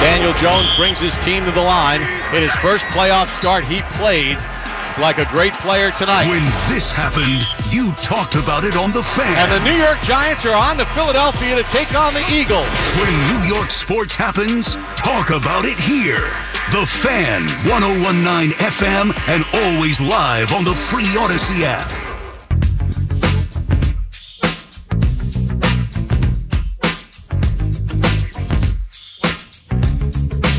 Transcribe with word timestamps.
Daniel 0.00 0.32
Jones 0.34 0.68
brings 0.76 1.00
his 1.00 1.16
team 1.20 1.44
to 1.44 1.50
the 1.50 1.60
line 1.60 2.02
in 2.34 2.42
his 2.42 2.54
first 2.56 2.84
playoff 2.86 3.26
start. 3.38 3.64
He 3.64 3.82
played 3.98 4.38
like 4.98 5.18
a 5.18 5.26
great 5.26 5.52
player 5.54 5.90
tonight. 5.90 6.28
When 6.28 6.44
this 6.72 6.90
happened, 6.90 7.44
you 7.72 7.92
talked 8.02 8.34
about 8.34 8.64
it 8.64 8.76
on 8.76 8.90
The 8.92 9.02
Fan. 9.02 9.36
And 9.36 9.50
the 9.52 9.62
New 9.68 9.76
York 9.76 10.00
Giants 10.02 10.44
are 10.46 10.56
on 10.56 10.76
to 10.78 10.86
Philadelphia 10.86 11.56
to 11.56 11.62
take 11.64 11.94
on 11.94 12.14
the 12.14 12.24
Eagles. 12.30 12.68
When 12.96 13.12
New 13.28 13.54
York 13.54 13.70
sports 13.70 14.14
happens, 14.14 14.76
talk 14.96 15.30
about 15.30 15.64
it 15.64 15.78
here. 15.78 16.30
The 16.72 16.84
Fan, 16.86 17.46
1019 17.68 18.56
FM, 18.58 19.12
and 19.28 19.44
always 19.54 20.00
live 20.00 20.52
on 20.52 20.64
the 20.64 20.74
free 20.74 21.06
Audacy 21.16 21.62
app. 21.62 22.05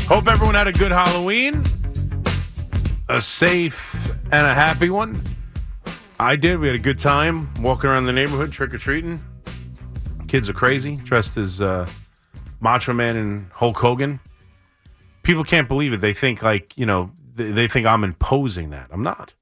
Hope 0.08 0.26
everyone 0.26 0.54
had 0.54 0.66
a 0.66 0.72
good 0.72 0.90
Halloween, 0.90 1.62
a 3.10 3.20
safe 3.20 3.94
and 4.32 4.46
a 4.46 4.54
happy 4.54 4.88
one. 4.88 5.22
I 6.18 6.34
did. 6.34 6.58
We 6.60 6.66
had 6.66 6.76
a 6.76 6.80
good 6.80 6.98
time 6.98 7.52
walking 7.60 7.90
around 7.90 8.06
the 8.06 8.14
neighborhood, 8.14 8.50
trick 8.50 8.72
or 8.72 8.78
treating. 8.78 9.20
Kids 10.26 10.48
are 10.48 10.54
crazy, 10.54 10.96
dressed 10.96 11.36
as 11.36 11.60
uh, 11.60 11.86
Macho 12.60 12.94
Man 12.94 13.18
and 13.18 13.50
Hulk 13.52 13.76
Hogan. 13.76 14.18
People 15.24 15.44
can't 15.44 15.68
believe 15.68 15.92
it. 15.92 16.00
They 16.00 16.14
think 16.14 16.42
like 16.42 16.72
you 16.78 16.86
know 16.86 17.10
they, 17.34 17.50
they 17.50 17.68
think 17.68 17.84
I'm 17.84 18.02
imposing 18.02 18.70
that. 18.70 18.88
I'm 18.90 19.02
not. 19.02 19.34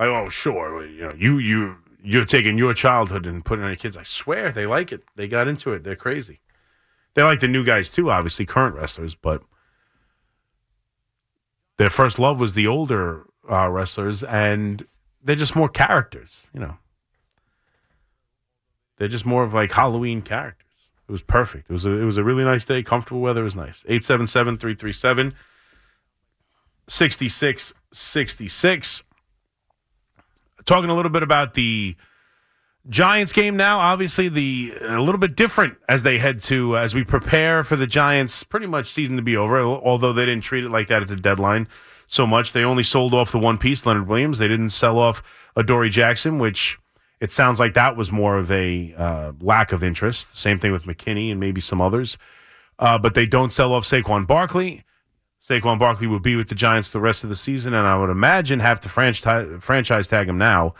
Like, 0.00 0.08
oh 0.08 0.28
sure, 0.28 0.84
you 0.84 1.02
know 1.02 1.14
you 1.16 1.38
you 1.38 1.76
you're 2.02 2.24
taking 2.24 2.58
your 2.58 2.74
childhood 2.74 3.26
and 3.26 3.44
putting 3.44 3.62
it 3.62 3.66
on 3.66 3.70
your 3.70 3.76
kids. 3.76 3.96
I 3.96 4.02
swear 4.02 4.50
they 4.50 4.66
like 4.66 4.90
it. 4.90 5.04
They 5.14 5.28
got 5.28 5.46
into 5.46 5.72
it. 5.72 5.84
They're 5.84 5.94
crazy. 5.94 6.40
They 7.14 7.22
like 7.22 7.38
the 7.38 7.46
new 7.46 7.64
guys 7.64 7.90
too, 7.90 8.10
obviously 8.10 8.44
current 8.44 8.74
wrestlers, 8.74 9.14
but 9.14 9.44
their 11.82 11.90
first 11.90 12.18
love 12.20 12.38
was 12.38 12.52
the 12.52 12.68
older 12.68 13.24
uh, 13.50 13.68
wrestlers, 13.68 14.22
and 14.22 14.86
they're 15.20 15.34
just 15.34 15.56
more 15.56 15.68
characters, 15.68 16.46
you 16.54 16.60
know. 16.60 16.76
They're 18.98 19.08
just 19.08 19.26
more 19.26 19.42
of 19.42 19.52
like 19.52 19.72
Halloween 19.72 20.22
characters. 20.22 20.90
It 21.08 21.10
was 21.10 21.22
perfect. 21.22 21.68
It 21.68 21.72
was 21.72 21.84
a, 21.84 21.90
it 21.90 22.04
was 22.04 22.18
a 22.18 22.22
really 22.22 22.44
nice 22.44 22.64
day. 22.64 22.84
Comfortable 22.84 23.20
weather 23.20 23.42
was 23.42 23.56
nice. 23.56 23.82
877 23.88 24.58
337 24.58 25.34
6666. 26.86 29.02
Talking 30.64 30.88
a 30.88 30.94
little 30.94 31.10
bit 31.10 31.24
about 31.24 31.54
the 31.54 31.96
Giants 32.88 33.32
game 33.32 33.56
now. 33.56 33.78
Obviously, 33.78 34.28
the 34.28 34.74
a 34.80 35.00
little 35.00 35.18
bit 35.18 35.36
different 35.36 35.78
as 35.88 36.02
they 36.02 36.18
head 36.18 36.40
to 36.42 36.76
as 36.76 36.94
we 36.94 37.04
prepare 37.04 37.62
for 37.62 37.76
the 37.76 37.86
Giants. 37.86 38.42
Pretty 38.42 38.66
much 38.66 38.90
season 38.90 39.16
to 39.16 39.22
be 39.22 39.36
over. 39.36 39.60
Although 39.60 40.12
they 40.12 40.26
didn't 40.26 40.42
treat 40.42 40.64
it 40.64 40.70
like 40.70 40.88
that 40.88 41.02
at 41.02 41.08
the 41.08 41.16
deadline 41.16 41.68
so 42.08 42.26
much, 42.26 42.52
they 42.52 42.64
only 42.64 42.82
sold 42.82 43.14
off 43.14 43.30
the 43.30 43.38
one 43.38 43.56
piece, 43.56 43.86
Leonard 43.86 44.08
Williams. 44.08 44.38
They 44.38 44.48
didn't 44.48 44.70
sell 44.70 44.98
off 44.98 45.22
Adoree 45.56 45.90
Jackson, 45.90 46.38
which 46.38 46.78
it 47.20 47.30
sounds 47.30 47.60
like 47.60 47.74
that 47.74 47.96
was 47.96 48.10
more 48.10 48.36
of 48.36 48.50
a 48.50 48.94
uh, 48.96 49.32
lack 49.40 49.70
of 49.70 49.84
interest. 49.84 50.36
Same 50.36 50.58
thing 50.58 50.72
with 50.72 50.84
McKinney 50.84 51.30
and 51.30 51.38
maybe 51.38 51.60
some 51.60 51.80
others. 51.80 52.18
Uh, 52.80 52.98
but 52.98 53.14
they 53.14 53.26
don't 53.26 53.52
sell 53.52 53.72
off 53.72 53.84
Saquon 53.84 54.26
Barkley. 54.26 54.82
Saquon 55.40 55.78
Barkley 55.78 56.08
will 56.08 56.20
be 56.20 56.34
with 56.34 56.48
the 56.48 56.54
Giants 56.56 56.88
the 56.88 57.00
rest 57.00 57.22
of 57.22 57.30
the 57.30 57.36
season, 57.36 57.74
and 57.74 57.86
I 57.86 57.96
would 57.96 58.10
imagine 58.10 58.58
have 58.58 58.80
to 58.80 58.88
franchise, 58.88 59.48
franchise 59.60 60.08
tag 60.08 60.28
him 60.28 60.38
now 60.38 60.74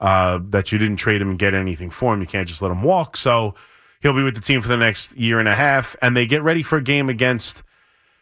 uh, 0.00 0.38
that 0.50 0.72
you 0.72 0.78
didn't 0.78 0.96
trade 0.96 1.20
him 1.20 1.30
and 1.30 1.38
get 1.38 1.54
anything 1.54 1.90
for 1.90 2.14
him. 2.14 2.20
You 2.20 2.26
can't 2.26 2.48
just 2.48 2.62
let 2.62 2.70
him 2.70 2.82
walk. 2.82 3.16
So 3.16 3.54
he'll 4.00 4.14
be 4.14 4.22
with 4.22 4.34
the 4.34 4.40
team 4.40 4.62
for 4.62 4.68
the 4.68 4.76
next 4.76 5.16
year 5.16 5.38
and 5.38 5.48
a 5.48 5.54
half, 5.54 5.96
and 6.00 6.16
they 6.16 6.26
get 6.26 6.42
ready 6.42 6.62
for 6.62 6.78
a 6.78 6.82
game 6.82 7.08
against 7.08 7.62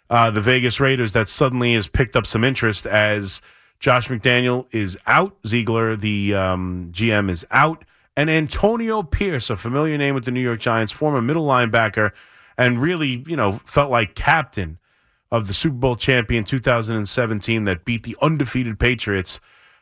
uh, 0.08 0.30
the 0.30 0.40
Vegas 0.40 0.80
Raiders 0.80 1.12
that 1.12 1.28
suddenly 1.28 1.74
has 1.74 1.88
picked 1.88 2.16
up 2.16 2.26
some 2.26 2.44
interest 2.44 2.86
as 2.86 3.40
Josh 3.80 4.08
McDaniel 4.08 4.66
is 4.70 4.96
out, 5.06 5.36
Ziegler, 5.46 5.96
the 5.96 6.34
um, 6.34 6.90
GM, 6.92 7.30
is 7.30 7.44
out, 7.50 7.84
and 8.16 8.30
Antonio 8.30 9.02
Pierce, 9.02 9.50
a 9.50 9.56
familiar 9.56 9.98
name 9.98 10.14
with 10.14 10.24
the 10.24 10.30
New 10.30 10.40
York 10.40 10.60
Giants, 10.60 10.92
former 10.92 11.20
middle 11.20 11.46
linebacker, 11.46 12.12
and 12.56 12.80
really, 12.80 13.24
you 13.26 13.36
know, 13.36 13.52
felt 13.66 13.90
like 13.90 14.14
captain 14.14 14.78
of 15.30 15.48
the 15.48 15.54
Super 15.54 15.76
Bowl 15.76 15.96
champion 15.96 16.44
2017 16.44 17.64
that 17.64 17.84
beat 17.84 18.04
the 18.04 18.16
undefeated 18.22 18.78
Patriots 18.78 19.40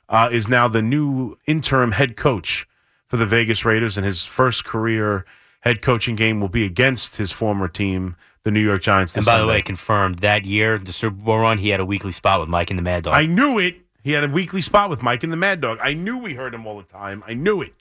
uh, 0.08 0.28
is 0.30 0.48
now 0.48 0.68
the 0.68 0.82
new 0.82 1.36
interim 1.46 1.92
head 1.92 2.16
coach 2.16 2.66
for 3.06 3.16
the 3.16 3.26
Vegas 3.26 3.64
Raiders, 3.64 3.96
and 3.96 4.04
his 4.06 4.24
first 4.24 4.64
career 4.64 5.24
head 5.60 5.80
coaching 5.82 6.16
game 6.16 6.40
will 6.40 6.48
be 6.48 6.64
against 6.64 7.16
his 7.16 7.30
former 7.32 7.68
team, 7.68 8.16
the 8.42 8.50
New 8.50 8.60
York 8.60 8.82
Giants. 8.82 9.14
And 9.14 9.24
by 9.24 9.32
Sunday. 9.32 9.42
the 9.42 9.48
way, 9.48 9.62
confirmed 9.62 10.16
that 10.20 10.44
year, 10.44 10.78
the 10.78 10.92
Super 10.92 11.16
Bowl 11.16 11.38
run, 11.38 11.58
he 11.58 11.70
had 11.70 11.80
a 11.80 11.84
weekly 11.86 12.12
spot 12.12 12.40
with 12.40 12.48
Mike 12.48 12.70
and 12.70 12.78
the 12.78 12.82
Mad 12.82 13.04
Dog. 13.04 13.14
I 13.14 13.26
knew 13.26 13.58
it. 13.58 13.76
He 14.02 14.12
had 14.12 14.22
a 14.24 14.28
weekly 14.28 14.60
spot 14.60 14.90
with 14.90 15.02
Mike 15.02 15.22
and 15.22 15.32
the 15.32 15.36
Mad 15.36 15.62
Dog. 15.62 15.78
I 15.82 15.94
knew 15.94 16.18
we 16.18 16.34
heard 16.34 16.54
him 16.54 16.66
all 16.66 16.76
the 16.76 16.82
time. 16.84 17.24
I 17.26 17.32
knew 17.32 17.62
it. 17.62 17.72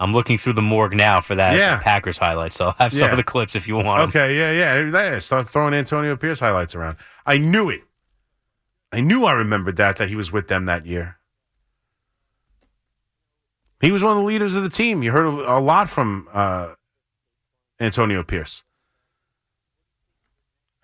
I'm 0.00 0.12
looking 0.12 0.36
through 0.38 0.54
the 0.54 0.62
morgue 0.62 0.94
now 0.94 1.20
for 1.20 1.36
that 1.36 1.56
Yeah. 1.56 1.78
Packers 1.78 2.18
highlight, 2.18 2.52
so 2.52 2.74
I 2.78 2.82
have 2.82 2.92
some 2.92 3.02
Yeah. 3.02 3.10
of 3.12 3.16
the 3.16 3.22
clips 3.22 3.54
if 3.54 3.68
you 3.68 3.76
want. 3.76 4.08
Okay, 4.08 4.36
yeah, 4.36 4.50
yeah. 4.50 4.90
yeah. 4.90 5.18
Start 5.20 5.48
throwing 5.50 5.72
Antonio 5.74 6.16
Pierce 6.16 6.40
highlights 6.40 6.74
around. 6.74 6.96
I 7.24 7.38
knew 7.38 7.70
it. 7.70 7.84
I 8.94 9.00
knew 9.00 9.24
I 9.24 9.32
remembered 9.32 9.76
that 9.78 9.96
that 9.96 10.08
he 10.08 10.14
was 10.14 10.30
with 10.30 10.46
them 10.46 10.66
that 10.66 10.86
year. 10.86 11.18
He 13.80 13.90
was 13.90 14.04
one 14.04 14.12
of 14.12 14.18
the 14.18 14.24
leaders 14.24 14.54
of 14.54 14.62
the 14.62 14.68
team. 14.68 15.02
You 15.02 15.10
heard 15.10 15.26
a 15.26 15.58
lot 15.58 15.90
from 15.90 16.28
uh, 16.32 16.74
Antonio 17.80 18.22
Pierce. 18.22 18.62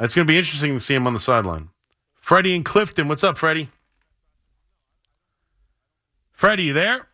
It's 0.00 0.16
going 0.16 0.26
to 0.26 0.31
be 0.31 0.37
interesting 0.37 0.75
to 0.75 0.81
see 0.81 0.94
him 0.94 1.06
on 1.06 1.12
the 1.12 1.20
sideline. 1.20 1.69
Freddie 2.16 2.56
and 2.56 2.65
Clifton, 2.65 3.06
what's 3.06 3.22
up, 3.22 3.38
Freddie? 3.38 3.69
Freddie, 6.32 6.65
you 6.65 6.72
there? 6.72 7.06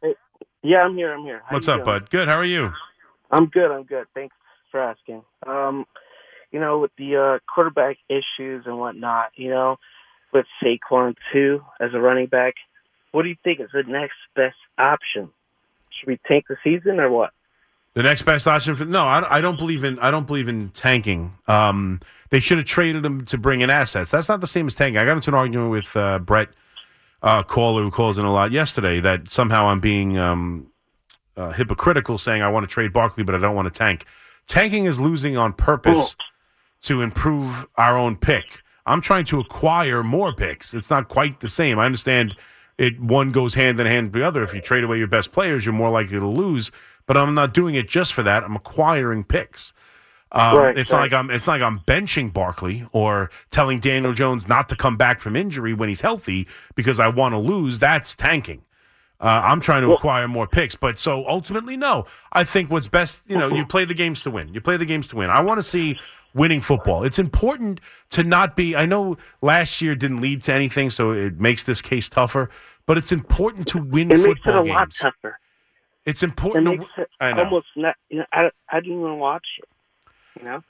Yeah, 0.63 0.79
I'm 0.79 0.97
here. 0.97 1.13
I'm 1.13 1.25
here. 1.25 1.43
How 1.45 1.57
What's 1.57 1.69
up, 1.69 1.85
doing? 1.85 1.85
bud? 1.85 2.11
Good. 2.11 2.27
How 2.27 2.37
are 2.37 2.45
you? 2.45 2.73
I'm 3.31 3.47
good. 3.47 3.71
I'm 3.71 3.83
good. 3.83 4.07
Thanks 4.15 4.35
for 4.71 4.81
asking. 4.81 5.23
Um, 5.47 5.85
you 6.53 6.59
know, 6.59 6.79
with 6.79 6.93
the 6.97 7.17
uh, 7.17 7.39
quarterback 7.53 7.99
issues 8.09 8.65
and 8.65 8.79
whatnot, 8.79 9.33
you 9.35 9.51
know, 9.51 9.77
with 10.37 10.47
Saquon 10.63 11.17
too 11.33 11.65
as 11.81 11.95
a 11.95 11.99
running 11.99 12.27
back, 12.27 12.55
what 13.13 13.23
do 13.23 13.29
you 13.29 13.37
think 13.43 13.61
is 13.61 13.71
the 13.73 13.83
next 13.83 14.17
best 14.35 14.57
option? 14.79 15.31
Should 15.91 16.09
we 16.09 16.21
tank 16.29 16.45
the 16.49 16.57
season 16.63 17.01
or 17.01 17.11
what? 17.11 17.31
The 17.95 18.03
next 18.03 18.23
best 18.23 18.47
option 18.47 18.77
for 18.77 18.85
no, 18.85 19.07
I, 19.07 19.39
I 19.39 19.41
don't 19.41 19.59
believe 19.59 19.83
in 19.83 19.99
I 20.01 20.11
don't 20.11 20.27
believe 20.27 20.49
in 20.49 20.69
tanking. 20.71 21.33
Um, 21.49 22.01
they 22.29 22.41
should 22.41 22.59
have 22.59 22.67
traded 22.67 23.07
him 23.07 23.25
to 23.25 23.39
bring 23.39 23.63
in 23.63 23.71
assets. 23.71 24.11
That's 24.11 24.29
not 24.29 24.43
the 24.43 24.47
same 24.47 24.67
as 24.67 24.75
tanking. 24.75 24.99
I 24.99 25.07
got 25.07 25.17
into 25.17 25.31
an 25.31 25.35
argument 25.35 25.71
with 25.71 25.97
uh, 25.97 26.19
Brett 26.19 26.49
uh, 27.23 27.43
Caller, 27.43 27.83
who 27.83 27.91
calls 27.91 28.19
in 28.19 28.27
a 28.27 28.33
lot 28.33 28.53
yesterday, 28.53 29.01
that 29.01 29.31
somehow 29.31 29.69
I'm 29.69 29.81
being 29.81 30.19
um, 30.19 30.67
uh, 31.39 31.53
hypocritical, 31.53 32.19
saying 32.19 32.43
I 32.43 32.49
want 32.49 32.65
to 32.65 32.73
trade 32.73 32.93
Barkley, 32.93 33.25
but 33.25 33.35
I 33.35 33.39
don't 33.39 33.55
want 33.55 33.73
to 33.73 33.77
tank. 33.77 34.05
Tanking 34.47 34.85
is 34.85 35.01
losing 35.01 35.39
on 35.39 35.55
purpose 35.55 36.15
to 36.83 37.01
improve 37.01 37.67
our 37.77 37.97
own 37.97 38.17
pick. 38.17 38.63
I'm 38.87 39.01
trying 39.01 39.25
to 39.27 39.41
acquire 39.41 40.03
more 40.03 40.33
picks. 40.33 40.73
It's 40.73 40.91
not 40.91 41.09
quite 41.09 41.41
the 41.41 41.49
same. 41.49 41.79
I 41.79 41.87
understand 41.87 42.37
it 42.79 43.01
one 43.01 43.33
goes 43.33 43.55
hand 43.55 43.81
in 43.81 43.87
hand 43.87 44.07
with 44.07 44.21
the 44.21 44.27
other. 44.27 44.43
If 44.43 44.55
you 44.55 44.61
trade 44.61 44.85
away 44.85 44.99
your 44.99 45.07
best 45.07 45.33
players, 45.33 45.65
you're 45.67 45.75
more 45.75 45.91
likely 45.91 46.19
to 46.19 46.27
lose. 46.27 46.71
But 47.07 47.17
I'm 47.17 47.35
not 47.35 47.55
doing 47.55 47.75
it 47.75 47.89
just 47.89 48.15
for 48.15 48.23
that. 48.23 48.45
I'm 48.45 48.57
acquiring 48.57 49.25
picks. 49.25 49.73
Um, 50.33 50.57
Right, 50.59 50.79
it's 50.79 50.91
not 50.91 50.99
like 50.99 51.13
I'm. 51.13 51.31
It's 51.31 51.47
not 51.47 51.61
like 51.61 51.63
I'm 51.63 51.79
benching 51.81 52.33
Barkley 52.33 52.85
or 52.93 53.31
telling 53.51 53.79
Daniel 53.79 54.13
Jones 54.13 54.49
not 54.49 54.69
to 54.71 54.77
come 54.77 54.97
back 54.97 55.21
from 55.21 55.37
injury 55.37 55.73
when 55.73 55.89
he's 55.89 56.01
healthy 56.01 56.47
because 56.75 56.99
I 56.99 57.09
want 57.09 57.33
to 57.33 57.39
lose. 57.39 57.79
That's 57.79 58.15
tanking. 58.15 58.63
Uh, 59.19 59.41
I'm 59.45 59.61
trying 59.61 59.83
to 59.83 59.93
acquire 59.95 60.29
more 60.29 60.47
picks, 60.47 60.75
but 60.75 60.99
so 60.99 61.27
ultimately, 61.27 61.77
no. 61.77 62.05
I 62.33 62.45
think 62.45 62.71
what's 62.71 62.87
best, 62.87 63.23
you 63.27 63.39
know, 63.39 63.49
you 63.49 63.65
play 63.65 63.87
the 63.87 63.95
games 63.95 64.21
to 64.23 64.31
win. 64.31 64.53
You 64.53 64.61
play 64.61 64.77
the 64.77 64.85
games 64.85 65.07
to 65.09 65.17
win. 65.17 65.31
I 65.31 65.41
want 65.41 65.57
to 65.57 65.63
see 65.63 65.99
winning 66.37 66.61
football. 66.61 67.03
It's 67.03 67.19
important 67.19 67.81
to 68.11 68.23
not 68.23 68.55
be. 68.55 68.77
I 68.77 68.87
know 68.87 69.17
last 69.43 69.81
year 69.81 69.97
didn't 69.97 70.21
lead 70.21 70.43
to 70.45 70.53
anything, 70.53 70.91
so 70.91 71.11
it 71.11 71.41
makes 71.41 71.65
this 71.65 71.81
case 71.81 72.09
tougher. 72.09 72.51
But 72.87 72.99
it's 72.99 73.11
important 73.11 73.67
to 73.69 73.79
win 73.79 74.11
It 74.13 74.19
makes 74.19 74.25
it 74.25 74.37
football 74.45 74.63
a 74.63 74.73
lot 74.73 74.91
tougher. 74.93 75.39
It's 76.05 76.23
It 76.23 76.27
important. 76.27 76.65
makes 76.67 76.85
to, 76.95 77.03
it 77.03 77.09
I 77.21 77.33
know. 77.33 77.45
almost 77.45 77.67
not. 77.75 77.97
You 78.11 78.19
know, 78.19 78.27
I 78.33 78.51
I 78.71 78.81
didn't 78.81 79.01
even 79.01 79.19
watch 79.19 79.47
it. 79.59 79.69
You 80.39 80.45
know. 80.45 80.63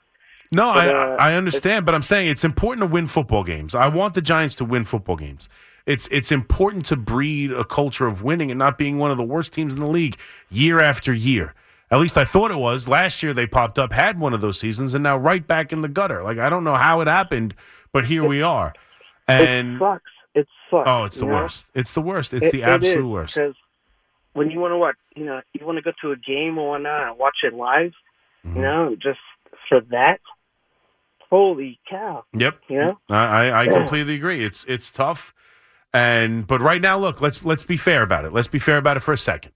No, 0.51 0.73
But, 0.73 0.89
I, 0.89 0.93
uh, 0.93 1.15
I 1.19 1.33
understand, 1.33 1.85
but 1.85 1.93
I'm 1.93 2.01
saying 2.01 2.27
it's 2.29 2.45
important 2.45 2.81
to 2.87 2.91
win 2.91 3.07
football 3.07 3.43
games. 3.43 3.75
I 3.75 3.89
want 3.89 4.13
the 4.13 4.21
Giants 4.21 4.55
to 4.55 4.65
win 4.65 4.85
football 4.85 5.17
games. 5.17 5.49
It's 5.85 6.07
it's 6.09 6.31
important 6.31 6.85
to 6.85 6.95
breed 6.95 7.51
a 7.51 7.63
culture 7.63 8.07
of 8.07 8.23
winning 8.23 8.49
and 8.49 8.57
not 8.57 8.77
being 8.77 8.97
one 8.97 9.11
of 9.11 9.17
the 9.17 9.23
worst 9.23 9.53
teams 9.53 9.73
in 9.73 9.79
the 9.79 9.87
league 9.87 10.17
year 10.49 10.79
after 10.79 11.13
year. 11.13 11.53
At 11.89 11.99
least 11.99 12.17
I 12.17 12.25
thought 12.25 12.51
it 12.51 12.57
was. 12.57 12.87
Last 12.87 13.23
year 13.23 13.33
they 13.33 13.47
popped 13.47 13.79
up, 13.79 13.93
had 13.93 14.19
one 14.19 14.33
of 14.33 14.41
those 14.41 14.59
seasons, 14.59 14.93
and 14.93 15.03
now 15.03 15.17
right 15.17 15.45
back 15.45 15.71
in 15.71 15.81
the 15.81 15.87
gutter. 15.87 16.21
Like 16.23 16.37
I 16.37 16.49
don't 16.49 16.63
know 16.63 16.75
how 16.75 16.99
it 17.01 17.07
happened, 17.07 17.53
but 17.93 18.05
here 18.05 18.25
we 18.25 18.41
are. 18.41 18.69
it 18.69 19.31
And 19.31 19.79
sucks. 19.79 20.03
It 20.35 20.47
sucks. 20.69 20.87
oh, 20.87 21.05
it's 21.05 21.15
the 21.17 21.25
you 21.25 21.31
know? 21.31 21.37
worst. 21.37 21.65
It's 21.73 21.91
the 21.93 22.01
worst. 22.01 22.33
It's 22.33 22.47
It- 22.47 22.51
the 22.51 22.63
absolute 22.63 23.07
worst. 23.07 23.35
Because 23.35 23.55
when 24.33 24.51
you 24.51 24.59
want 24.59 24.71
to 24.73 24.77
watch, 24.77 24.95
you 25.15 25.25
know, 25.25 25.41
you 25.53 25.65
want 25.65 25.77
to 25.77 25.81
go 25.81 25.91
to 26.01 26.11
a 26.11 26.15
game 26.17 26.57
or 26.57 26.71
whatnot 26.71 27.07
and 27.09 27.17
watch 27.17 27.37
it 27.43 27.53
live, 27.53 27.93
Mm-hmm. 28.45 28.55
you 28.57 28.61
know, 28.61 28.95
just 29.01 29.19
for 29.67 29.81
that, 29.89 30.19
holy 31.29 31.79
cow! 31.89 32.23
Yep. 32.33 32.59
You 32.69 32.77
know? 32.77 32.99
I, 33.09 33.25
I, 33.49 33.61
I 33.63 33.67
completely 33.67 34.15
agree. 34.15 34.43
It's 34.45 34.63
it's 34.65 34.91
tough, 34.91 35.33
and 35.93 36.45
but 36.47 36.61
right 36.61 36.81
now, 36.81 36.97
look, 36.97 37.19
let's 37.19 37.43
let's 37.43 37.63
be 37.63 37.77
fair 37.77 38.03
about 38.03 38.25
it. 38.25 38.31
Let's 38.33 38.47
be 38.47 38.59
fair 38.59 38.77
about 38.77 38.95
it 38.97 38.99
for 39.01 39.11
a 39.13 39.17
second. 39.17 39.51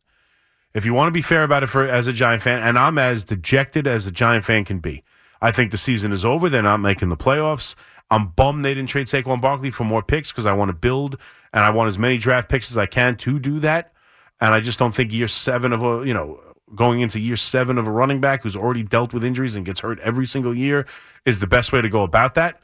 If 0.73 0.85
you 0.85 0.93
want 0.93 1.07
to 1.07 1.11
be 1.11 1.21
fair 1.21 1.43
about 1.43 1.63
it 1.63 1.67
for 1.67 1.83
as 1.83 2.07
a 2.07 2.13
Giant 2.13 2.43
fan, 2.43 2.61
and 2.61 2.79
I'm 2.79 2.97
as 2.97 3.23
dejected 3.23 3.87
as 3.87 4.07
a 4.07 4.11
Giant 4.11 4.45
fan 4.45 4.63
can 4.63 4.79
be, 4.79 5.03
I 5.41 5.51
think 5.51 5.71
the 5.71 5.77
season 5.77 6.11
is 6.11 6.23
over. 6.23 6.49
They're 6.49 6.61
not 6.61 6.77
making 6.77 7.09
the 7.09 7.17
playoffs. 7.17 7.75
I'm 8.09 8.27
bummed 8.27 8.63
they 8.63 8.73
didn't 8.73 8.89
trade 8.89 9.07
Saquon 9.07 9.41
Barkley 9.41 9.71
for 9.71 9.85
more 9.85 10.03
picks 10.03 10.31
because 10.31 10.45
I 10.45 10.53
want 10.53 10.69
to 10.69 10.73
build 10.73 11.17
and 11.53 11.63
I 11.63 11.69
want 11.69 11.89
as 11.89 11.97
many 11.97 12.17
draft 12.17 12.49
picks 12.49 12.69
as 12.69 12.77
I 12.77 12.85
can 12.85 13.15
to 13.17 13.39
do 13.39 13.59
that. 13.61 13.93
And 14.39 14.53
I 14.53 14.59
just 14.59 14.79
don't 14.79 14.93
think 14.93 15.13
year 15.13 15.27
seven 15.27 15.71
of 15.71 15.83
a 15.83 16.05
you 16.05 16.13
know 16.13 16.41
going 16.75 17.01
into 17.01 17.19
year 17.19 17.37
seven 17.37 17.77
of 17.77 17.87
a 17.87 17.91
running 17.91 18.21
back 18.21 18.43
who's 18.43 18.55
already 18.55 18.83
dealt 18.83 19.13
with 19.13 19.23
injuries 19.23 19.55
and 19.55 19.65
gets 19.65 19.81
hurt 19.81 19.99
every 19.99 20.25
single 20.25 20.55
year 20.55 20.85
is 21.25 21.39
the 21.39 21.47
best 21.47 21.71
way 21.71 21.81
to 21.81 21.89
go 21.89 22.03
about 22.03 22.35
that. 22.35 22.59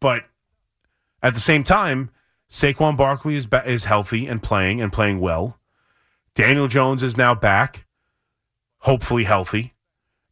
But 0.00 0.24
at 1.22 1.34
the 1.34 1.40
same 1.40 1.64
time, 1.64 2.10
Saquon 2.50 2.96
Barkley 2.96 3.34
is 3.34 3.46
ba- 3.46 3.68
is 3.68 3.84
healthy 3.84 4.26
and 4.26 4.42
playing 4.42 4.80
and 4.80 4.92
playing 4.92 5.20
well. 5.20 5.58
Daniel 6.34 6.68
Jones 6.68 7.02
is 7.02 7.16
now 7.16 7.34
back, 7.34 7.86
hopefully 8.78 9.24
healthy. 9.24 9.74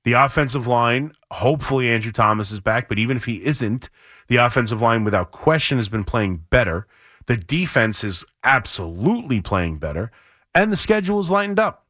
The 0.05 0.15
offensive 0.15 0.67
line, 0.67 1.13
hopefully 1.31 1.89
Andrew 1.89 2.13
Thomas 2.13 2.51
is 2.51 2.61
back, 2.61 2.89
but 2.89 2.99
even 2.99 3.17
if 3.17 3.25
he 3.25 3.45
isn't, 3.45 3.89
the 4.29 4.37
offensive 4.37 4.83
line 4.83 5.05
without 5.05 5.31
question 5.31 5.79
has 5.79 5.89
been 5.89 6.05
playing 6.05 6.45
better. 6.51 6.87
The 7.27 7.37
defense 7.37 8.03
is 8.03 8.25
absolutely 8.43 9.41
playing 9.41 9.79
better, 9.79 10.11
and 10.55 10.73
the 10.73 10.77
schedule 10.77 11.21
is 11.21 11.31
lightened 11.31 11.61
up. 11.61 11.87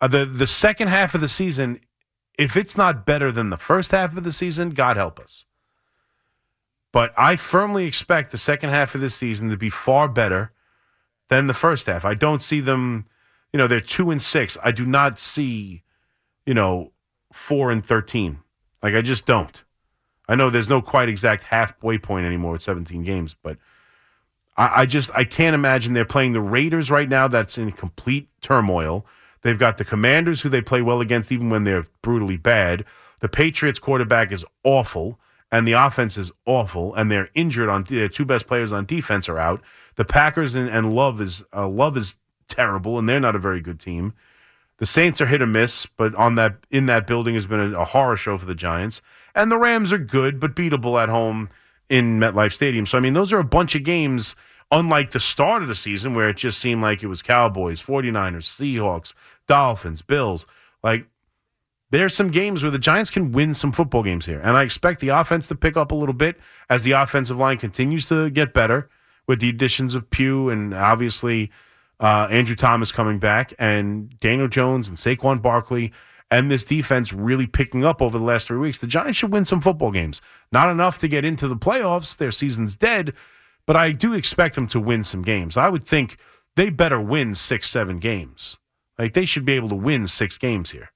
Uh, 0.00 0.08
the 0.08 0.24
the 0.24 0.48
second 0.48 0.88
half 0.88 1.14
of 1.14 1.20
the 1.20 1.28
season, 1.28 1.78
if 2.36 2.56
it's 2.56 2.76
not 2.76 3.06
better 3.06 3.30
than 3.30 3.50
the 3.50 3.56
first 3.56 3.92
half 3.92 4.16
of 4.16 4.24
the 4.24 4.32
season, 4.32 4.70
God 4.70 4.96
help 4.96 5.20
us. 5.20 5.44
But 6.92 7.12
I 7.16 7.36
firmly 7.36 7.86
expect 7.86 8.32
the 8.32 8.38
second 8.38 8.70
half 8.70 8.96
of 8.96 9.00
this 9.00 9.14
season 9.14 9.48
to 9.50 9.56
be 9.56 9.70
far 9.70 10.08
better 10.08 10.52
than 11.28 11.46
the 11.46 11.54
first 11.54 11.86
half. 11.86 12.04
I 12.04 12.14
don't 12.14 12.42
see 12.42 12.60
them, 12.60 13.06
you 13.52 13.58
know, 13.58 13.66
they're 13.66 13.80
two 13.80 14.10
and 14.10 14.20
six. 14.20 14.56
I 14.62 14.72
do 14.72 14.86
not 14.86 15.18
see, 15.18 15.82
you 16.46 16.54
know, 16.54 16.92
four 17.32 17.70
and 17.70 17.84
thirteen. 17.84 18.40
Like 18.82 18.94
I 18.94 19.02
just 19.02 19.26
don't. 19.26 19.62
I 20.28 20.34
know 20.34 20.50
there's 20.50 20.68
no 20.68 20.80
quite 20.80 21.08
exact 21.08 21.44
halfway 21.44 21.98
point 21.98 22.26
anymore 22.26 22.52
with 22.52 22.62
17 22.62 23.02
games, 23.02 23.36
but 23.42 23.58
I, 24.56 24.82
I 24.82 24.86
just 24.86 25.10
I 25.14 25.24
can't 25.24 25.54
imagine 25.54 25.94
they're 25.94 26.04
playing 26.04 26.32
the 26.32 26.40
Raiders 26.40 26.90
right 26.90 27.08
now. 27.08 27.28
That's 27.28 27.58
in 27.58 27.72
complete 27.72 28.28
turmoil. 28.40 29.04
They've 29.42 29.58
got 29.58 29.78
the 29.78 29.84
Commanders 29.84 30.40
who 30.40 30.48
they 30.48 30.60
play 30.60 30.82
well 30.82 31.00
against, 31.00 31.32
even 31.32 31.50
when 31.50 31.64
they're 31.64 31.86
brutally 32.00 32.36
bad. 32.36 32.84
The 33.20 33.28
Patriots 33.28 33.78
quarterback 33.78 34.32
is 34.32 34.44
awful, 34.64 35.18
and 35.50 35.66
the 35.66 35.72
offense 35.72 36.16
is 36.16 36.30
awful, 36.46 36.94
and 36.94 37.10
they're 37.10 37.30
injured 37.34 37.68
on 37.68 37.84
their 37.84 38.08
two 38.08 38.24
best 38.24 38.46
players 38.46 38.72
on 38.72 38.86
defense 38.86 39.28
are 39.28 39.38
out. 39.38 39.60
The 39.96 40.04
Packers 40.04 40.54
and, 40.54 40.68
and 40.68 40.94
Love 40.94 41.20
is 41.20 41.42
uh, 41.54 41.68
Love 41.68 41.96
is 41.96 42.16
terrible, 42.52 42.98
and 42.98 43.08
they're 43.08 43.20
not 43.20 43.36
a 43.36 43.40
very 43.40 43.60
good 43.60 43.80
team. 43.80 44.12
The 44.78 44.86
Saints 44.86 45.20
are 45.20 45.26
hit 45.26 45.42
or 45.42 45.46
miss, 45.46 45.86
but 45.86 46.14
on 46.14 46.34
that 46.36 46.66
in 46.70 46.86
that 46.86 47.06
building 47.06 47.34
has 47.34 47.46
been 47.46 47.74
a, 47.74 47.80
a 47.80 47.84
horror 47.84 48.16
show 48.16 48.36
for 48.38 48.46
the 48.46 48.54
Giants. 48.54 49.00
And 49.34 49.50
the 49.50 49.58
Rams 49.58 49.92
are 49.92 49.98
good, 49.98 50.40
but 50.40 50.56
beatable 50.56 51.00
at 51.02 51.08
home 51.08 51.48
in 51.88 52.18
MetLife 52.18 52.52
Stadium. 52.52 52.86
So 52.86 52.98
I 52.98 53.00
mean, 53.00 53.14
those 53.14 53.32
are 53.32 53.38
a 53.38 53.44
bunch 53.44 53.74
of 53.74 53.84
games. 53.84 54.34
Unlike 54.70 55.10
the 55.10 55.20
start 55.20 55.60
of 55.60 55.68
the 55.68 55.74
season, 55.74 56.14
where 56.14 56.30
it 56.30 56.38
just 56.38 56.58
seemed 56.58 56.80
like 56.80 57.02
it 57.02 57.06
was 57.06 57.20
Cowboys, 57.20 57.82
49ers, 57.82 58.44
Seahawks, 58.44 59.12
Dolphins, 59.46 60.00
Bills. 60.00 60.46
Like, 60.82 61.06
there's 61.90 62.16
some 62.16 62.30
games 62.30 62.62
where 62.62 62.70
the 62.70 62.78
Giants 62.78 63.10
can 63.10 63.32
win 63.32 63.52
some 63.52 63.70
football 63.70 64.02
games 64.02 64.24
here. 64.24 64.40
And 64.40 64.56
I 64.56 64.62
expect 64.62 65.00
the 65.00 65.10
offense 65.10 65.46
to 65.48 65.54
pick 65.54 65.76
up 65.76 65.92
a 65.92 65.94
little 65.94 66.14
bit 66.14 66.40
as 66.70 66.84
the 66.84 66.92
offensive 66.92 67.36
line 67.36 67.58
continues 67.58 68.06
to 68.06 68.30
get 68.30 68.54
better 68.54 68.88
with 69.26 69.40
the 69.40 69.50
additions 69.50 69.94
of 69.94 70.08
Pugh 70.10 70.48
and 70.48 70.72
obviously 70.72 71.50
uh, 72.00 72.28
Andrew 72.30 72.56
Thomas 72.56 72.92
coming 72.92 73.18
back 73.18 73.52
and 73.58 74.18
Daniel 74.18 74.48
Jones 74.48 74.88
and 74.88 74.96
Saquon 74.96 75.40
Barkley 75.40 75.92
and 76.30 76.50
this 76.50 76.64
defense 76.64 77.12
really 77.12 77.46
picking 77.46 77.84
up 77.84 78.00
over 78.00 78.18
the 78.18 78.24
last 78.24 78.46
three 78.46 78.58
weeks. 78.58 78.78
The 78.78 78.86
Giants 78.86 79.18
should 79.18 79.32
win 79.32 79.44
some 79.44 79.60
football 79.60 79.90
games. 79.90 80.22
Not 80.50 80.70
enough 80.70 80.96
to 80.98 81.08
get 81.08 81.24
into 81.24 81.46
the 81.46 81.56
playoffs. 81.56 82.16
Their 82.16 82.32
season's 82.32 82.74
dead, 82.74 83.12
but 83.66 83.76
I 83.76 83.92
do 83.92 84.14
expect 84.14 84.54
them 84.54 84.66
to 84.68 84.80
win 84.80 85.04
some 85.04 85.22
games. 85.22 85.56
I 85.56 85.68
would 85.68 85.84
think 85.84 86.16
they 86.56 86.70
better 86.70 87.00
win 87.00 87.34
six, 87.34 87.68
seven 87.68 87.98
games. 87.98 88.56
Like 88.98 89.12
they 89.12 89.26
should 89.26 89.44
be 89.44 89.52
able 89.52 89.68
to 89.68 89.74
win 89.74 90.06
six 90.06 90.38
games 90.38 90.70
here. 90.70 90.90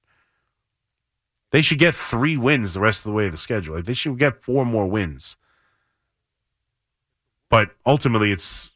They 1.51 1.61
should 1.61 1.79
get 1.79 1.95
three 1.95 2.35
wins 2.35 2.73
the 2.73 2.79
rest 2.79 2.99
of 2.99 3.03
the 3.05 3.11
way 3.11 3.27
of 3.27 3.31
the 3.31 3.37
schedule. 3.37 3.75
Like 3.75 3.85
they 3.85 3.93
should 3.93 4.17
get 4.17 4.43
four 4.43 4.65
more 4.65 4.87
wins. 4.87 5.35
But 7.49 7.71
ultimately, 7.85 8.31
it's 8.31 8.71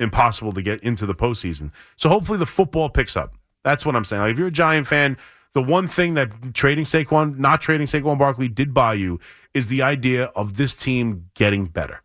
impossible 0.00 0.52
to 0.52 0.62
get 0.62 0.82
into 0.82 1.06
the 1.06 1.14
postseason. 1.14 1.72
So 1.96 2.08
hopefully, 2.08 2.38
the 2.38 2.46
football 2.46 2.88
picks 2.88 3.16
up. 3.16 3.34
That's 3.64 3.84
what 3.84 3.96
I'm 3.96 4.04
saying. 4.04 4.22
Like 4.22 4.32
if 4.32 4.38
you're 4.38 4.48
a 4.48 4.52
Giant 4.52 4.86
fan, 4.86 5.16
the 5.54 5.62
one 5.62 5.86
thing 5.86 6.14
that 6.14 6.54
trading 6.54 6.84
Saquon, 6.84 7.38
not 7.38 7.60
trading 7.60 7.86
Saquon 7.86 8.18
Barkley, 8.18 8.48
did 8.48 8.72
buy 8.72 8.94
you 8.94 9.18
is 9.54 9.66
the 9.66 9.82
idea 9.82 10.26
of 10.36 10.56
this 10.56 10.74
team 10.74 11.30
getting 11.34 11.66
better. 11.66 12.02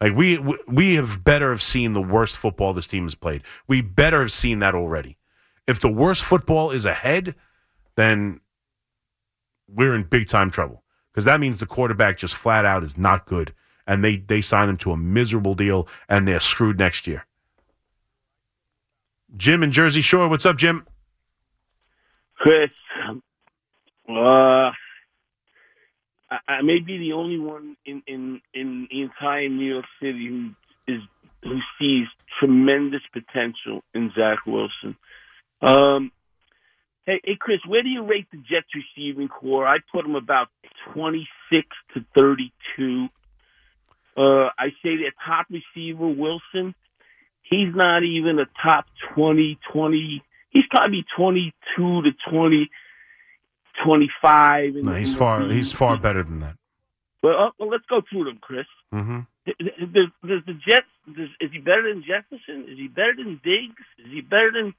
Like 0.00 0.14
we 0.14 0.38
we 0.66 0.94
have 0.94 1.24
better 1.24 1.50
have 1.50 1.62
seen 1.62 1.92
the 1.92 2.02
worst 2.02 2.36
football 2.36 2.72
this 2.72 2.86
team 2.86 3.04
has 3.04 3.14
played. 3.14 3.42
We 3.66 3.80
better 3.80 4.20
have 4.20 4.32
seen 4.32 4.60
that 4.60 4.74
already. 4.74 5.18
If 5.66 5.80
the 5.80 5.90
worst 5.90 6.22
football 6.22 6.70
is 6.70 6.84
ahead, 6.84 7.34
then 7.96 8.40
we're 9.68 9.94
in 9.94 10.04
big 10.04 10.28
time 10.28 10.50
trouble 10.50 10.84
because 11.12 11.24
that 11.24 11.40
means 11.40 11.58
the 11.58 11.66
quarterback 11.66 12.16
just 12.16 12.34
flat 12.34 12.64
out 12.64 12.84
is 12.84 12.96
not 12.96 13.26
good, 13.26 13.52
and 13.88 14.04
they 14.04 14.18
they 14.18 14.40
sign 14.40 14.68
him 14.68 14.76
to 14.76 14.92
a 14.92 14.96
miserable 14.96 15.54
deal, 15.54 15.88
and 16.08 16.28
they're 16.28 16.38
screwed 16.38 16.78
next 16.78 17.08
year. 17.08 17.26
Jim 19.36 19.62
in 19.62 19.72
Jersey 19.72 20.00
Shore, 20.00 20.28
what's 20.28 20.46
up, 20.46 20.56
Jim? 20.56 20.86
Chris, 22.36 22.70
uh, 24.08 24.70
I, 26.30 26.62
may 26.62 26.78
be 26.78 26.98
the 26.98 27.12
only 27.12 27.38
one 27.38 27.76
in, 27.84 28.02
in, 28.06 28.40
in 28.54 28.88
the 28.90 29.02
entire 29.02 29.48
New 29.48 29.74
York 29.74 29.84
City 30.00 30.28
who 30.28 30.50
is 30.86 31.00
who 31.42 31.58
sees 31.78 32.06
tremendous 32.38 33.02
potential 33.12 33.82
in 33.94 34.10
Zach 34.16 34.38
Wilson. 34.46 34.96
Um, 35.60 36.10
hey, 37.06 37.20
hey, 37.24 37.36
Chris, 37.38 37.58
where 37.66 37.82
do 37.82 37.88
you 37.88 38.04
rate 38.04 38.26
the 38.30 38.38
Jets 38.38 38.68
receiving 38.74 39.28
corps? 39.28 39.66
I 39.66 39.78
put 39.92 40.02
them 40.02 40.14
about 40.14 40.48
twenty 40.92 41.28
six 41.50 41.68
to 41.94 42.04
thirty 42.14 42.52
two. 42.76 43.08
Uh, 44.18 44.50
I 44.58 44.70
say 44.82 44.96
their 44.96 45.12
top 45.24 45.46
receiver 45.48 46.08
Wilson. 46.08 46.74
He's 47.42 47.74
not 47.74 48.02
even 48.02 48.38
a 48.38 48.46
top 48.62 48.86
20, 49.14 49.58
20 49.72 50.22
he's 50.50 50.64
probably 50.70 51.04
22 51.16 52.02
to 52.02 52.10
20, 52.30 52.70
25. 53.84 54.74
No, 54.74 54.94
he's 54.94 55.14
far 55.14 55.48
he's 55.48 55.72
far 55.72 55.96
better 55.96 56.22
than 56.22 56.40
that. 56.40 56.56
Well, 57.22 57.34
uh, 57.34 57.50
well, 57.58 57.68
let's 57.68 57.84
go 57.88 58.00
through 58.08 58.24
them, 58.24 58.38
Chris. 58.40 58.66
Mm-hmm. 58.94 59.20
Does 59.46 60.42
the 60.46 60.54
Jets? 60.54 60.86
Is 61.40 61.50
he 61.52 61.58
better 61.58 61.92
than 61.92 62.04
Jefferson? 62.06 62.66
Is 62.68 62.78
he 62.78 62.88
better 62.88 63.14
than 63.16 63.40
Diggs? 63.42 63.82
Is 63.98 64.12
he 64.12 64.20
better 64.20 64.52
than 64.52 64.74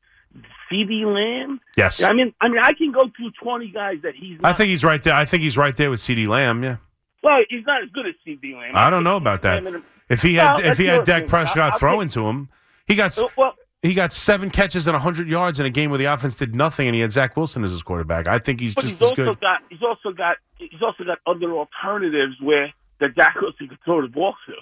CeeDee 0.71 1.05
Lamb? 1.05 1.59
Yes, 1.75 2.01
I 2.01 2.13
mean, 2.13 2.33
I 2.39 2.49
mean, 2.49 2.59
I 2.61 2.73
can 2.73 2.91
go 2.91 3.09
through 3.15 3.31
20 3.41 3.71
guys 3.71 3.97
that 4.03 4.13
he's. 4.15 4.39
Not, 4.39 4.51
I 4.51 4.53
think 4.53 4.69
he's 4.69 4.83
right 4.83 5.01
there. 5.01 5.15
I 5.15 5.25
think 5.25 5.43
he's 5.43 5.57
right 5.57 5.75
there 5.75 5.89
with 5.89 6.01
CeeDee 6.01 6.27
Lamb. 6.27 6.63
Yeah, 6.63 6.77
Well, 7.21 7.39
he's 7.49 7.65
not 7.65 7.83
as 7.83 7.89
good 7.89 8.05
as 8.07 8.15
CeeDee 8.25 8.55
Lamb. 8.55 8.71
I 8.73 8.89
don't 8.89 9.03
know 9.03 9.17
about 9.17 9.41
that. 9.41 9.63
If 10.09 10.21
he 10.21 10.35
had 10.35 10.59
if 10.65 10.77
he 10.77 10.85
had 10.85 11.03
Dak 11.03 11.27
Prescott 11.27 11.79
throwing 11.79 12.09
to 12.09 12.27
him, 12.27 12.49
he 12.87 12.95
got 12.95 13.17
Uh, 13.17 13.27
Well, 13.37 13.55
he 13.81 13.93
got 13.93 14.11
seven 14.11 14.49
catches 14.49 14.87
and 14.87 14.97
hundred 14.97 15.29
yards 15.29 15.59
in 15.59 15.65
a 15.65 15.69
game 15.69 15.89
where 15.89 15.97
the 15.99 16.05
offense 16.05 16.35
did 16.35 16.55
nothing, 16.55 16.87
and 16.87 16.95
he 16.95 17.01
had 17.01 17.11
Zach 17.11 17.37
Wilson 17.37 17.63
as 17.63 17.71
his 17.71 17.81
quarterback. 17.83 18.27
I 18.27 18.39
think 18.39 18.59
he's 18.59 18.75
just 18.75 18.87
he's 18.87 18.95
as 18.95 19.01
also 19.01 19.15
good. 19.15 19.39
got 19.39 19.61
he's 19.69 19.83
also 19.83 20.11
got 20.11 20.37
he's 20.57 20.81
also 20.81 21.03
got 21.03 21.19
other 21.25 21.51
alternatives 21.53 22.35
where 22.41 22.73
that 22.99 23.15
Dak 23.15 23.35
Wilson 23.41 23.67
can 23.69 23.77
throw 23.85 24.01
the 24.01 24.07
ball 24.09 24.35
to. 24.47 24.53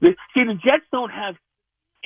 The, 0.00 0.14
see, 0.34 0.44
the 0.44 0.54
Jets 0.54 0.84
don't 0.90 1.10
have 1.10 1.36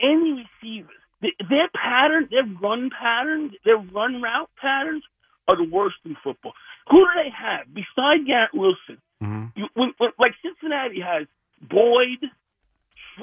any 0.02 0.44
receivers. 0.62 0.90
The, 1.22 1.32
their 1.48 1.68
pattern, 1.74 2.28
their 2.30 2.44
run 2.60 2.90
patterns, 2.90 3.52
their 3.64 3.78
run 3.78 4.20
route 4.20 4.50
patterns 4.60 5.02
are 5.48 5.56
the 5.56 5.68
worst 5.70 5.96
in 6.04 6.16
football. 6.22 6.52
Who 6.90 6.98
do 6.98 7.06
they 7.16 7.30
have 7.30 7.66
besides 7.72 8.26
Garrett 8.26 8.50
Wilson? 8.52 8.98
Mhm. 9.22 9.52
You, 9.56 9.66
when, 9.74 9.92
when, 9.98 10.10
like 10.18 10.32
Cincinnati 10.42 11.00
has 11.00 11.26
Boyd, 11.62 12.18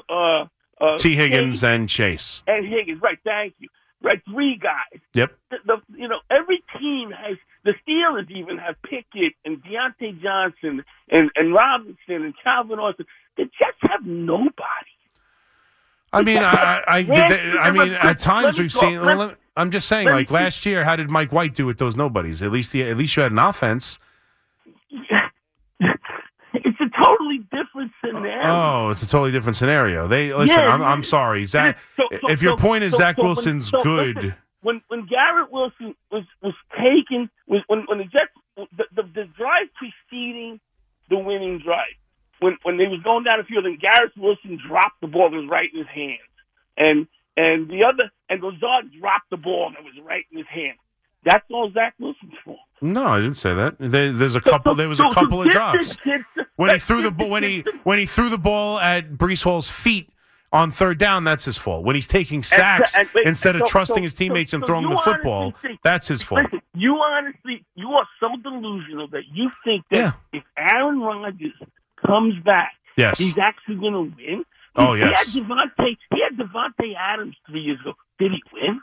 uh, 0.08 0.46
uh, 0.80 0.96
Tee 0.98 1.14
Higgins 1.14 1.60
Chase, 1.60 1.62
and 1.62 1.88
Chase. 1.88 2.42
and 2.46 2.66
Higgins. 2.66 3.00
Right, 3.00 3.18
thank 3.24 3.54
you. 3.58 3.68
Right, 4.02 4.20
three 4.28 4.56
guys 4.56 5.00
Yep. 5.14 5.32
the, 5.50 5.56
the 5.64 5.76
you 5.96 6.08
know 6.08 6.18
every 6.30 6.62
team 6.78 7.10
has 7.10 7.38
the 7.62 7.72
Steelers 7.88 8.30
even 8.30 8.58
have 8.58 8.74
Pickett 8.82 9.32
and 9.46 9.62
Diontae 9.64 10.20
Johnson 10.20 10.84
and 11.08 11.30
and 11.36 11.54
Robinson 11.54 11.96
and 12.24 12.34
Calvin 12.42 12.78
Austin. 12.78 13.06
The 13.38 13.44
Jets 13.44 13.78
have 13.82 14.04
nobody. 14.04 14.54
I 16.12 16.22
mean, 16.22 16.38
I, 16.38 16.82
I, 16.86 16.96
I, 16.98 17.02
they- 17.02 17.58
I 17.58 17.70
mean, 17.70 17.92
at 17.92 18.18
times 18.18 18.58
we've 18.58 18.70
seen. 18.72 19.00
Let- 19.02 19.36
I'm 19.56 19.70
just 19.70 19.88
saying, 19.88 20.06
like 20.08 20.30
last 20.30 20.66
year, 20.66 20.84
how 20.84 20.96
did 20.96 21.10
Mike 21.10 21.32
White 21.32 21.54
do 21.54 21.64
with 21.64 21.78
those 21.78 21.96
nobodies? 21.96 22.42
At 22.42 22.50
least, 22.52 22.72
the, 22.72 22.82
at 22.82 22.96
least 22.96 23.16
you 23.16 23.22
had 23.22 23.32
an 23.32 23.38
offense. 23.38 23.98
totally 27.02 27.38
different 27.50 27.92
scenario. 28.04 28.42
Oh, 28.44 28.90
it's 28.90 29.02
a 29.02 29.08
totally 29.08 29.32
different 29.32 29.56
scenario. 29.56 30.06
They 30.06 30.32
listen. 30.32 30.58
Yeah, 30.58 30.72
I'm, 30.72 30.82
I'm 30.82 31.04
sorry, 31.04 31.46
Zach. 31.46 31.78
So- 31.96 32.04
so- 32.20 32.28
if 32.28 32.42
your 32.42 32.58
so- 32.58 32.62
point 32.62 32.84
is 32.84 32.94
Zach 32.94 33.16
so 33.16 33.22
when- 33.22 33.28
Wilson's 33.28 33.68
so 33.68 33.82
good, 33.82 34.16
listen, 34.16 34.34
when 34.62 34.80
when 34.88 35.06
Garrett 35.06 35.50
Wilson 35.50 35.94
was 36.10 36.24
was 36.42 36.54
taken 36.72 37.30
was 37.46 37.62
when 37.66 37.84
when 37.86 37.98
the 37.98 38.04
Jets 38.04 38.32
the, 38.56 38.84
the 38.94 39.02
the 39.02 39.24
drive 39.36 39.68
preceding 39.74 40.60
the 41.10 41.18
winning 41.18 41.60
drive 41.64 41.94
when 42.40 42.56
when 42.62 42.78
they 42.78 42.86
was 42.86 43.00
going 43.02 43.24
down 43.24 43.38
the 43.38 43.44
field 43.44 43.66
and 43.66 43.80
Garrett 43.80 44.12
Wilson 44.16 44.58
dropped 44.66 45.00
the 45.00 45.06
ball 45.06 45.26
it 45.26 45.36
was 45.36 45.48
right 45.50 45.68
in 45.72 45.78
his 45.78 45.88
hands 45.88 46.20
and 46.76 47.06
and 47.36 47.68
the 47.68 47.82
other 47.84 48.10
and 48.30 48.42
Lazard 48.42 48.92
dropped 48.98 49.30
the 49.30 49.36
ball 49.36 49.68
and 49.68 49.76
it 49.76 49.84
was 49.84 50.04
right 50.04 50.24
in 50.30 50.38
his 50.38 50.46
hands. 50.46 50.78
That's 51.24 51.44
all 51.50 51.70
Zach 51.72 51.94
Wilson's 51.98 52.34
fault. 52.44 52.58
No, 52.84 53.06
I 53.06 53.20
didn't 53.20 53.36
say 53.38 53.54
that. 53.54 53.76
There, 53.78 54.12
there's 54.12 54.34
a 54.34 54.40
couple. 54.40 54.74
There 54.74 54.88
was 54.88 55.00
a 55.00 55.08
couple 55.14 55.40
of 55.42 55.48
drops 55.48 55.96
when 56.56 56.70
he 56.70 56.78
threw 56.78 57.02
the 57.02 57.10
ball 57.10 57.30
when 57.30 57.42
he 57.42 57.64
when 57.84 57.98
he 57.98 58.04
threw 58.06 58.28
the 58.28 58.38
ball 58.38 58.78
at 58.78 59.12
Breece 59.12 59.42
Hall's 59.42 59.70
feet 59.70 60.10
on 60.52 60.70
third 60.70 60.98
down. 60.98 61.24
That's 61.24 61.44
his 61.46 61.56
fault. 61.56 61.84
When 61.84 61.94
he's 61.94 62.06
taking 62.06 62.42
sacks 62.42 62.94
and 62.96 63.08
wait, 63.14 63.26
instead 63.26 63.56
of 63.56 63.60
so- 63.62 63.66
trusting 63.68 63.96
so- 63.96 64.02
his 64.02 64.14
teammates 64.14 64.50
so- 64.50 64.58
and 64.58 64.66
throwing 64.66 64.90
the 64.90 64.98
football, 64.98 65.54
think- 65.62 65.80
that's 65.82 66.06
his 66.08 66.22
fault. 66.22 66.42
Listen, 66.44 66.60
you 66.74 66.96
honestly, 66.96 67.64
you 67.74 67.88
are 67.92 68.06
so 68.20 68.28
delusional 68.42 69.08
that 69.08 69.22
you 69.32 69.50
think 69.64 69.84
that 69.90 69.96
Yeah. 69.96 70.12
if 70.34 70.42
Aaron 70.58 71.00
Rodgers 71.00 71.52
comes 72.06 72.34
back, 72.44 72.72
Yes. 72.98 73.18
he's 73.18 73.38
actually 73.38 73.76
going 73.76 73.94
to 73.94 74.14
win. 74.16 74.44
Oh, 74.76 74.92
he, 74.92 75.00
yes. 75.00 75.32
He 75.32 75.40
had 75.40 75.48
Davante. 75.48 75.96
He 76.12 76.20
had 76.20 76.36
Davante 76.38 76.94
Adams 76.98 77.36
three 77.48 77.60
years 77.62 77.80
ago. 77.80 77.94
Did 78.18 78.32
he 78.32 78.42
win? 78.52 78.80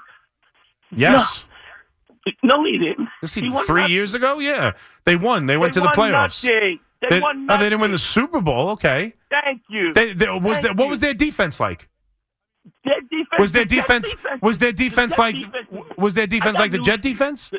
Yes. 0.89 1.43
No, 1.43 1.50
he 2.25 2.77
didn't. 2.77 3.07
Yes, 3.21 3.33
he- 3.33 3.41
three 3.41 3.49
nothing. 3.49 3.91
years 3.91 4.13
ago. 4.13 4.39
Yeah, 4.39 4.73
they 5.05 5.15
won. 5.15 5.45
They 5.45 5.57
went 5.57 5.73
They 5.73 5.81
to 5.81 5.87
the 5.87 5.93
playoffs. 5.93 6.43
nothing. 6.43 6.79
They, 7.01 7.09
They, 7.09 7.19
won 7.19 7.47
oh, 7.49 7.57
they 7.57 7.63
didn't 7.65 7.81
win 7.81 7.91
the. 7.91 7.97
Super 7.97 8.41
Bowl. 8.41 8.69
Okay. 8.69 9.13
Thank 9.29 9.63
you. 9.69 9.91
They, 9.93 10.13
they, 10.13 10.29
was 10.29 10.57
Thank 10.57 10.67
that, 10.67 10.77
what 10.77 10.89
was 10.89 10.99
their 10.99 11.15
defense 11.15 11.59
like? 11.59 11.89
Their 12.85 13.01
defense, 13.01 13.39
Was 13.39 13.51
their 13.51 13.65
the 13.65 13.75
Jets 13.75 13.87
defense 13.87 14.15
was 14.41 14.57
their 14.59 14.71
defense 14.71 15.11
Jets 15.13 15.19
like 15.19 15.35
defense 15.35 15.67
was 15.97 16.13
their 16.13 16.27
defense 16.27 16.59
like 16.59 16.71
the 16.71 16.77
Jet 16.79 17.01
defense? 17.01 17.51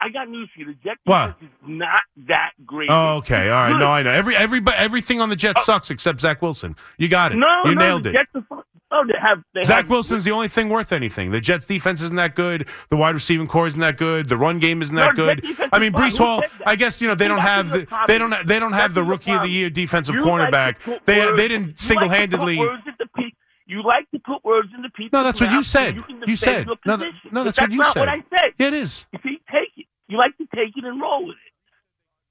I 0.00 0.08
got 0.08 0.28
news 0.28 0.48
for 0.54 0.60
you. 0.60 0.66
The 0.66 0.74
Jet 0.84 0.96
What? 1.04 1.38
defense 1.38 1.52
is 1.62 1.68
not 1.68 2.00
that 2.28 2.52
great. 2.64 2.88
Oh, 2.90 3.16
okay. 3.16 3.50
All 3.50 3.64
right. 3.64 3.72
Good. 3.72 3.78
No, 3.80 3.88
I 3.88 4.02
know. 4.02 4.12
Every 4.12 4.34
every 4.34 4.62
everything 4.74 5.20
on 5.20 5.28
the 5.28 5.36
Jets 5.36 5.60
oh. 5.60 5.64
sucks 5.64 5.90
except 5.90 6.20
Zach 6.20 6.40
Wilson. 6.40 6.74
You 6.96 7.08
got 7.08 7.32
it. 7.32 7.36
No, 7.36 7.46
you 7.66 7.74
no, 7.74 7.80
nailed 7.80 8.04
the 8.04 8.10
it. 8.10 8.12
Jets 8.14 8.46
are. 8.50 8.64
Oh, 8.98 9.04
they 9.06 9.18
have. 9.20 9.42
They 9.54 9.62
Zach 9.62 9.76
have, 9.82 9.90
Wilson's 9.90 10.24
the 10.24 10.30
only 10.30 10.48
thing 10.48 10.68
worth 10.70 10.92
anything. 10.92 11.30
The 11.30 11.40
Jets 11.40 11.66
defense 11.66 12.00
isn't 12.00 12.16
that 12.16 12.34
good. 12.34 12.66
The 12.88 12.96
wide 12.96 13.14
receiving 13.14 13.46
corps 13.46 13.66
isn't 13.66 13.80
that 13.80 13.98
good. 13.98 14.28
The 14.28 14.36
run 14.36 14.58
game 14.58 14.80
isn't 14.80 14.94
No, 14.94 15.06
that 15.06 15.14
good. 15.16 15.44
I 15.72 15.78
mean. 15.78 15.92
Breece 15.92 16.16
Hall. 16.18 16.42
I 16.64 16.76
guess 16.76 17.02
you 17.02 17.08
know 17.08 17.14
they 17.14 17.28
don't 17.28 17.38
have 17.40 17.70
the 17.70 17.86
they 18.06 18.16
don't 18.18 18.30
they 18.46 18.58
don't 18.58 18.72
have 18.72 18.92
That's 18.92 18.94
the 18.94 19.04
rookie 19.04 19.32
of 19.32 19.42
the 19.42 19.48
year 19.48 19.68
defensive 19.70 20.14
You 20.14 20.22
cornerback. 20.22 20.80
put 20.80 21.04
They 21.06 21.18
words- 21.26 21.36
they 21.36 21.48
didn't 21.48 21.78
single 21.78 22.08
handedly. 22.08 22.56
put 22.56 22.68
words 22.68 22.82
into 22.86 23.06
pe- 23.16 23.32
You 23.66 23.82
like 23.82 24.10
to 24.12 24.18
put 24.18 24.44
words 24.44 24.68
in 24.74 24.82
the 24.82 24.88
people's 24.90 25.12
No, 25.12 25.24
that's 25.24 25.40
what 25.40 25.50
you 25.52 25.62
said. 25.62 25.96
You, 25.96 26.04
You 26.26 26.36
said. 26.36 26.66
No, 26.66 26.74
no, 26.86 26.96
But 27.32 27.44
that's 27.44 27.60
what 27.60 27.70
you 27.72 27.78
not 27.78 27.92
said. 27.94 28.00
What 28.00 28.08
I 28.08 28.18
said. 28.30 28.52
Yeah, 28.58 28.66
it 28.68 28.74
is. 28.74 29.06
You 29.12 29.18
see, 29.22 29.38
take 29.50 29.70
it. 29.76 29.86
You 30.08 30.18
like 30.18 30.36
to 30.38 30.46
take 30.54 30.76
it 30.76 30.84
and 30.84 31.00
roll 31.00 31.26
with 31.26 31.36
it. 31.36 31.45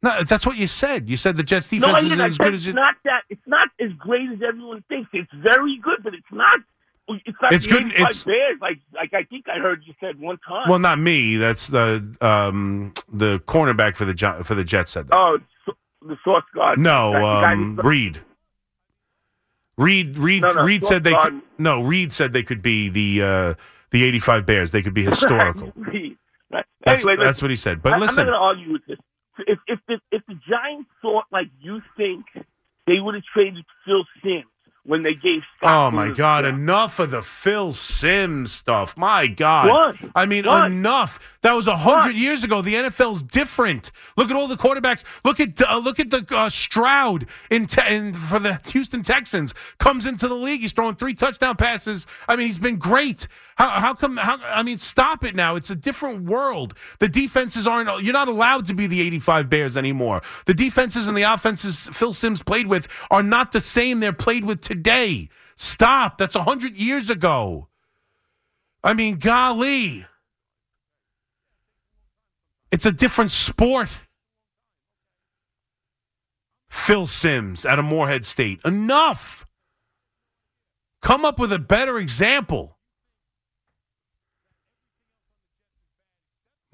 No, 0.06 0.24
that's 0.24 0.46
what 0.46 0.56
you 0.58 0.68
said. 0.68 1.10
You 1.10 1.18
said 1.18 1.36
the 1.36 1.44
Jets 1.44 1.72
No, 1.72 1.80
defense 1.80 1.98
I 1.98 2.06
isn't. 2.06 2.22
I 2.22 2.26
as 2.28 2.38
good 2.38 2.54
as 2.54 2.68
it. 2.68 2.76
not 2.76 2.96
that. 3.06 3.24
It's 3.30 3.42
not 3.48 3.70
as 3.80 3.92
great 3.98 4.30
as 4.32 4.40
everyone 4.48 4.84
thinks. 4.88 5.10
It's 5.14 5.32
very 5.34 5.78
good, 5.82 6.04
but 6.04 6.14
it's 6.14 6.32
not. 6.32 6.60
It's 7.08 7.38
not. 7.42 7.54
It's 7.54 7.66
the 7.66 7.72
good- 7.72 7.92
it's- 7.92 8.24
Bears, 8.24 8.58
like 8.62 8.78
like 8.94 9.14
I 9.14 9.24
think 9.24 9.46
I 9.50 9.58
heard 9.60 9.82
you 9.86 9.94
said 10.00 10.20
one 10.20 10.38
time. 10.48 10.70
Well, 10.70 10.80
not 10.80 11.00
me. 11.00 11.38
That's 11.38 11.68
the 11.68 12.16
um 12.22 12.94
the 13.12 13.40
cornerback 13.48 13.96
for 13.96 14.06
the 14.06 14.42
for 14.44 14.54
the 14.56 14.64
Jets 14.64 14.92
said 14.92 15.08
that. 15.08 15.16
oh, 15.18 15.40
the 16.02 16.18
source 16.24 16.44
guard. 16.54 16.78
No, 16.80 17.12
That 17.14 17.54
um, 17.54 17.80
Reed. 17.84 18.22
Reed 19.78 20.18
Reed 20.18 20.42
No, 20.44 20.50
no, 20.52 20.64
Reed 20.64 20.86
said 20.86 21.04
they 21.04 21.14
could. 21.16 21.42
No, 21.58 21.82
Reed 21.82 22.14
said 22.14 22.32
they 22.32 22.44
could 22.44 22.62
be 22.62 22.90
the 22.90 23.22
uh, 23.22 23.54
the 23.92 24.04
eighty 24.04 24.20
five 24.20 24.46
Bears. 24.46 24.72
They 24.72 24.82
could 24.82 24.94
be 24.94 25.04
historical. 25.12 25.74
That's, 26.52 27.04
anyway, 27.04 27.16
that's 27.18 27.42
what 27.42 27.50
he 27.52 27.58
said. 27.58 27.82
But 27.82 27.94
I, 27.94 27.96
I'm 27.96 28.02
not 28.02 28.16
going 28.16 28.28
to 28.28 28.34
argue 28.34 28.72
with 28.74 28.86
this. 28.86 29.00
If 29.40 29.60
if 29.68 29.80
the, 29.88 30.00
if 30.12 30.22
the 30.28 30.36
Giants 30.48 30.90
thought 31.02 31.26
like 31.32 31.48
you 31.62 31.82
think, 31.98 32.26
they 32.88 33.00
would 33.00 33.16
have 33.16 33.24
traded 33.34 33.66
Phil 33.86 34.04
Simms 34.24 34.46
when 34.84 35.02
they 35.02 35.16
gave. 35.16 35.42
oh 35.64 35.90
my 35.90 36.10
God! 36.12 36.46
the- 36.46 36.50
Enough 36.50 37.00
of 37.00 37.10
the 37.12 37.22
Phil 37.24 37.74
Simms 37.74 38.52
stuff. 38.52 38.96
My 38.96 39.26
God! 39.28 39.70
What? 39.70 39.96
I 40.16 40.26
mean, 40.28 40.46
What? 40.46 40.72
enough. 40.72 41.20
That 41.42 41.54
was 41.54 41.66
a 41.68 41.76
hundred 41.76 42.16
years 42.16 42.44
ago. 42.44 42.62
The 42.62 42.76
NFL's 42.76 43.24
different. 43.24 43.92
Look 44.16 44.30
at 44.30 44.36
all 44.36 44.48
the 44.48 44.56
quarterbacks. 44.56 45.04
Look 45.24 45.40
at 45.40 45.60
uh, 45.62 45.78
look 45.80 46.00
at 46.00 46.12
the 46.12 46.26
uh, 46.32 46.50
Stroud 46.50 47.26
in, 47.50 47.66
te- 47.66 47.82
in 47.96 48.14
for 48.14 48.38
the 48.40 48.62
Houston 48.68 49.02
Texans 49.04 49.54
comes 49.80 50.06
into 50.06 50.28
the 50.28 50.36
league. 50.36 50.62
He's 50.62 50.72
throwing 50.72 50.96
three 50.96 51.14
touchdown 51.16 51.56
passes. 51.56 52.06
I 52.28 52.36
mean, 52.36 52.46
he's 52.48 52.58
been 52.60 52.78
great. 52.78 53.28
How, 53.56 53.70
how 53.70 53.94
come? 53.94 54.18
How, 54.18 54.38
I 54.44 54.64
mean, 54.64 54.78
stop 54.78 55.24
it 55.24 55.34
now. 55.34 55.56
It's 55.56 55.70
a 55.70 55.76
different 55.76 56.24
world. 56.24 56.74
The 57.00 57.08
defenses 57.08 57.66
aren't. 57.66 58.04
You're 58.04 58.14
not 58.14 58.28
allowed 58.28 58.66
to 58.68 58.74
be 58.74 58.86
the 58.86 59.02
85 59.02 59.50
Bears 59.50 59.78
anymore. 59.78 60.22
The 60.46 60.54
defenses 60.54 61.08
and 61.08 61.18
the 61.18 61.24
offenses 61.24 61.90
Phil 61.94 62.14
Simms 62.14 62.44
played 62.44 62.68
with 62.68 62.88
are 63.10 63.24
not 63.24 63.54
the 63.54 63.62
same 63.62 64.02
they're 64.02 64.12
played 64.12 64.44
with 64.44 64.60
today. 64.60 65.30
Stop. 65.56 66.18
That's 66.18 66.36
a 66.36 66.44
hundred 66.44 66.76
years 66.76 67.10
ago. 67.10 67.70
I 68.84 68.94
mean, 68.94 69.18
golly. 69.18 70.06
It's 72.72 72.86
a 72.86 72.92
different 72.92 73.32
sport. 73.32 73.90
Phil 76.70 77.08
Simms 77.08 77.66
out 77.66 77.80
of 77.80 77.86
Morehead 77.86 78.26
State. 78.26 78.60
Enough. 78.66 79.46
Come 81.02 81.24
up 81.24 81.40
with 81.40 81.54
a 81.54 81.60
better 81.60 81.98
example. 81.98 82.75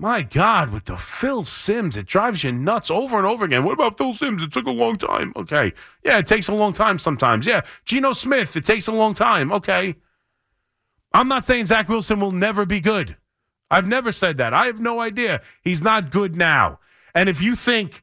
My 0.01 0.23
God, 0.23 0.71
with 0.71 0.85
the 0.85 0.97
Phil 0.97 1.43
Simms, 1.43 1.95
it 1.95 2.07
drives 2.07 2.43
you 2.43 2.51
nuts 2.51 2.89
over 2.89 3.17
and 3.17 3.27
over 3.27 3.45
again. 3.45 3.63
What 3.63 3.73
about 3.73 3.99
Phil 3.99 4.15
Simms? 4.15 4.41
It 4.41 4.51
took 4.51 4.65
a 4.65 4.71
long 4.71 4.97
time. 4.97 5.31
Okay. 5.35 5.73
Yeah, 6.03 6.17
it 6.17 6.25
takes 6.25 6.47
a 6.47 6.55
long 6.55 6.73
time 6.73 6.97
sometimes. 6.97 7.45
Yeah. 7.45 7.61
Geno 7.85 8.13
Smith, 8.13 8.55
it 8.55 8.65
takes 8.65 8.87
a 8.87 8.91
long 8.91 9.13
time. 9.13 9.51
Okay. 9.51 9.93
I'm 11.13 11.27
not 11.27 11.45
saying 11.45 11.65
Zach 11.65 11.87
Wilson 11.87 12.19
will 12.19 12.31
never 12.31 12.65
be 12.65 12.79
good. 12.79 13.15
I've 13.69 13.87
never 13.87 14.11
said 14.11 14.37
that. 14.37 14.55
I 14.55 14.65
have 14.65 14.79
no 14.79 14.99
idea. 14.99 15.39
He's 15.61 15.83
not 15.83 16.09
good 16.09 16.35
now. 16.35 16.79
And 17.13 17.29
if 17.29 17.39
you 17.39 17.55
think 17.55 18.01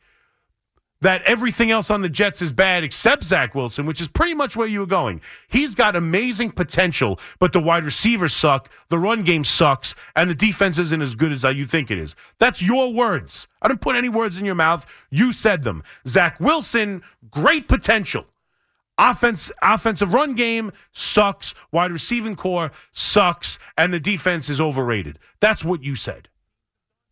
that 1.00 1.22
everything 1.22 1.70
else 1.70 1.90
on 1.90 2.02
the 2.02 2.08
Jets 2.08 2.42
is 2.42 2.52
bad 2.52 2.82
except 2.82 3.22
Zach 3.22 3.54
Wilson, 3.54 3.86
which 3.86 4.00
is 4.00 4.08
pretty 4.08 4.34
much 4.34 4.56
where 4.56 4.66
you 4.66 4.80
were 4.80 4.86
going, 4.86 5.20
he's 5.48 5.74
got 5.74 5.94
amazing 5.94 6.50
potential, 6.50 7.20
but 7.38 7.52
the 7.52 7.60
wide 7.60 7.84
receivers 7.84 8.34
suck, 8.34 8.70
the 8.88 8.98
run 8.98 9.22
game 9.22 9.44
sucks, 9.44 9.94
and 10.16 10.28
the 10.28 10.34
defense 10.34 10.78
isn't 10.78 11.02
as 11.02 11.14
good 11.14 11.32
as 11.32 11.44
you 11.44 11.64
think 11.64 11.90
it 11.90 11.98
is. 11.98 12.14
That's 12.38 12.60
your 12.60 12.92
words. 12.92 13.46
I 13.62 13.68
didn't 13.68 13.80
put 13.80 13.96
any 13.96 14.08
words 14.08 14.38
in 14.38 14.44
your 14.44 14.54
mouth. 14.54 14.86
You 15.10 15.32
said 15.32 15.62
them. 15.62 15.82
Zach 16.06 16.40
Wilson, 16.40 17.02
great 17.30 17.68
potential. 17.68 18.26
Offense, 19.00 19.52
offensive 19.62 20.12
run 20.12 20.34
game 20.34 20.72
sucks. 20.92 21.54
Wide 21.70 21.92
receiving 21.92 22.34
corps 22.34 22.72
sucks, 22.90 23.58
and 23.76 23.94
the 23.94 24.00
defense 24.00 24.48
is 24.48 24.60
overrated. 24.60 25.20
That's 25.38 25.64
what 25.64 25.84
you 25.84 25.94
said. 25.94 26.28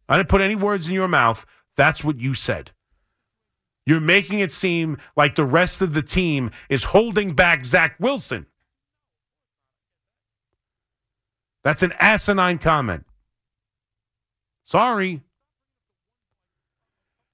I 0.08 0.16
didn't 0.16 0.28
put 0.28 0.40
any 0.40 0.56
words 0.56 0.88
in 0.88 0.94
your 0.94 1.06
mouth. 1.06 1.46
That's 1.76 2.02
what 2.02 2.18
you 2.18 2.34
said. 2.34 2.72
You're 3.86 4.00
making 4.00 4.40
it 4.40 4.50
seem 4.50 4.98
like 5.16 5.36
the 5.36 5.44
rest 5.44 5.80
of 5.80 5.94
the 5.94 6.02
team 6.02 6.50
is 6.68 6.84
holding 6.84 7.34
back 7.34 7.64
Zach 7.64 7.94
Wilson. 8.00 8.46
That's 11.62 11.82
an 11.82 11.92
asinine 11.98 12.58
comment. 12.58 13.06
Sorry. 14.64 15.22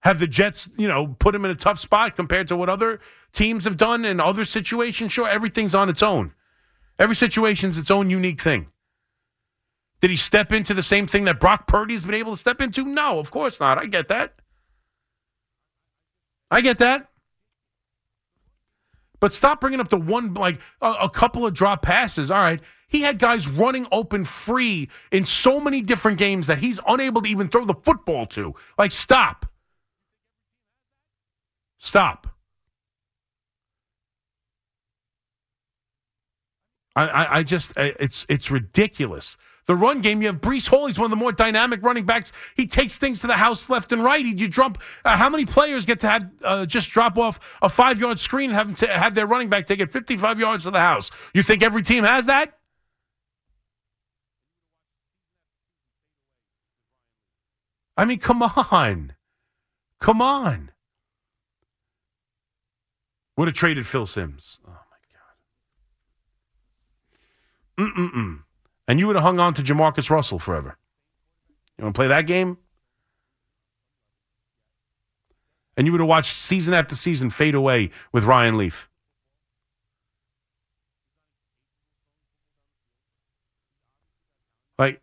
Have 0.00 0.18
the 0.18 0.26
Jets, 0.26 0.68
you 0.76 0.88
know, 0.88 1.16
put 1.18 1.34
him 1.34 1.44
in 1.44 1.50
a 1.50 1.54
tough 1.54 1.78
spot 1.78 2.16
compared 2.16 2.48
to 2.48 2.56
what 2.56 2.68
other 2.68 3.00
teams 3.32 3.64
have 3.64 3.76
done 3.76 4.04
in 4.04 4.20
other 4.20 4.44
situations? 4.44 5.12
Sure, 5.12 5.28
everything's 5.28 5.74
on 5.74 5.88
its 5.88 6.02
own. 6.02 6.34
Every 6.98 7.16
situation's 7.16 7.78
its 7.78 7.90
own 7.90 8.10
unique 8.10 8.40
thing. 8.40 8.68
Did 10.00 10.10
he 10.10 10.16
step 10.16 10.52
into 10.52 10.74
the 10.74 10.82
same 10.82 11.06
thing 11.06 11.24
that 11.24 11.40
Brock 11.40 11.66
Purdy's 11.66 12.02
been 12.02 12.14
able 12.14 12.32
to 12.32 12.38
step 12.38 12.60
into? 12.60 12.84
No, 12.84 13.18
of 13.18 13.30
course 13.30 13.60
not. 13.60 13.78
I 13.78 13.86
get 13.86 14.08
that. 14.08 14.34
I 16.52 16.60
get 16.60 16.78
that. 16.78 17.08
But 19.20 19.32
stop 19.32 19.60
bringing 19.60 19.80
up 19.80 19.88
the 19.88 19.96
one, 19.96 20.34
like 20.34 20.60
a, 20.82 20.94
a 21.02 21.10
couple 21.10 21.46
of 21.46 21.54
drop 21.54 21.80
passes. 21.80 22.30
All 22.30 22.38
right. 22.38 22.60
He 22.88 23.00
had 23.00 23.18
guys 23.18 23.48
running 23.48 23.86
open 23.90 24.26
free 24.26 24.90
in 25.10 25.24
so 25.24 25.60
many 25.60 25.80
different 25.80 26.18
games 26.18 26.46
that 26.48 26.58
he's 26.58 26.78
unable 26.86 27.22
to 27.22 27.28
even 27.28 27.48
throw 27.48 27.64
the 27.64 27.74
football 27.74 28.26
to. 28.26 28.54
Like, 28.76 28.92
stop. 28.92 29.46
Stop. 31.78 32.26
I, 36.94 37.08
I, 37.08 37.36
I 37.38 37.42
just, 37.44 37.72
it's, 37.76 38.26
it's 38.28 38.50
ridiculous 38.50 39.38
The 39.66 39.76
run 39.76 40.00
game, 40.00 40.20
you 40.22 40.26
have 40.28 40.40
Breece 40.40 40.66
Hall. 40.68 40.86
He's 40.86 40.98
one 40.98 41.04
of 41.04 41.10
the 41.10 41.16
more 41.16 41.30
dynamic 41.30 41.82
running 41.82 42.04
backs. 42.04 42.32
He 42.56 42.66
takes 42.66 42.98
things 42.98 43.20
to 43.20 43.28
the 43.28 43.36
house 43.36 43.68
left 43.70 43.92
and 43.92 44.02
right. 44.02 44.24
He, 44.24 44.32
you 44.34 44.48
drop. 44.48 44.78
Uh, 45.04 45.16
how 45.16 45.30
many 45.30 45.46
players 45.46 45.86
get 45.86 46.00
to 46.00 46.08
have 46.08 46.30
uh, 46.42 46.66
just 46.66 46.90
drop 46.90 47.16
off 47.16 47.58
a 47.62 47.68
five 47.68 48.00
yard 48.00 48.18
screen 48.18 48.50
and 48.50 48.56
have 48.56 48.66
them 48.66 48.74
t- 48.74 48.86
have 48.86 49.14
their 49.14 49.26
running 49.26 49.48
back 49.48 49.66
take 49.66 49.80
it 49.80 49.92
55 49.92 50.40
yards 50.40 50.64
to 50.64 50.72
the 50.72 50.80
house? 50.80 51.10
You 51.32 51.42
think 51.42 51.62
every 51.62 51.82
team 51.82 52.02
has 52.02 52.26
that? 52.26 52.58
I 57.96 58.04
mean, 58.04 58.18
come 58.18 58.42
on. 58.42 59.12
Come 60.00 60.20
on. 60.20 60.70
Would 63.36 63.48
have 63.48 63.54
traded 63.54 63.86
Phil 63.86 64.06
Simms. 64.06 64.58
Oh, 64.66 64.70
my 67.78 67.86
God. 67.86 67.92
Mm-mm-mm. 67.94 68.40
And 68.92 69.00
you 69.00 69.06
would 69.06 69.16
have 69.16 69.22
hung 69.22 69.38
on 69.38 69.54
to 69.54 69.62
JaMarcus 69.62 70.10
Russell 70.10 70.38
forever. 70.38 70.76
You 71.78 71.84
want 71.84 71.94
to 71.94 71.98
play 71.98 72.08
that 72.08 72.26
game? 72.26 72.58
And 75.78 75.86
you 75.86 75.92
would 75.92 76.02
have 76.02 76.08
watched 76.10 76.34
season 76.34 76.74
after 76.74 76.94
season 76.94 77.30
fade 77.30 77.54
away 77.54 77.88
with 78.12 78.24
Ryan 78.24 78.58
Leaf. 78.58 78.90
Like, 84.78 85.00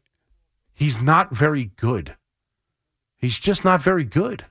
he's 0.72 1.01
not 1.01 1.36
very 1.36 1.72
good. 1.75 2.15
He's 3.17 3.39
just 3.39 3.65
not 3.65 3.81
very 3.81 4.03
good. 4.03 4.46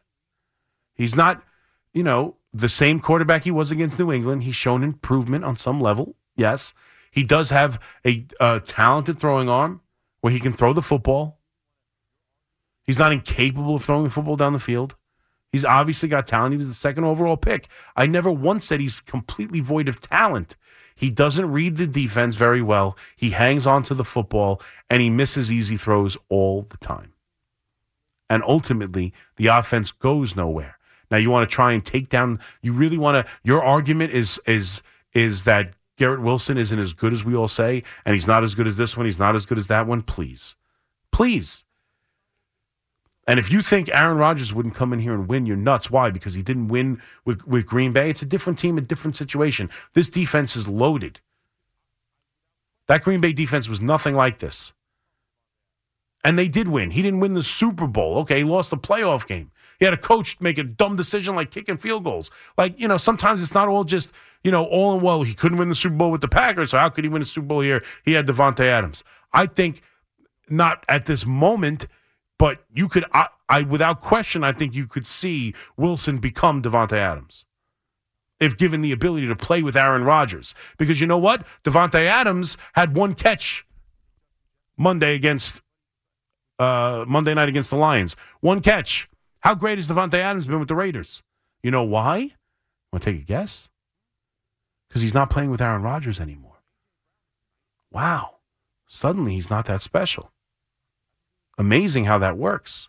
He's 0.94 1.14
not, 1.14 1.44
you 1.92 2.02
know, 2.02 2.38
the 2.52 2.68
same 2.68 2.98
quarterback 2.98 3.44
he 3.44 3.52
was 3.52 3.70
against 3.70 4.00
New 4.00 4.10
England. 4.10 4.42
He's 4.42 4.56
shown 4.56 4.82
improvement 4.82 5.44
on 5.44 5.56
some 5.56 5.80
level. 5.80 6.16
Yes. 6.34 6.74
He 7.10 7.22
does 7.22 7.50
have 7.50 7.80
a, 8.06 8.26
a 8.40 8.60
talented 8.60 9.18
throwing 9.18 9.48
arm 9.48 9.80
where 10.20 10.32
he 10.32 10.40
can 10.40 10.52
throw 10.52 10.72
the 10.72 10.82
football. 10.82 11.38
He's 12.82 12.98
not 12.98 13.12
incapable 13.12 13.74
of 13.74 13.84
throwing 13.84 14.04
the 14.04 14.10
football 14.10 14.36
down 14.36 14.52
the 14.52 14.58
field. 14.58 14.96
He's 15.50 15.64
obviously 15.64 16.08
got 16.08 16.26
talent. 16.26 16.52
He 16.52 16.58
was 16.58 16.68
the 16.68 16.74
second 16.74 17.04
overall 17.04 17.36
pick. 17.36 17.68
I 17.96 18.06
never 18.06 18.30
once 18.30 18.66
said 18.66 18.80
he's 18.80 19.00
completely 19.00 19.60
void 19.60 19.88
of 19.88 20.00
talent. 20.00 20.56
He 20.94 21.10
doesn't 21.10 21.52
read 21.52 21.76
the 21.76 21.86
defense 21.86 22.34
very 22.34 22.60
well. 22.60 22.96
He 23.16 23.30
hangs 23.30 23.66
on 23.66 23.82
to 23.84 23.94
the 23.94 24.04
football 24.04 24.60
and 24.90 25.00
he 25.00 25.10
misses 25.10 25.50
easy 25.50 25.76
throws 25.76 26.16
all 26.28 26.62
the 26.62 26.76
time. 26.78 27.12
And 28.28 28.42
ultimately, 28.42 29.14
the 29.36 29.46
offense 29.46 29.90
goes 29.90 30.36
nowhere. 30.36 30.76
Now 31.10 31.16
you 31.16 31.30
want 31.30 31.48
to 31.48 31.54
try 31.54 31.72
and 31.72 31.84
take 31.84 32.08
down. 32.08 32.40
You 32.60 32.72
really 32.72 32.98
want 32.98 33.26
to. 33.26 33.32
Your 33.42 33.62
argument 33.62 34.12
is 34.12 34.38
is 34.46 34.82
is 35.14 35.44
that 35.44 35.72
Garrett 35.98 36.22
Wilson 36.22 36.56
isn't 36.56 36.78
as 36.78 36.92
good 36.92 37.12
as 37.12 37.24
we 37.24 37.34
all 37.34 37.48
say, 37.48 37.82
and 38.06 38.14
he's 38.14 38.26
not 38.26 38.44
as 38.44 38.54
good 38.54 38.66
as 38.66 38.76
this 38.76 38.96
one. 38.96 39.04
He's 39.04 39.18
not 39.18 39.34
as 39.34 39.44
good 39.44 39.58
as 39.58 39.66
that 39.66 39.86
one. 39.86 40.00
Please, 40.00 40.54
please. 41.12 41.64
And 43.26 43.38
if 43.38 43.52
you 43.52 43.60
think 43.60 43.90
Aaron 43.92 44.16
Rodgers 44.16 44.54
wouldn't 44.54 44.74
come 44.74 44.94
in 44.94 45.00
here 45.00 45.12
and 45.12 45.28
win, 45.28 45.44
you're 45.44 45.56
nuts. 45.56 45.90
Why? 45.90 46.10
Because 46.10 46.32
he 46.32 46.40
didn't 46.40 46.68
win 46.68 47.02
with, 47.26 47.46
with 47.46 47.66
Green 47.66 47.92
Bay. 47.92 48.08
It's 48.08 48.22
a 48.22 48.26
different 48.26 48.58
team, 48.58 48.78
a 48.78 48.80
different 48.80 49.16
situation. 49.16 49.68
This 49.92 50.08
defense 50.08 50.56
is 50.56 50.66
loaded. 50.66 51.20
That 52.86 53.02
Green 53.02 53.20
Bay 53.20 53.34
defense 53.34 53.68
was 53.68 53.82
nothing 53.82 54.14
like 54.14 54.38
this. 54.38 54.72
And 56.24 56.38
they 56.38 56.48
did 56.48 56.68
win. 56.68 56.92
He 56.92 57.02
didn't 57.02 57.20
win 57.20 57.34
the 57.34 57.42
Super 57.42 57.86
Bowl. 57.86 58.18
Okay, 58.20 58.38
he 58.38 58.44
lost 58.44 58.70
the 58.70 58.78
playoff 58.78 59.26
game. 59.26 59.50
He 59.78 59.84
had 59.84 59.94
a 59.94 59.98
coach 59.98 60.40
make 60.40 60.58
a 60.58 60.64
dumb 60.64 60.96
decision 60.96 61.36
like 61.36 61.50
kicking 61.50 61.76
field 61.76 62.04
goals. 62.04 62.30
Like, 62.56 62.80
you 62.80 62.88
know, 62.88 62.96
sometimes 62.96 63.42
it's 63.42 63.54
not 63.54 63.68
all 63.68 63.84
just, 63.84 64.10
you 64.42 64.50
know, 64.50 64.64
all 64.64 64.96
in 64.96 65.02
well. 65.02 65.22
He 65.22 65.34
couldn't 65.34 65.58
win 65.58 65.68
the 65.68 65.74
Super 65.74 65.96
Bowl 65.96 66.10
with 66.10 66.20
the 66.20 66.28
Packers, 66.28 66.70
so 66.70 66.78
how 66.78 66.88
could 66.88 67.04
he 67.04 67.10
win 67.10 67.22
a 67.22 67.26
Super 67.26 67.46
Bowl 67.46 67.60
here? 67.60 67.82
He 68.04 68.12
had 68.12 68.26
Davante 68.26 68.64
Adams. 68.64 69.04
I 69.32 69.46
think 69.46 69.82
not 70.48 70.84
at 70.88 71.06
this 71.06 71.26
moment, 71.26 71.86
but 72.38 72.64
you 72.72 72.88
could, 72.88 73.04
I, 73.12 73.28
I 73.48 73.62
without 73.62 74.00
question, 74.00 74.44
I 74.44 74.52
think 74.52 74.74
you 74.74 74.86
could 74.86 75.06
see 75.06 75.54
Wilson 75.76 76.18
become 76.18 76.62
Davante 76.62 76.92
Adams 76.92 77.44
if 78.40 78.56
given 78.56 78.82
the 78.82 78.92
ability 78.92 79.26
to 79.26 79.36
play 79.36 79.62
with 79.62 79.76
Aaron 79.76 80.04
Rodgers. 80.04 80.54
Because 80.78 81.00
you 81.00 81.06
know 81.06 81.18
what? 81.18 81.46
Davante 81.64 82.04
Adams 82.06 82.56
had 82.74 82.96
one 82.96 83.14
catch 83.14 83.66
Monday 84.76 85.14
against 85.14 85.60
uh, 86.58 87.04
Monday 87.06 87.34
night 87.34 87.48
against 87.48 87.70
the 87.70 87.76
Lions. 87.76 88.16
One 88.40 88.60
catch. 88.60 89.08
How 89.40 89.54
great 89.54 89.78
has 89.78 89.88
Davante 89.88 90.14
Adams 90.14 90.46
been 90.46 90.58
with 90.58 90.68
the 90.68 90.74
Raiders? 90.74 91.22
You 91.62 91.70
know 91.70 91.84
why? 91.84 92.34
Want 92.92 93.02
to 93.04 93.12
take 93.12 93.22
a 93.22 93.24
guess? 93.24 93.68
Because 94.88 95.02
he's 95.02 95.14
not 95.14 95.30
playing 95.30 95.50
with 95.50 95.60
Aaron 95.60 95.82
Rodgers 95.82 96.18
anymore. 96.18 96.62
Wow. 97.90 98.36
Suddenly 98.86 99.34
he's 99.34 99.50
not 99.50 99.66
that 99.66 99.82
special. 99.82 100.32
Amazing 101.58 102.04
how 102.04 102.18
that 102.18 102.38
works. 102.38 102.88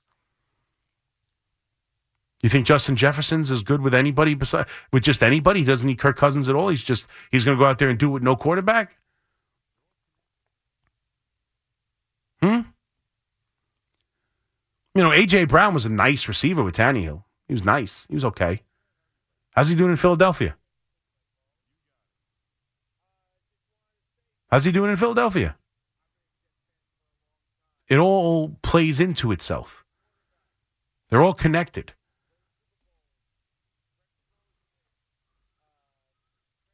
You 2.42 2.50
think 2.50 2.66
Justin 2.66 2.96
Jefferson's 2.96 3.52
as 3.52 3.64
good 3.64 3.82
with 3.82 3.94
anybody 3.94 4.34
besides 4.34 4.70
with 4.94 5.04
just 5.04 5.22
anybody? 5.22 5.60
He 5.60 5.66
doesn't 5.66 5.86
need 5.86 5.98
Kirk 5.98 6.16
Cousins 6.16 6.48
at 6.48 6.56
all. 6.56 6.70
He's 6.70 6.84
just 6.84 7.06
he's 7.32 7.44
going 7.44 7.58
to 7.58 7.62
go 7.62 7.68
out 7.68 7.80
there 7.80 7.90
and 7.90 8.00
do 8.00 8.08
it 8.08 8.14
with 8.14 8.24
no 8.24 8.36
quarterback. 8.36 8.98
Hmm. 12.42 12.62
You 14.96 15.04
know, 15.04 15.10
AJ 15.10 15.50
Brown 15.50 15.74
was 15.74 15.86
a 15.86 15.90
nice 15.90 16.28
receiver 16.28 16.64
with 16.64 16.78
Tannehill. 16.78 17.24
He 17.48 17.54
was 17.54 17.66
nice. 17.66 18.06
He 18.08 18.16
was 18.16 18.26
okay. 18.26 18.62
How's 19.52 19.70
he 19.70 19.76
doing 19.76 19.92
in 19.92 19.98
Philadelphia? 19.98 20.56
How's 24.50 24.66
he 24.66 24.72
doing 24.72 24.90
in 24.90 24.98
Philadelphia? 24.98 25.56
It 27.88 27.98
all 27.98 28.58
plays 28.62 29.00
into 29.00 29.32
itself. 29.32 29.86
They're 31.10 31.22
all 31.22 31.34
connected. 31.34 31.94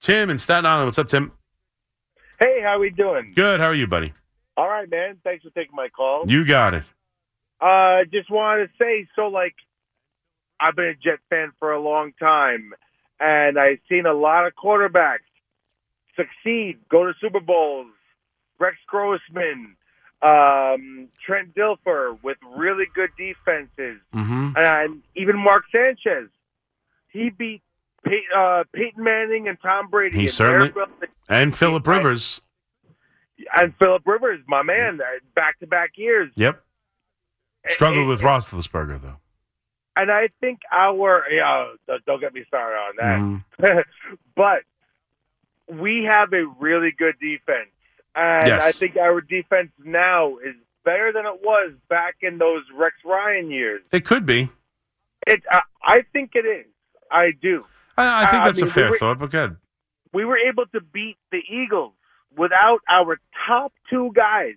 Tim 0.01 0.29
in 0.29 0.39
Staten 0.39 0.65
Island. 0.65 0.87
What's 0.87 0.99
up, 0.99 1.09
Tim? 1.09 1.31
Hey, 2.39 2.61
how 2.61 2.79
we 2.79 2.89
doing? 2.91 3.33
Good. 3.35 3.59
How 3.59 3.67
are 3.67 3.73
you, 3.73 3.87
buddy? 3.87 4.13
All 4.57 4.67
right, 4.67 4.89
man. 4.89 5.17
Thanks 5.23 5.43
for 5.43 5.49
taking 5.49 5.75
my 5.75 5.89
call. 5.89 6.25
You 6.27 6.45
got 6.45 6.73
it. 6.73 6.83
Uh, 7.59 8.03
just 8.11 8.29
wanted 8.29 8.67
to 8.67 8.73
say, 8.79 9.07
so 9.15 9.27
like, 9.27 9.55
I've 10.59 10.75
been 10.75 10.85
a 10.85 10.95
Jet 10.95 11.19
fan 11.29 11.51
for 11.59 11.71
a 11.71 11.81
long 11.81 12.11
time, 12.19 12.73
and 13.19 13.57
I've 13.57 13.79
seen 13.89 14.05
a 14.05 14.13
lot 14.13 14.45
of 14.45 14.53
quarterbacks 14.53 15.19
succeed, 16.15 16.79
go 16.89 17.05
to 17.05 17.13
Super 17.19 17.39
Bowls. 17.39 17.87
Rex 18.57 18.77
Grossman, 18.87 19.75
um, 20.21 21.09
Trent 21.25 21.53
Dilfer 21.55 22.17
with 22.23 22.37
really 22.55 22.85
good 22.95 23.09
defenses, 23.17 23.99
Mm-hmm. 24.13 24.51
and 24.55 25.01
even 25.15 25.37
Mark 25.37 25.65
Sanchez. 25.71 26.29
He 27.09 27.29
beat 27.29 27.61
Pey- 28.05 28.23
uh, 28.35 28.63
Peyton 28.73 29.03
Manning 29.03 29.47
and 29.49 29.57
Tom 29.61 29.89
Brady. 29.89 30.15
He 30.17 30.23
and 30.23 30.31
certainly- 30.31 30.73
And 31.27 31.55
Philip 31.55 31.85
Rivers. 31.85 32.39
and 33.57 33.75
Philip 33.77 34.03
Rivers, 34.05 34.39
my 34.47 34.63
man, 34.63 35.01
back 35.35 35.59
to 35.59 35.67
back 35.67 35.91
years. 35.97 36.31
Yep. 36.35 36.63
Struggled 37.67 37.99
And- 38.01 38.07
with 38.09 38.21
Roethlisberger 38.21 39.01
though. 39.01 39.17
and 39.97 40.11
I 40.11 40.27
think 40.39 40.59
our 40.71 41.25
yeah, 41.29 41.73
don't- 41.87 42.05
don't 42.05 42.19
get 42.21 42.33
me 42.33 42.43
started 42.47 42.77
on 42.77 42.95
that. 42.97 43.19
Mhm. 43.19 43.83
but 44.35 44.63
we 45.67 46.03
have 46.03 46.33
a 46.33 46.45
really 46.59 46.91
good 46.97 47.15
defense, 47.19 47.69
and 48.15 48.47
Yes. 48.47 48.63
I 48.63 48.71
think 48.71 48.95
our 48.97 49.21
defense 49.21 49.71
now 49.83 50.37
is 50.37 50.55
better 50.83 51.11
than 51.11 51.25
it 51.25 51.41
was 51.43 51.73
back 51.89 52.17
in 52.21 52.37
those 52.37 52.63
Rex 52.75 52.95
Ryan 53.03 53.49
years. 53.49 53.85
It 53.91 54.05
could 54.05 54.25
be. 54.25 54.49
It, 55.27 55.41
I, 55.49 55.61
I 55.83 56.01
think 56.13 56.31
it 56.35 56.45
is. 56.45 56.67
I 57.09 57.31
do. 57.41 57.65
I, 57.97 58.23
I 58.23 58.25
think 58.31 58.43
I 58.43 58.45
that's 58.47 58.61
mean, 58.61 58.69
a 58.69 58.73
fair 58.73 58.85
we 58.85 58.91
were- 58.91 58.97
thought, 58.99 59.19
but 59.19 59.31
good. 59.31 59.57
We 60.13 60.23
were 60.23 60.37
able 60.37 60.65
to 60.67 60.79
beat 60.81 61.17
the 61.31 61.41
Eagles 61.49 61.93
without 62.37 62.79
our 62.89 63.19
top 63.47 63.73
two 63.89 64.11
guys. 64.15 64.53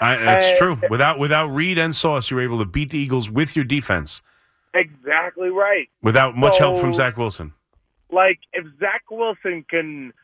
I, 0.00 0.16
that's 0.16 0.44
Uh, 0.44 0.56
true. 0.58 0.80
Without 0.90 1.18
without 1.18 1.46
Reed 1.46 1.78
and 1.78 1.94
Sauce, 1.94 2.30
you 2.30 2.36
were 2.36 2.42
able 2.42 2.58
to 2.58 2.64
beat 2.66 2.90
the 2.90 2.98
Eagles 2.98 3.30
with 3.30 3.54
your 3.56 3.64
defense 3.64 4.20
Exactly 4.74 5.50
right. 5.50 5.88
without 6.02 6.36
much 6.36 6.58
help 6.58 6.78
from 6.78 6.92
Zach 6.92 7.16
Wilson. 7.16 7.52
like 8.10 8.40
if 8.52 8.66
Zach 8.80 9.02
Wilson 9.10 9.64
can, 9.70 10.12
I, 10.12 10.23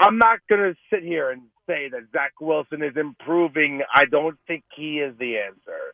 I'm 0.00 0.16
not 0.16 0.38
gonna 0.48 0.74
sit 0.92 1.02
here 1.02 1.30
and 1.30 1.42
say 1.66 1.90
that 1.90 2.10
Zach 2.12 2.32
Wilson 2.40 2.82
is 2.82 2.96
improving. 2.96 3.82
I 3.94 4.06
don't 4.06 4.38
think 4.46 4.64
he 4.74 4.98
is 4.98 5.14
the 5.18 5.38
answer, 5.38 5.92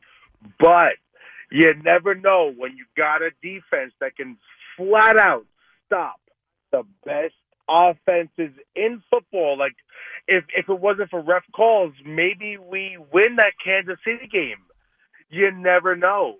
but 0.60 0.94
you 1.50 1.74
never 1.82 2.14
know 2.14 2.52
when 2.56 2.76
you 2.76 2.84
got 2.96 3.22
a 3.22 3.30
defense 3.42 3.92
that 4.00 4.16
can 4.16 4.38
flat 4.76 5.16
out 5.16 5.44
stop 5.86 6.20
the 6.70 6.82
best 7.04 7.34
offenses 7.68 8.52
in 8.76 9.02
football. 9.10 9.58
Like 9.58 9.74
if 10.28 10.44
if 10.56 10.68
it 10.68 10.80
wasn't 10.80 11.10
for 11.10 11.20
ref 11.20 11.42
calls, 11.54 11.92
maybe 12.04 12.58
we 12.58 12.98
win 13.12 13.36
that 13.36 13.54
Kansas 13.62 13.98
City 14.04 14.28
game. 14.30 14.62
You 15.30 15.50
never 15.50 15.96
know. 15.96 16.36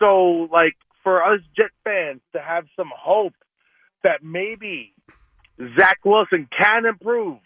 So 0.00 0.48
like 0.52 0.74
for 1.04 1.22
us 1.22 1.40
Jet 1.56 1.70
fans 1.84 2.20
to 2.34 2.40
have 2.40 2.64
some 2.76 2.90
hope 2.96 3.34
that 4.02 4.22
maybe 4.22 4.92
Zach 5.76 5.98
Wilson 6.04 6.48
can 6.56 6.86
improve. 6.86 7.38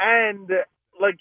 And 0.00 0.48
like, 1.00 1.16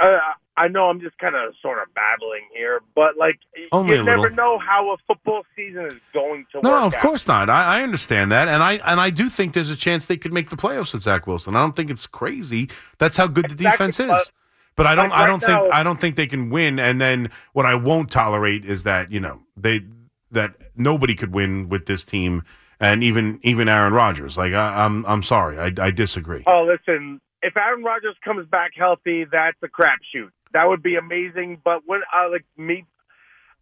uh, 0.00 0.18
I 0.56 0.68
know 0.68 0.88
I'm 0.88 1.00
just 1.00 1.16
kind 1.18 1.34
of 1.36 1.54
sort 1.62 1.78
of 1.78 1.92
babbling 1.94 2.42
here, 2.54 2.80
but 2.94 3.16
like 3.16 3.38
Only 3.72 3.96
you 3.96 4.02
never 4.02 4.22
little. 4.22 4.36
know 4.36 4.58
how 4.58 4.92
a 4.92 4.96
football 5.06 5.42
season 5.56 5.86
is 5.86 5.94
going 6.12 6.44
to 6.52 6.58
work. 6.58 6.64
No, 6.64 6.86
of 6.86 6.94
out. 6.94 7.00
course 7.00 7.26
not. 7.26 7.48
I, 7.48 7.78
I 7.78 7.82
understand 7.82 8.32
that, 8.32 8.48
and 8.48 8.62
I 8.62 8.74
and 8.84 9.00
I 9.00 9.10
do 9.10 9.28
think 9.28 9.54
there's 9.54 9.70
a 9.70 9.76
chance 9.76 10.06
they 10.06 10.16
could 10.16 10.32
make 10.32 10.50
the 10.50 10.56
playoffs 10.56 10.92
with 10.92 11.02
Zach 11.02 11.26
Wilson. 11.26 11.54
I 11.56 11.60
don't 11.60 11.74
think 11.76 11.90
it's 11.90 12.06
crazy. 12.06 12.68
That's 12.98 13.16
how 13.16 13.26
good 13.26 13.44
the 13.46 13.52
Exactly, 13.54 13.86
defense 13.88 14.00
is. 14.00 14.08
but- 14.08 14.30
But 14.76 14.86
I 14.86 14.94
don't. 14.94 15.10
like 15.10 15.18
I 15.20 15.26
don't 15.26 15.40
think. 15.40 15.64
now- 15.64 15.70
I 15.70 15.82
don't 15.82 16.00
think 16.00 16.16
they 16.16 16.26
can 16.26 16.48
win. 16.50 16.78
And 16.78 17.00
then 17.00 17.30
what 17.52 17.66
I 17.66 17.74
won't 17.74 18.10
tolerate 18.10 18.64
is 18.64 18.82
that 18.84 19.10
you 19.12 19.20
know 19.20 19.40
they 19.56 19.82
that 20.30 20.54
nobody 20.76 21.14
could 21.14 21.32
win 21.34 21.68
with 21.68 21.86
this 21.86 22.04
team, 22.04 22.42
and 22.80 23.04
even 23.04 23.38
even 23.42 23.68
Aaron 23.68 23.92
Rodgers. 23.92 24.36
Like 24.36 24.52
I, 24.54 24.84
I'm 24.84 25.04
I'm 25.06 25.22
sorry. 25.22 25.58
I, 25.58 25.72
I 25.86 25.90
disagree. 25.90 26.42
Oh, 26.46 26.64
listen, 26.66 27.20
if 27.42 27.56
Aaron 27.56 27.84
Rodgers 27.84 28.16
comes 28.24 28.46
back 28.48 28.72
healthy, 28.76 29.24
that's 29.30 29.58
a 29.62 29.68
crapshoot. 29.68 30.30
That 30.52 30.68
would 30.68 30.82
be 30.82 30.96
amazing. 30.96 31.60
But 31.62 31.82
when 31.86 32.00
uh, 32.14 32.30
like 32.30 32.44
me, 32.56 32.86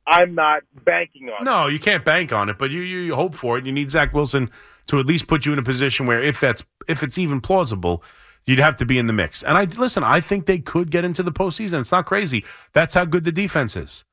I'm 0.07 0.35
not 0.35 0.63
banking 0.85 1.29
on. 1.29 1.43
it. 1.43 1.45
No, 1.45 1.67
you 1.67 1.79
can't 1.79 2.05
bank 2.05 2.33
on 2.33 2.49
it, 2.49 2.59
but 2.59 2.71
you, 2.71 2.81
you 2.81 3.01
you 3.01 3.15
hope 3.15 3.35
for 3.35 3.59
it. 3.59 3.67
You 3.67 3.73
need 3.73 3.91
Zach 3.91 4.15
Wilson 4.15 4.51
to 4.87 4.99
at 4.99 5.07
least 5.07 5.27
put 5.27 5.45
you 5.45 5.53
in 5.53 5.59
a 5.59 5.63
position 5.63 6.07
where, 6.07 6.23
if 6.23 6.41
that's 6.41 6.65
if 6.89 7.03
it's 7.03 7.19
even 7.19 7.41
plausible, 7.41 8.03
you'd 8.47 8.59
have 8.59 8.77
to 8.77 8.87
be 8.87 8.99
in 8.99 9.07
the 9.07 9.13
mix. 9.13 9.43
And 9.43 9.59
I 9.59 9.65
listen. 9.65 10.03
I 10.05 10.21
think 10.21 10.47
they 10.47 10.61
could 10.61 10.91
get 10.91 11.05
into 11.05 11.23
the 11.23 11.33
postseason. 11.33 11.81
It's 11.81 11.93
not 11.93 12.07
crazy. 12.07 12.45
That's 12.73 12.95
how 12.95 13.05
good 13.05 13.25
the 13.25 13.33
defense 13.33 13.77
is. 13.77 14.05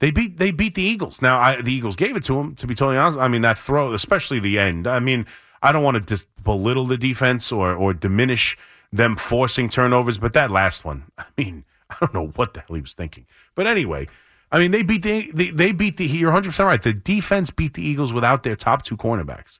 They 0.00 0.10
beat 0.10 0.38
they 0.38 0.50
beat 0.50 0.74
the 0.74 0.82
Eagles. 0.82 1.22
Now 1.22 1.38
I, 1.38 1.62
the 1.62 1.72
Eagles 1.72 1.96
gave 1.96 2.16
it 2.16 2.24
to 2.24 2.34
them. 2.34 2.54
To 2.56 2.66
be 2.66 2.74
totally 2.74 2.98
honest, 2.98 3.18
I 3.18 3.28
mean 3.28 3.42
that 3.42 3.58
throw, 3.58 3.92
especially 3.92 4.40
the 4.40 4.58
end. 4.58 4.86
I 4.86 4.98
mean, 4.98 5.26
I 5.62 5.72
don't 5.72 5.82
want 5.82 5.94
to 5.94 6.00
just 6.00 6.26
belittle 6.42 6.84
the 6.84 6.98
defense 6.98 7.52
or 7.52 7.74
or 7.74 7.94
diminish 7.94 8.56
them 8.92 9.16
forcing 9.16 9.68
turnovers, 9.68 10.18
but 10.18 10.32
that 10.34 10.50
last 10.50 10.84
one, 10.84 11.04
I 11.18 11.24
mean, 11.36 11.64
I 11.90 11.96
don't 12.00 12.14
know 12.14 12.28
what 12.28 12.54
the 12.54 12.60
hell 12.60 12.74
he 12.74 12.82
was 12.82 12.92
thinking. 12.92 13.26
But 13.54 13.66
anyway, 13.66 14.08
I 14.50 14.58
mean, 14.58 14.70
they 14.70 14.82
beat 14.82 15.02
the 15.02 15.30
they, 15.32 15.50
they 15.50 15.72
beat 15.72 15.96
the. 15.96 16.06
You're 16.06 16.30
100 16.30 16.50
percent 16.50 16.66
right. 16.66 16.82
The 16.82 16.92
defense 16.92 17.50
beat 17.50 17.74
the 17.74 17.82
Eagles 17.82 18.12
without 18.12 18.42
their 18.42 18.56
top 18.56 18.82
two 18.82 18.96
cornerbacks. 18.96 19.58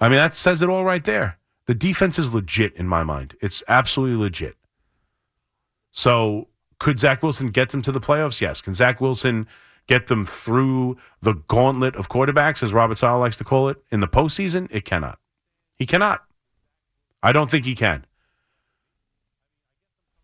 I 0.00 0.08
mean, 0.08 0.16
that 0.16 0.34
says 0.34 0.62
it 0.62 0.70
all 0.70 0.84
right 0.84 1.04
there. 1.04 1.38
The 1.66 1.74
defense 1.74 2.18
is 2.18 2.32
legit 2.32 2.74
in 2.74 2.88
my 2.88 3.04
mind. 3.04 3.36
It's 3.40 3.62
absolutely 3.68 4.16
legit. 4.16 4.56
So, 5.92 6.48
could 6.80 6.98
Zach 6.98 7.22
Wilson 7.22 7.50
get 7.50 7.68
them 7.68 7.82
to 7.82 7.92
the 7.92 8.00
playoffs? 8.00 8.40
Yes. 8.40 8.60
Can 8.60 8.74
Zach 8.74 9.00
Wilson 9.00 9.46
get 9.86 10.08
them 10.08 10.26
through 10.26 10.96
the 11.20 11.34
gauntlet 11.34 11.94
of 11.94 12.08
quarterbacks, 12.08 12.62
as 12.62 12.72
Robert 12.72 12.98
Saleh 12.98 13.20
likes 13.20 13.36
to 13.36 13.44
call 13.44 13.68
it, 13.68 13.76
in 13.90 14.00
the 14.00 14.08
postseason? 14.08 14.66
It 14.72 14.84
cannot. 14.84 15.18
He 15.76 15.86
cannot. 15.86 16.24
I 17.22 17.32
don't 17.32 17.50
think 17.50 17.66
he 17.66 17.74
can. 17.74 18.06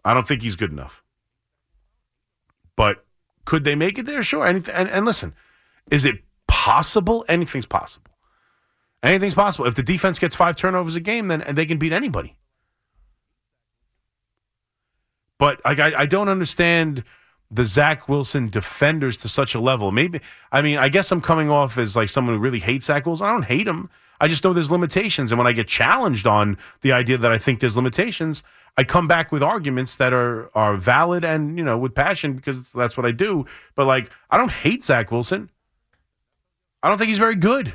I 0.04 0.14
don't 0.14 0.26
think 0.26 0.42
he's 0.42 0.56
good 0.56 0.72
enough. 0.72 1.02
But 2.74 3.04
could 3.44 3.64
they 3.64 3.74
make 3.74 3.98
it 3.98 4.06
there? 4.06 4.22
Sure. 4.22 4.46
Anything, 4.46 4.74
and, 4.74 4.88
and 4.88 5.04
listen, 5.04 5.34
is 5.90 6.04
it 6.04 6.16
possible? 6.48 7.24
Anything's 7.28 7.66
possible. 7.66 8.12
Anything's 9.02 9.34
possible. 9.34 9.66
If 9.66 9.74
the 9.74 9.82
defense 9.82 10.18
gets 10.18 10.34
five 10.34 10.56
turnovers 10.56 10.96
a 10.96 11.00
game, 11.00 11.28
then 11.28 11.44
they 11.50 11.66
can 11.66 11.76
beat 11.76 11.92
anybody. 11.92 12.36
But 15.38 15.60
like, 15.64 15.78
I, 15.78 16.00
I 16.00 16.06
don't 16.06 16.28
understand 16.28 17.04
the 17.50 17.64
Zach 17.64 18.08
Wilson 18.08 18.48
defenders 18.48 19.16
to 19.18 19.28
such 19.28 19.54
a 19.54 19.60
level. 19.60 19.92
Maybe 19.92 20.20
I 20.50 20.62
mean 20.62 20.78
I 20.78 20.88
guess 20.88 21.12
I'm 21.12 21.20
coming 21.20 21.50
off 21.50 21.78
as 21.78 21.94
like 21.94 22.08
someone 22.08 22.34
who 22.34 22.40
really 22.40 22.58
hates 22.58 22.86
Zach 22.86 23.06
Wilson. 23.06 23.26
I 23.26 23.32
don't 23.32 23.44
hate 23.44 23.68
him. 23.68 23.88
I 24.20 24.28
just 24.28 24.42
know 24.42 24.52
there's 24.52 24.70
limitations, 24.70 25.30
and 25.30 25.38
when 25.38 25.46
I 25.46 25.52
get 25.52 25.68
challenged 25.68 26.26
on 26.26 26.56
the 26.80 26.90
idea 26.92 27.18
that 27.18 27.30
I 27.30 27.38
think 27.38 27.60
there's 27.60 27.76
limitations, 27.76 28.42
I 28.76 28.82
come 28.82 29.06
back 29.06 29.30
with 29.30 29.42
arguments 29.42 29.96
that 29.96 30.12
are 30.12 30.50
are 30.56 30.76
valid 30.76 31.24
and 31.24 31.56
you 31.56 31.64
know 31.64 31.78
with 31.78 31.94
passion 31.94 32.34
because 32.34 32.72
that's 32.72 32.96
what 32.96 33.06
I 33.06 33.12
do. 33.12 33.46
But 33.74 33.86
like 33.86 34.10
I 34.30 34.38
don't 34.38 34.50
hate 34.50 34.84
Zach 34.84 35.10
Wilson. 35.12 35.50
I 36.82 36.88
don't 36.88 36.98
think 36.98 37.08
he's 37.08 37.18
very 37.18 37.36
good. 37.36 37.74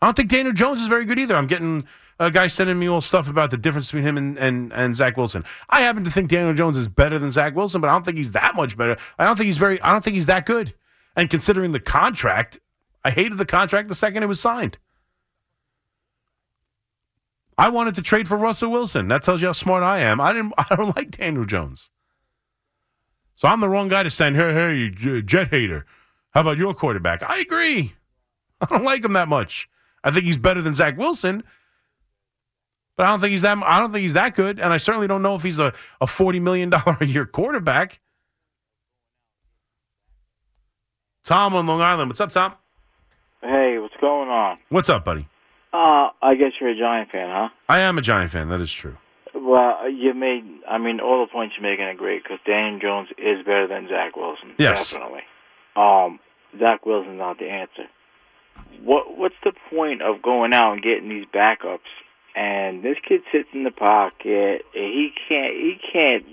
I 0.00 0.06
don't 0.06 0.16
think 0.16 0.30
Daniel 0.30 0.52
Jones 0.52 0.80
is 0.80 0.88
very 0.88 1.04
good 1.04 1.18
either. 1.18 1.36
I'm 1.36 1.46
getting 1.46 1.86
a 2.22 2.30
guy 2.30 2.46
sending 2.46 2.78
me 2.78 2.88
all 2.88 3.00
stuff 3.00 3.28
about 3.28 3.50
the 3.50 3.56
difference 3.56 3.86
between 3.86 4.04
him 4.04 4.16
and, 4.16 4.38
and, 4.38 4.72
and 4.72 4.96
Zach 4.96 5.16
Wilson. 5.16 5.44
I 5.68 5.82
happen 5.82 6.04
to 6.04 6.10
think 6.10 6.28
Daniel 6.28 6.54
Jones 6.54 6.76
is 6.76 6.88
better 6.88 7.18
than 7.18 7.32
Zach 7.32 7.54
Wilson, 7.54 7.80
but 7.80 7.90
I 7.90 7.92
don't 7.92 8.04
think 8.04 8.18
he's 8.18 8.32
that 8.32 8.54
much 8.54 8.76
better. 8.76 8.96
I 9.18 9.24
don't 9.24 9.36
think 9.36 9.46
he's 9.46 9.58
very. 9.58 9.80
I 9.80 9.92
don't 9.92 10.02
think 10.02 10.14
he's 10.14 10.26
that 10.26 10.46
good. 10.46 10.74
And 11.16 11.28
considering 11.28 11.72
the 11.72 11.80
contract, 11.80 12.58
I 13.04 13.10
hated 13.10 13.38
the 13.38 13.44
contract 13.44 13.88
the 13.88 13.94
second 13.94 14.22
it 14.22 14.26
was 14.26 14.40
signed. 14.40 14.78
I 17.58 17.68
wanted 17.68 17.94
to 17.96 18.02
trade 18.02 18.28
for 18.28 18.36
Russell 18.36 18.70
Wilson. 18.70 19.08
That 19.08 19.22
tells 19.22 19.42
you 19.42 19.48
how 19.48 19.52
smart 19.52 19.82
I 19.82 20.00
am. 20.00 20.20
I 20.20 20.32
didn't. 20.32 20.54
I 20.58 20.76
don't 20.76 20.96
like 20.96 21.16
Daniel 21.16 21.44
Jones. 21.44 21.90
So 23.36 23.48
I'm 23.48 23.60
the 23.60 23.68
wrong 23.68 23.88
guy 23.88 24.02
to 24.02 24.10
send. 24.10 24.36
Hey, 24.36 24.52
hey, 24.52 24.74
you 24.76 25.22
jet 25.22 25.48
hater. 25.48 25.84
How 26.30 26.40
about 26.40 26.58
your 26.58 26.74
quarterback? 26.74 27.22
I 27.22 27.38
agree. 27.38 27.94
I 28.60 28.66
don't 28.66 28.84
like 28.84 29.04
him 29.04 29.12
that 29.14 29.28
much. 29.28 29.68
I 30.04 30.10
think 30.10 30.24
he's 30.24 30.38
better 30.38 30.62
than 30.62 30.74
Zach 30.74 30.96
Wilson, 30.96 31.44
but 32.96 33.06
I 33.06 33.10
don't 33.10 33.20
think 33.20 33.30
he's 33.32 33.42
that. 33.42 33.58
I 33.64 33.78
don't 33.80 33.92
think 33.92 34.02
he's 34.02 34.12
that 34.14 34.34
good, 34.34 34.58
and 34.60 34.72
I 34.72 34.76
certainly 34.76 35.06
don't 35.06 35.22
know 35.22 35.34
if 35.34 35.42
he's 35.42 35.58
a, 35.58 35.72
a 36.00 36.06
forty 36.06 36.40
million 36.40 36.70
dollar 36.70 36.96
a 37.00 37.06
year 37.06 37.26
quarterback. 37.26 38.00
Tom 41.24 41.54
on 41.54 41.66
Long 41.66 41.80
Island, 41.80 42.10
what's 42.10 42.20
up, 42.20 42.32
Tom? 42.32 42.54
Hey, 43.40 43.78
what's 43.78 43.94
going 44.00 44.28
on? 44.28 44.58
What's 44.70 44.88
up, 44.88 45.04
buddy? 45.04 45.28
Uh, 45.72 46.10
I 46.20 46.34
guess 46.36 46.52
you're 46.60 46.70
a 46.70 46.78
Giant 46.78 47.10
fan, 47.10 47.28
huh? 47.30 47.48
I 47.68 47.80
am 47.80 47.96
a 47.96 48.02
Giant 48.02 48.32
fan. 48.32 48.48
That 48.48 48.60
is 48.60 48.72
true. 48.72 48.98
Well, 49.34 49.88
you 49.90 50.12
made, 50.14 50.44
I 50.68 50.78
mean, 50.78 51.00
all 51.00 51.24
the 51.24 51.32
points 51.32 51.54
you're 51.58 51.68
making 51.68 51.84
are 51.86 51.94
great 51.94 52.22
because 52.22 52.38
Daniel 52.46 52.78
Jones 52.80 53.08
is 53.18 53.38
better 53.46 53.66
than 53.66 53.88
Zach 53.88 54.14
Wilson. 54.16 54.52
Yes. 54.58 54.90
Definitely. 54.92 55.22
Um, 55.74 56.18
Zach 56.58 56.84
Wilson's 56.84 57.18
not 57.18 57.38
the 57.38 57.48
answer. 57.48 57.84
What 58.82 59.16
What's 59.16 59.34
the 59.42 59.52
point 59.70 60.02
of 60.02 60.20
going 60.22 60.52
out 60.52 60.74
and 60.74 60.82
getting 60.82 61.08
these 61.08 61.24
backups? 61.34 61.88
And 62.34 62.82
this 62.82 62.96
kid 63.06 63.22
sits 63.30 63.48
in 63.52 63.64
the 63.64 63.70
pocket. 63.70 64.62
He 64.72 65.12
can't. 65.28 65.52
He 65.52 65.76
can't 65.92 66.24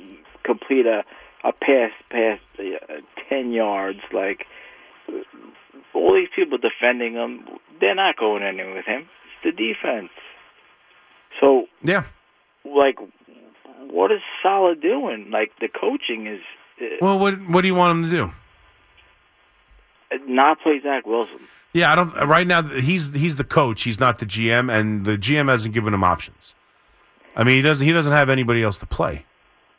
complete 0.43 0.85
a 0.85 1.03
a 1.43 1.51
pass 1.53 1.91
past 2.09 2.41
uh, 2.59 3.01
ten 3.29 3.51
yards. 3.51 3.99
Like 4.13 4.45
all 5.93 6.13
these 6.13 6.29
people 6.35 6.57
defending 6.57 7.13
him, 7.13 7.45
they're 7.79 7.95
not 7.95 8.15
going 8.17 8.43
anywhere 8.43 8.75
with 8.75 8.85
him. 8.85 9.07
It's 9.43 9.57
the 9.57 9.73
defense. 9.73 10.11
So 11.39 11.65
Yeah. 11.81 12.03
like 12.65 12.97
what 13.89 14.11
is 14.11 14.19
Saleh 14.43 14.79
doing? 14.81 15.29
Like 15.31 15.51
the 15.59 15.67
coaching 15.67 16.27
is 16.27 16.41
uh, 16.81 16.85
Well, 17.01 17.19
what 17.19 17.35
what 17.49 17.61
do 17.61 17.67
you 17.67 17.75
want 17.75 17.97
him 17.97 18.03
to 18.09 18.15
do? 18.15 18.31
not 20.27 20.59
play 20.61 20.79
Zach 20.81 21.05
Wilson. 21.05 21.39
Yeah, 21.73 21.91
I 21.91 21.95
don't. 21.95 22.11
Right 22.27 22.47
now, 22.47 22.63
he's 22.63 23.13
he's 23.13 23.35
the 23.35 23.43
coach. 23.43 23.83
He's 23.83 23.99
not 23.99 24.19
the 24.19 24.25
GM, 24.25 24.71
and 24.73 25.05
the 25.05 25.17
GM 25.17 25.49
hasn't 25.49 25.73
given 25.73 25.93
him 25.93 26.03
options. 26.03 26.55
I 27.35 27.43
mean, 27.43 27.55
he 27.55 27.61
doesn't. 27.61 27.85
He 27.85 27.93
doesn't 27.93 28.11
have 28.11 28.29
anybody 28.29 28.63
else 28.63 28.77
to 28.77 28.85
play. 28.85 29.25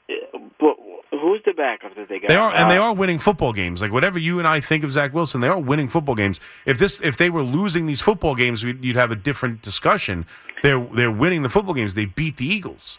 But 0.09 0.77
who's 1.11 1.41
the 1.45 1.53
backup 1.53 1.97
that 1.97 2.09
they 2.09 2.21
got? 2.21 2.29
They 2.29 2.37
are, 2.37 2.53
and 2.55 2.71
they 2.71 2.79
Uh, 2.79 2.85
are 2.85 2.95
winning 2.95 3.19
football 3.19 3.53
games. 3.53 3.81
Like 3.81 3.93
whatever 3.93 4.19
you 4.19 4.39
and 4.39 4.47
I 4.47 4.61
think 4.61 4.85
of 4.85 4.93
Zach 4.93 5.13
Wilson, 5.13 5.41
they 5.41 5.49
are 5.49 5.59
winning 5.59 5.89
football 5.89 6.15
games. 6.15 6.39
If 6.65 6.79
this, 6.79 7.01
if 7.03 7.17
they 7.17 7.29
were 7.29 7.43
losing 7.43 7.87
these 7.87 8.01
football 8.01 8.35
games, 8.35 8.65
we'd, 8.65 8.85
you'd 8.85 8.97
have 8.97 9.11
a 9.11 9.17
different 9.17 9.61
discussion. 9.63 10.27
They're 10.63 10.81
they're 10.93 11.11
winning 11.11 11.43
the 11.43 11.49
football 11.49 11.75
games. 11.75 11.95
They 11.95 12.05
beat 12.05 12.37
the 12.37 12.47
Eagles, 12.47 12.99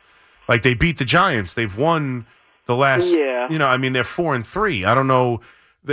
like 0.49 0.63
they 0.63 0.73
beat 0.73 0.97
the 0.97 1.05
Giants. 1.05 1.53
They've 1.53 1.75
won 1.77 2.25
the 2.65 2.75
last. 2.75 3.07
Yeah. 3.07 3.47
You 3.49 3.57
know, 3.57 3.67
I 3.67 3.77
mean, 3.77 3.93
they're 3.93 4.03
four 4.03 4.35
and 4.35 4.45
three. 4.45 4.83
I 4.85 4.93
don't 4.93 5.07
know. 5.07 5.39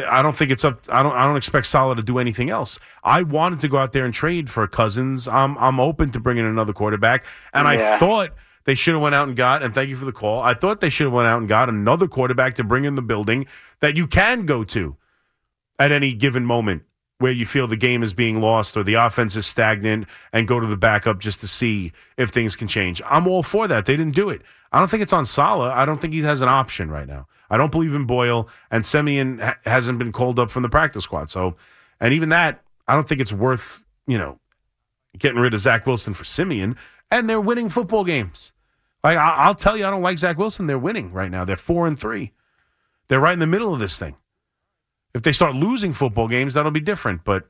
I 0.06 0.20
don't 0.20 0.36
think 0.36 0.50
it's 0.50 0.64
up. 0.64 0.82
I 0.90 1.02
don't. 1.02 1.14
I 1.14 1.26
don't 1.26 1.36
expect 1.36 1.66
Saleh 1.66 1.96
to 1.96 2.02
do 2.02 2.18
anything 2.18 2.50
else. 2.50 2.78
I 3.02 3.22
wanted 3.22 3.60
to 3.62 3.68
go 3.68 3.78
out 3.78 3.92
there 3.92 4.04
and 4.04 4.12
trade 4.12 4.50
for 4.50 4.66
Cousins. 4.66 5.26
I'm. 5.26 5.56
I'm 5.58 5.80
open 5.80 6.12
to 6.12 6.20
bringing 6.20 6.44
another 6.44 6.74
quarterback, 6.74 7.24
and 7.54 7.66
I 7.66 7.98
thought 7.98 8.34
they 8.64 8.74
should 8.74 8.94
have 8.94 9.02
went 9.02 9.14
out 9.14 9.28
and 9.28 9.36
got. 9.36 9.62
And 9.62 9.74
thank 9.74 9.88
you 9.88 9.96
for 9.96 10.04
the 10.04 10.12
call. 10.12 10.40
I 10.40 10.52
thought 10.52 10.82
they 10.82 10.90
should 10.90 11.04
have 11.04 11.14
went 11.14 11.26
out 11.26 11.38
and 11.38 11.48
got 11.48 11.70
another 11.70 12.06
quarterback 12.06 12.54
to 12.56 12.64
bring 12.64 12.84
in 12.84 12.96
the 12.96 13.02
building 13.02 13.46
that 13.80 13.96
you 13.96 14.06
can 14.06 14.44
go 14.44 14.62
to 14.64 14.96
at 15.78 15.90
any 15.90 16.12
given 16.12 16.44
moment 16.44 16.82
where 17.18 17.32
you 17.32 17.46
feel 17.46 17.66
the 17.66 17.76
game 17.76 18.02
is 18.02 18.12
being 18.12 18.40
lost 18.40 18.76
or 18.76 18.82
the 18.82 18.94
offense 18.94 19.34
is 19.36 19.46
stagnant 19.46 20.06
and 20.32 20.46
go 20.46 20.60
to 20.60 20.66
the 20.66 20.76
backup 20.76 21.18
just 21.18 21.40
to 21.40 21.48
see 21.48 21.92
if 22.16 22.30
things 22.30 22.54
can 22.54 22.68
change. 22.68 23.02
I'm 23.06 23.26
all 23.26 23.42
for 23.42 23.66
that. 23.68 23.86
They 23.86 23.96
didn't 23.96 24.14
do 24.14 24.28
it. 24.28 24.42
I 24.70 24.78
don't 24.78 24.88
think 24.88 25.02
it's 25.02 25.12
on 25.12 25.24
Saleh. 25.24 25.72
I 25.72 25.84
don't 25.84 26.00
think 26.00 26.12
he 26.12 26.20
has 26.22 26.42
an 26.42 26.48
option 26.48 26.90
right 26.90 27.08
now. 27.08 27.26
I 27.50 27.56
don't 27.56 27.72
believe 27.72 27.94
in 27.94 28.04
Boyle, 28.04 28.48
and 28.70 28.84
Siemian 28.84 29.38
ha- 29.38 29.56
hasn't 29.64 29.98
been 29.98 30.12
called 30.12 30.38
up 30.38 30.50
from 30.50 30.62
the 30.62 30.68
practice 30.68 31.04
squad. 31.04 31.30
So, 31.30 31.56
and 32.00 32.12
even 32.12 32.28
that, 32.28 32.62
I 32.86 32.94
don't 32.94 33.08
think 33.08 33.20
it's 33.20 33.32
worth 33.32 33.84
you 34.06 34.18
know 34.18 34.38
getting 35.18 35.40
rid 35.40 35.54
of 35.54 35.60
Zach 35.60 35.86
Wilson 35.86 36.14
for 36.14 36.24
Siemian. 36.24 36.76
And 37.10 37.28
they're 37.28 37.40
winning 37.40 37.70
football 37.70 38.04
games. 38.04 38.52
Like 39.02 39.16
I- 39.16 39.36
I'll 39.36 39.54
tell 39.54 39.76
you, 39.76 39.86
I 39.86 39.90
don't 39.90 40.02
like 40.02 40.18
Zach 40.18 40.36
Wilson. 40.36 40.66
They're 40.66 40.78
winning 40.78 41.12
right 41.12 41.30
now. 41.30 41.44
They're 41.44 41.56
four 41.56 41.86
and 41.86 41.98
three. 41.98 42.32
They're 43.08 43.20
right 43.20 43.32
in 43.32 43.38
the 43.38 43.46
middle 43.46 43.72
of 43.72 43.80
this 43.80 43.96
thing. 43.98 44.16
If 45.14 45.22
they 45.22 45.32
start 45.32 45.54
losing 45.56 45.94
football 45.94 46.28
games, 46.28 46.52
that'll 46.52 46.70
be 46.70 46.80
different. 46.80 47.24
But 47.24 47.48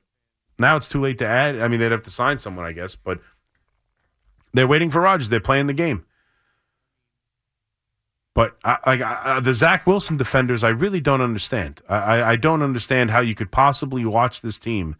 now 0.60 0.76
it's 0.76 0.86
too 0.86 1.00
late 1.00 1.18
to 1.18 1.26
add. 1.26 1.58
I 1.58 1.66
mean, 1.66 1.80
they'd 1.80 1.90
have 1.90 2.04
to 2.04 2.10
sign 2.10 2.38
someone, 2.38 2.64
I 2.64 2.70
guess. 2.72 2.94
But 2.94 3.18
they're 4.54 4.68
waiting 4.68 4.90
for 4.92 5.00
Rodgers. 5.02 5.28
They're 5.28 5.40
playing 5.40 5.66
the 5.66 5.72
game. 5.72 6.04
But 8.38 8.56
I, 8.62 8.78
I, 8.84 9.40
the 9.40 9.52
Zach 9.52 9.84
Wilson 9.84 10.16
defenders, 10.16 10.62
I 10.62 10.68
really 10.68 11.00
don't 11.00 11.20
understand. 11.20 11.80
I 11.88 12.36
don't 12.36 12.62
understand 12.62 13.10
how 13.10 13.18
you 13.18 13.34
could 13.34 13.50
possibly 13.50 14.04
watch 14.04 14.42
this 14.42 14.60
team 14.60 14.94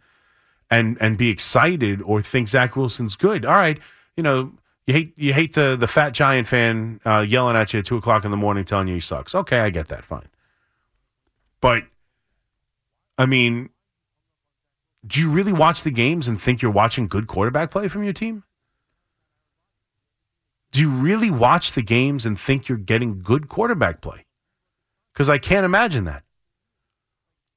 and 0.69 0.97
and 0.99 1.17
be 1.17 1.29
excited 1.29 2.01
or 2.01 2.21
think 2.21 2.49
Zach 2.49 2.75
Wilson's 2.75 3.15
good. 3.15 3.45
All 3.45 3.55
right, 3.55 3.79
you 4.17 4.23
know 4.23 4.51
you 4.85 4.93
hate 4.93 5.13
you 5.15 5.31
hate 5.31 5.53
the 5.53 5.77
the 5.79 5.87
fat 5.87 6.09
giant 6.09 6.49
fan 6.49 6.99
uh, 7.05 7.25
yelling 7.25 7.55
at 7.55 7.71
you 7.71 7.79
at 7.79 7.85
two 7.85 7.95
o'clock 7.95 8.25
in 8.25 8.31
the 8.31 8.35
morning 8.35 8.65
telling 8.65 8.89
you 8.89 8.95
he 8.95 8.99
sucks. 8.99 9.33
Okay, 9.33 9.59
I 9.59 9.69
get 9.69 9.87
that. 9.87 10.03
Fine, 10.03 10.27
but 11.61 11.83
I 13.17 13.25
mean, 13.25 13.69
do 15.07 15.21
you 15.21 15.31
really 15.31 15.53
watch 15.53 15.83
the 15.83 15.91
games 15.91 16.27
and 16.27 16.41
think 16.41 16.61
you're 16.61 16.71
watching 16.71 17.07
good 17.07 17.27
quarterback 17.27 17.71
play 17.71 17.87
from 17.87 18.03
your 18.03 18.11
team? 18.11 18.43
Do 20.71 20.81
you 20.81 20.89
really 20.89 21.31
watch 21.31 21.71
the 21.71 21.81
games 21.81 22.25
and 22.25 22.39
think 22.39 22.67
you're 22.67 22.77
getting 22.77 23.19
good 23.19 23.47
quarterback 23.49 24.01
play? 24.01 24.25
Because 25.13 25.29
I 25.29 25.37
can't 25.37 25.65
imagine 25.65 26.05
that. 26.05 26.23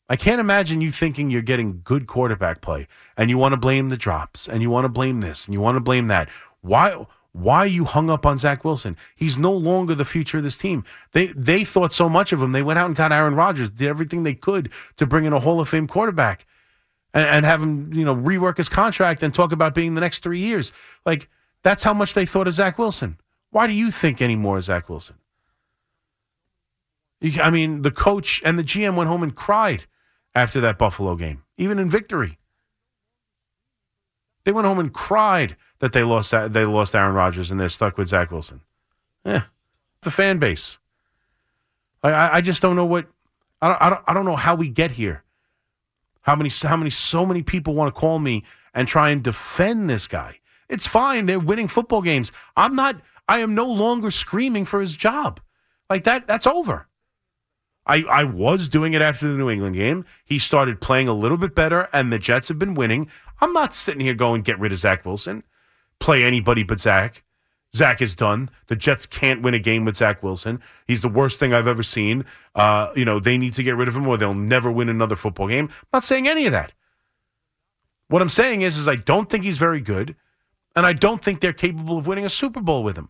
I 0.09 0.17
can't 0.17 0.41
imagine 0.41 0.81
you 0.81 0.91
thinking 0.91 1.31
you're 1.31 1.43
getting 1.43 1.81
good 1.85 2.07
quarterback 2.07 2.61
play 2.61 2.87
and 3.17 3.31
you 3.31 3.39
want 3.39 3.53
to 3.53 3.57
blame 3.57 3.89
the 3.89 3.97
drops 3.97 4.47
and 4.47 4.61
you 4.61 4.69
want 4.69 4.85
to 4.85 4.91
blame 4.91 5.21
this 5.21 5.47
and 5.47 5.55
you 5.55 5.61
want 5.61 5.77
to 5.77 5.81
blame 5.81 6.09
that. 6.09 6.29
Why 6.61 7.07
why 7.33 7.59
are 7.59 7.67
you 7.67 7.87
hung 7.87 8.11
up 8.11 8.27
on 8.27 8.37
Zach 8.39 8.63
Wilson? 8.63 8.97
He's 9.17 9.39
no 9.39 9.53
longer 9.53 9.95
the 9.95 10.05
future 10.05 10.39
of 10.39 10.45
this 10.45 10.59
team. 10.59 10.85
They 11.13 11.27
they 11.29 11.65
thought 11.65 11.95
so 11.95 12.09
much 12.09 12.33
of 12.33 12.43
him. 12.43 12.53
They 12.53 12.63
went 12.63 12.79
out 12.79 12.87
and 12.87 12.97
got 12.97 13.13
Aaron 13.13 13.35
Rodgers, 13.35 13.71
did 13.71 13.89
everything 13.89 14.23
they 14.23 14.35
could 14.35 14.71
to 14.97 15.07
bring 15.07 15.25
in 15.25 15.33
a 15.33 15.41
Hall 15.41 15.61
of 15.61 15.69
Fame 15.69 15.87
quarterback 15.87 16.45
and, 17.15 17.27
and 17.27 17.47
have 17.47 17.63
him, 17.63 17.93
you 17.95 18.05
know, 18.05 18.15
rework 18.15 18.59
his 18.59 18.69
contract 18.69 19.23
and 19.23 19.35
talk 19.35 19.51
about 19.51 19.75
being 19.75 19.95
the 19.95 20.01
next 20.03 20.23
three 20.23 20.41
years. 20.41 20.73
Like 21.07 21.31
that's 21.63 21.83
how 21.83 21.95
much 21.95 22.15
they 22.15 22.27
thought 22.27 22.49
of 22.49 22.55
Zach 22.55 22.79
Wilson. 22.79 23.19
Why 23.51 23.67
do 23.67 23.73
you 23.73 23.91
think 23.91 24.21
any 24.21 24.37
more 24.37 24.59
of 24.59 24.65
Zach 24.65 24.89
Wilson? 24.89 25.17
I 27.41 27.51
mean, 27.51 27.83
the 27.83 27.91
coach 27.91 28.43
and 28.45 28.59
the 28.59 28.65
GM 28.65 28.97
went 28.97 29.09
home 29.09 29.23
and 29.23 29.35
cried 29.35 29.85
after 30.35 30.61
that 30.61 30.79
Buffalo 30.79 31.15
game, 31.15 31.45
even 31.57 31.79
in 31.79 31.89
victory. 31.89 32.39
They 34.45 34.53
went 34.53 34.67
home 34.67 34.81
and 34.81 34.93
cried 34.93 35.57
that 35.79 35.93
they 35.93 36.03
lost 36.03 36.33
they 36.33 36.65
lost 36.65 36.95
Aaron 36.95 37.15
Rodgers 37.15 37.51
and 37.51 37.61
they're 37.61 37.69
stuck 37.69 37.97
with 37.97 38.09
Zach 38.09 38.33
Wilson. 38.33 38.63
Yeah, 39.25 39.45
the 40.01 40.11
fan 40.11 40.39
base. 40.39 40.79
I 42.03 42.39
I 42.39 42.41
just 42.41 42.61
don't 42.61 42.75
know 42.75 42.87
what 42.87 43.07
I 43.61 43.69
don't, 43.69 43.83
I 43.83 43.91
don't 43.91 44.03
I 44.09 44.15
don't 44.15 44.25
know 44.25 44.37
how 44.37 44.57
we 44.57 44.69
get 44.69 44.93
here. 44.93 45.23
How 46.23 46.35
many 46.35 46.51
how 46.63 46.77
many 46.77 46.91
so 46.91 47.25
many 47.25 47.43
people 47.43 47.75
want 47.75 47.95
to 47.95 48.01
call 48.01 48.19
me 48.19 48.43
and 48.75 48.89
try 48.89 49.11
and 49.11 49.23
defend 49.23 49.89
this 49.89 50.09
guy? 50.09 50.39
It's 50.73 50.87
fine. 50.87 51.27
They're 51.27 51.39
winning 51.39 51.69
football 51.69 52.03
games. 52.03 52.33
I'm 52.57 52.75
not. 52.75 53.01
I 53.29 53.39
am 53.39 53.55
no 53.55 53.67
longer 53.71 54.11
screaming 54.11 54.65
for 54.65 54.81
his 54.81 54.97
job. 54.97 55.41
Like 55.89 56.05
that. 56.05 56.27
That's 56.27 56.47
over. 56.47 56.89
I, 57.87 58.05
I 58.09 58.25
was 58.25 58.69
doing 58.69 58.93
it 58.93 59.03
after 59.03 59.29
the 59.29 59.37
New 59.37 59.51
England 59.51 59.77
game. 59.77 60.05
He 60.25 60.39
started 60.39 60.81
playing 60.81 61.09
a 61.09 61.13
little 61.13 61.37
bit 61.37 61.55
better, 61.55 61.89
and 61.93 62.13
the 62.13 62.19
Jets 62.19 62.49
have 62.49 62.59
been 62.59 62.75
winning. 62.75 63.09
I'm 63.41 63.53
not 63.53 63.75
sitting 63.75 64.01
here 64.01 64.15
going, 64.15 64.43
get 64.43 64.59
rid 64.59 64.73
of 64.73 64.79
Zach 64.79 65.05
Wilson, 65.05 65.43
play 65.99 66.23
anybody 66.23 66.63
but 66.63 66.79
Zach. 66.79 67.25
Zach 67.75 68.03
is 68.03 68.15
done. 68.15 68.51
The 68.69 68.77
Jets 68.77 69.07
can't 69.07 69.43
win 69.43 69.55
a 69.55 69.59
game 69.59 69.85
with 69.85 69.97
Zach 69.97 70.23
Wilson. 70.23 70.61
He's 70.87 71.01
the 71.01 71.09
worst 71.09 71.39
thing 71.39 71.55
I've 71.55 71.67
ever 71.67 71.83
seen. 71.83 72.25
Uh, 72.55 72.93
you 72.95 73.05
know, 73.05 73.19
they 73.19 73.39
need 73.39 73.55
to 73.55 73.63
get 73.63 73.77
rid 73.77 73.89
of 73.89 73.97
him 73.97 74.07
or 74.07 74.19
they'll 74.19 74.35
never 74.35 74.71
win 74.71 74.91
another 74.91 75.17
football 75.17 75.49
game. 75.49 75.69
I'm 75.71 75.89
not 75.95 76.05
saying 76.05 76.29
any 76.29 76.45
of 76.47 76.53
that. 76.53 76.73
What 78.09 78.21
I'm 78.21 78.29
saying 78.29 78.61
is, 78.61 78.77
is 78.77 78.87
I 78.87 78.97
don't 78.97 79.31
think 79.31 79.43
he's 79.43 79.57
very 79.57 79.81
good, 79.81 80.15
and 80.75 80.87
I 80.87 80.93
don't 80.93 81.23
think 81.23 81.41
they're 81.41 81.53
capable 81.53 81.99
of 81.99 82.07
winning 82.07 82.25
a 82.25 82.31
Super 82.31 82.61
Bowl 82.61 82.83
with 82.83 82.97
him. 82.97 83.09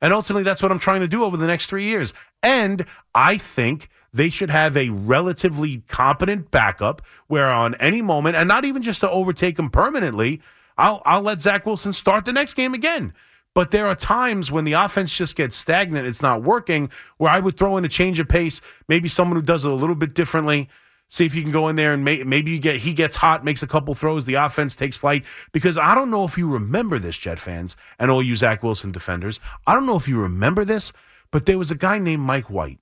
And 0.00 0.12
ultimately, 0.12 0.44
that's 0.44 0.62
what 0.62 0.70
I'm 0.70 0.78
trying 0.78 1.00
to 1.00 1.08
do 1.08 1.24
over 1.24 1.36
the 1.36 1.46
next 1.46 1.66
three 1.66 1.84
years. 1.84 2.12
And 2.42 2.86
I 3.14 3.36
think 3.36 3.88
they 4.12 4.28
should 4.28 4.50
have 4.50 4.76
a 4.76 4.90
relatively 4.90 5.82
competent 5.88 6.50
backup 6.50 7.02
where 7.26 7.50
on 7.50 7.74
any 7.76 8.00
moment, 8.00 8.36
and 8.36 8.46
not 8.46 8.64
even 8.64 8.82
just 8.82 9.00
to 9.00 9.10
overtake 9.10 9.58
him 9.58 9.70
permanently, 9.70 10.40
I'll, 10.76 11.02
I'll 11.04 11.22
let 11.22 11.40
Zach 11.40 11.66
Wilson 11.66 11.92
start 11.92 12.24
the 12.24 12.32
next 12.32 12.54
game 12.54 12.74
again. 12.74 13.12
But 13.54 13.72
there 13.72 13.88
are 13.88 13.96
times 13.96 14.52
when 14.52 14.64
the 14.64 14.74
offense 14.74 15.12
just 15.12 15.34
gets 15.34 15.56
stagnant, 15.56 16.06
it's 16.06 16.22
not 16.22 16.44
working, 16.44 16.90
where 17.16 17.32
I 17.32 17.40
would 17.40 17.56
throw 17.56 17.76
in 17.76 17.84
a 17.84 17.88
change 17.88 18.20
of 18.20 18.28
pace, 18.28 18.60
maybe 18.86 19.08
someone 19.08 19.36
who 19.36 19.42
does 19.42 19.64
it 19.64 19.70
a 19.72 19.74
little 19.74 19.96
bit 19.96 20.14
differently. 20.14 20.68
See 21.10 21.24
if 21.24 21.34
you 21.34 21.42
can 21.42 21.52
go 21.52 21.68
in 21.68 21.76
there 21.76 21.94
and 21.94 22.04
may, 22.04 22.22
maybe 22.22 22.50
you 22.50 22.58
get 22.58 22.76
he 22.76 22.92
gets 22.92 23.16
hot, 23.16 23.42
makes 23.42 23.62
a 23.62 23.66
couple 23.66 23.94
throws, 23.94 24.26
the 24.26 24.34
offense 24.34 24.74
takes 24.76 24.96
flight. 24.96 25.24
Because 25.52 25.78
I 25.78 25.94
don't 25.94 26.10
know 26.10 26.24
if 26.24 26.36
you 26.36 26.50
remember 26.50 26.98
this, 26.98 27.16
Jet 27.16 27.38
fans, 27.38 27.76
and 27.98 28.10
all 28.10 28.22
you 28.22 28.36
Zach 28.36 28.62
Wilson 28.62 28.92
defenders. 28.92 29.40
I 29.66 29.74
don't 29.74 29.86
know 29.86 29.96
if 29.96 30.06
you 30.06 30.20
remember 30.20 30.66
this, 30.66 30.92
but 31.30 31.46
there 31.46 31.56
was 31.56 31.70
a 31.70 31.74
guy 31.74 31.98
named 31.98 32.22
Mike 32.22 32.50
White, 32.50 32.78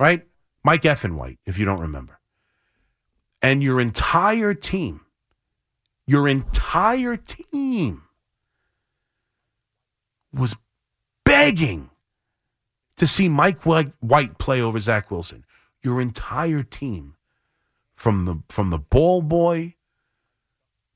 right? 0.00 0.22
Mike 0.64 0.82
Effin 0.82 1.14
White, 1.14 1.38
if 1.46 1.58
you 1.58 1.64
don't 1.64 1.80
remember. 1.80 2.18
And 3.40 3.62
your 3.62 3.80
entire 3.80 4.52
team, 4.52 5.02
your 6.06 6.26
entire 6.26 7.16
team 7.16 8.02
was 10.32 10.56
begging 11.24 11.90
to 12.96 13.06
see 13.06 13.28
Mike 13.28 13.64
White 13.64 14.38
play 14.38 14.60
over 14.60 14.80
Zach 14.80 15.08
Wilson. 15.12 15.44
Your 15.82 16.00
entire 16.00 16.64
team 16.64 17.14
from 17.98 18.26
the 18.26 18.36
from 18.48 18.70
the 18.70 18.78
ball 18.78 19.20
boy 19.20 19.74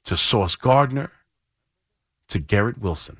to 0.04 0.16
Sauce 0.16 0.54
Gardner 0.54 1.10
to 2.28 2.38
Garrett 2.38 2.78
Wilson. 2.78 3.18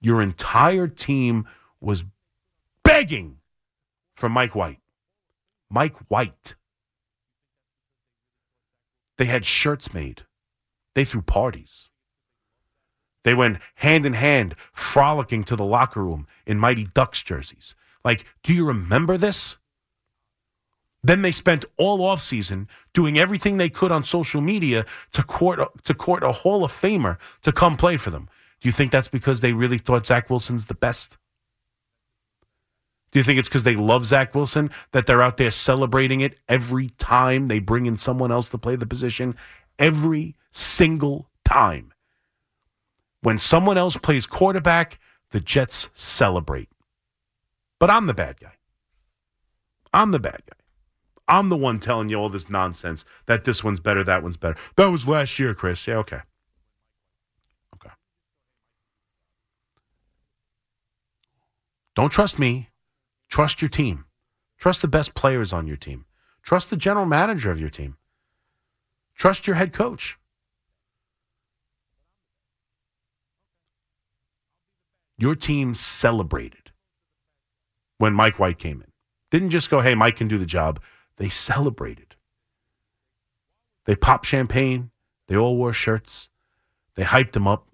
Your 0.00 0.20
entire 0.20 0.88
team 0.88 1.46
was 1.80 2.02
begging 2.82 3.38
for 4.16 4.28
Mike 4.28 4.56
White. 4.56 4.80
Mike 5.70 5.94
White. 6.08 6.56
They 9.16 9.26
had 9.26 9.46
shirts 9.46 9.94
made. 9.94 10.22
They 10.94 11.04
threw 11.04 11.22
parties. 11.22 11.90
They 13.22 13.34
went 13.34 13.58
hand 13.76 14.06
in 14.06 14.14
hand, 14.14 14.56
frolicking 14.72 15.44
to 15.44 15.54
the 15.54 15.64
locker 15.64 16.02
room 16.02 16.26
in 16.46 16.58
Mighty 16.58 16.88
Ducks 16.94 17.22
jerseys. 17.22 17.76
Like, 18.04 18.24
do 18.42 18.52
you 18.52 18.66
remember 18.66 19.16
this? 19.16 19.56
Then 21.02 21.22
they 21.22 21.32
spent 21.32 21.64
all 21.76 22.00
offseason 22.00 22.66
doing 22.92 23.18
everything 23.18 23.56
they 23.56 23.68
could 23.68 23.92
on 23.92 24.04
social 24.04 24.40
media 24.40 24.84
to 25.12 25.22
court 25.22 25.60
to 25.84 25.94
court 25.94 26.22
a 26.22 26.32
Hall 26.32 26.64
of 26.64 26.72
Famer 26.72 27.18
to 27.42 27.52
come 27.52 27.76
play 27.76 27.96
for 27.96 28.10
them. 28.10 28.28
Do 28.60 28.68
you 28.68 28.72
think 28.72 28.90
that's 28.90 29.08
because 29.08 29.40
they 29.40 29.52
really 29.52 29.78
thought 29.78 30.06
Zach 30.06 30.28
Wilson's 30.28 30.64
the 30.64 30.74
best? 30.74 31.16
Do 33.10 33.18
you 33.18 33.22
think 33.22 33.38
it's 33.38 33.48
because 33.48 33.64
they 33.64 33.76
love 33.76 34.04
Zach 34.04 34.34
Wilson 34.34 34.70
that 34.92 35.06
they're 35.06 35.22
out 35.22 35.38
there 35.38 35.50
celebrating 35.50 36.20
it 36.20 36.38
every 36.48 36.88
time 36.98 37.48
they 37.48 37.58
bring 37.58 37.86
in 37.86 37.96
someone 37.96 38.30
else 38.30 38.48
to 38.50 38.58
play 38.58 38.76
the 38.76 38.86
position? 38.86 39.34
Every 39.78 40.36
single 40.50 41.30
time. 41.44 41.92
When 43.22 43.38
someone 43.38 43.78
else 43.78 43.96
plays 43.96 44.26
quarterback, 44.26 44.98
the 45.30 45.40
Jets 45.40 45.88
celebrate. 45.94 46.68
But 47.78 47.90
I'm 47.90 48.06
the 48.06 48.14
bad 48.14 48.40
guy. 48.40 48.54
I'm 49.92 50.10
the 50.10 50.20
bad 50.20 50.42
guy. 50.48 50.57
I'm 51.28 51.50
the 51.50 51.56
one 51.56 51.78
telling 51.78 52.08
you 52.08 52.16
all 52.16 52.30
this 52.30 52.48
nonsense 52.48 53.04
that 53.26 53.44
this 53.44 53.62
one's 53.62 53.80
better, 53.80 54.02
that 54.02 54.22
one's 54.22 54.38
better. 54.38 54.56
That 54.76 54.86
was 54.86 55.06
last 55.06 55.38
year, 55.38 55.54
Chris. 55.54 55.86
Yeah, 55.86 55.96
okay. 55.96 56.20
Okay. 57.74 57.90
Don't 61.94 62.10
trust 62.10 62.38
me. 62.38 62.70
Trust 63.28 63.60
your 63.60 63.68
team. 63.68 64.06
Trust 64.58 64.80
the 64.80 64.88
best 64.88 65.14
players 65.14 65.52
on 65.52 65.66
your 65.66 65.76
team. 65.76 66.06
Trust 66.42 66.70
the 66.70 66.76
general 66.76 67.04
manager 67.04 67.50
of 67.50 67.60
your 67.60 67.68
team. 67.68 67.98
Trust 69.14 69.46
your 69.46 69.56
head 69.56 69.72
coach. 69.72 70.18
Your 75.18 75.34
team 75.34 75.74
celebrated 75.74 76.70
when 77.98 78.14
Mike 78.14 78.38
White 78.38 78.58
came 78.58 78.80
in. 78.80 78.92
Didn't 79.30 79.50
just 79.50 79.68
go, 79.68 79.80
hey, 79.80 79.94
Mike 79.94 80.16
can 80.16 80.28
do 80.28 80.38
the 80.38 80.46
job. 80.46 80.80
They 81.18 81.28
celebrated. 81.28 82.16
They 83.84 83.94
popped 83.94 84.26
champagne. 84.26 84.90
They 85.26 85.36
all 85.36 85.56
wore 85.56 85.72
shirts. 85.72 86.28
They 86.94 87.04
hyped 87.04 87.36
him 87.36 87.46
up. 87.46 87.68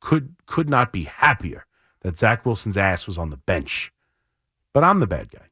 Could 0.00 0.36
could 0.46 0.68
not 0.68 0.92
be 0.92 1.04
happier 1.04 1.66
that 2.02 2.18
Zach 2.18 2.46
Wilson's 2.46 2.76
ass 2.76 3.06
was 3.06 3.18
on 3.18 3.30
the 3.30 3.36
bench. 3.36 3.92
But 4.72 4.84
I'm 4.84 5.00
the 5.00 5.06
bad 5.06 5.30
guy. 5.30 5.48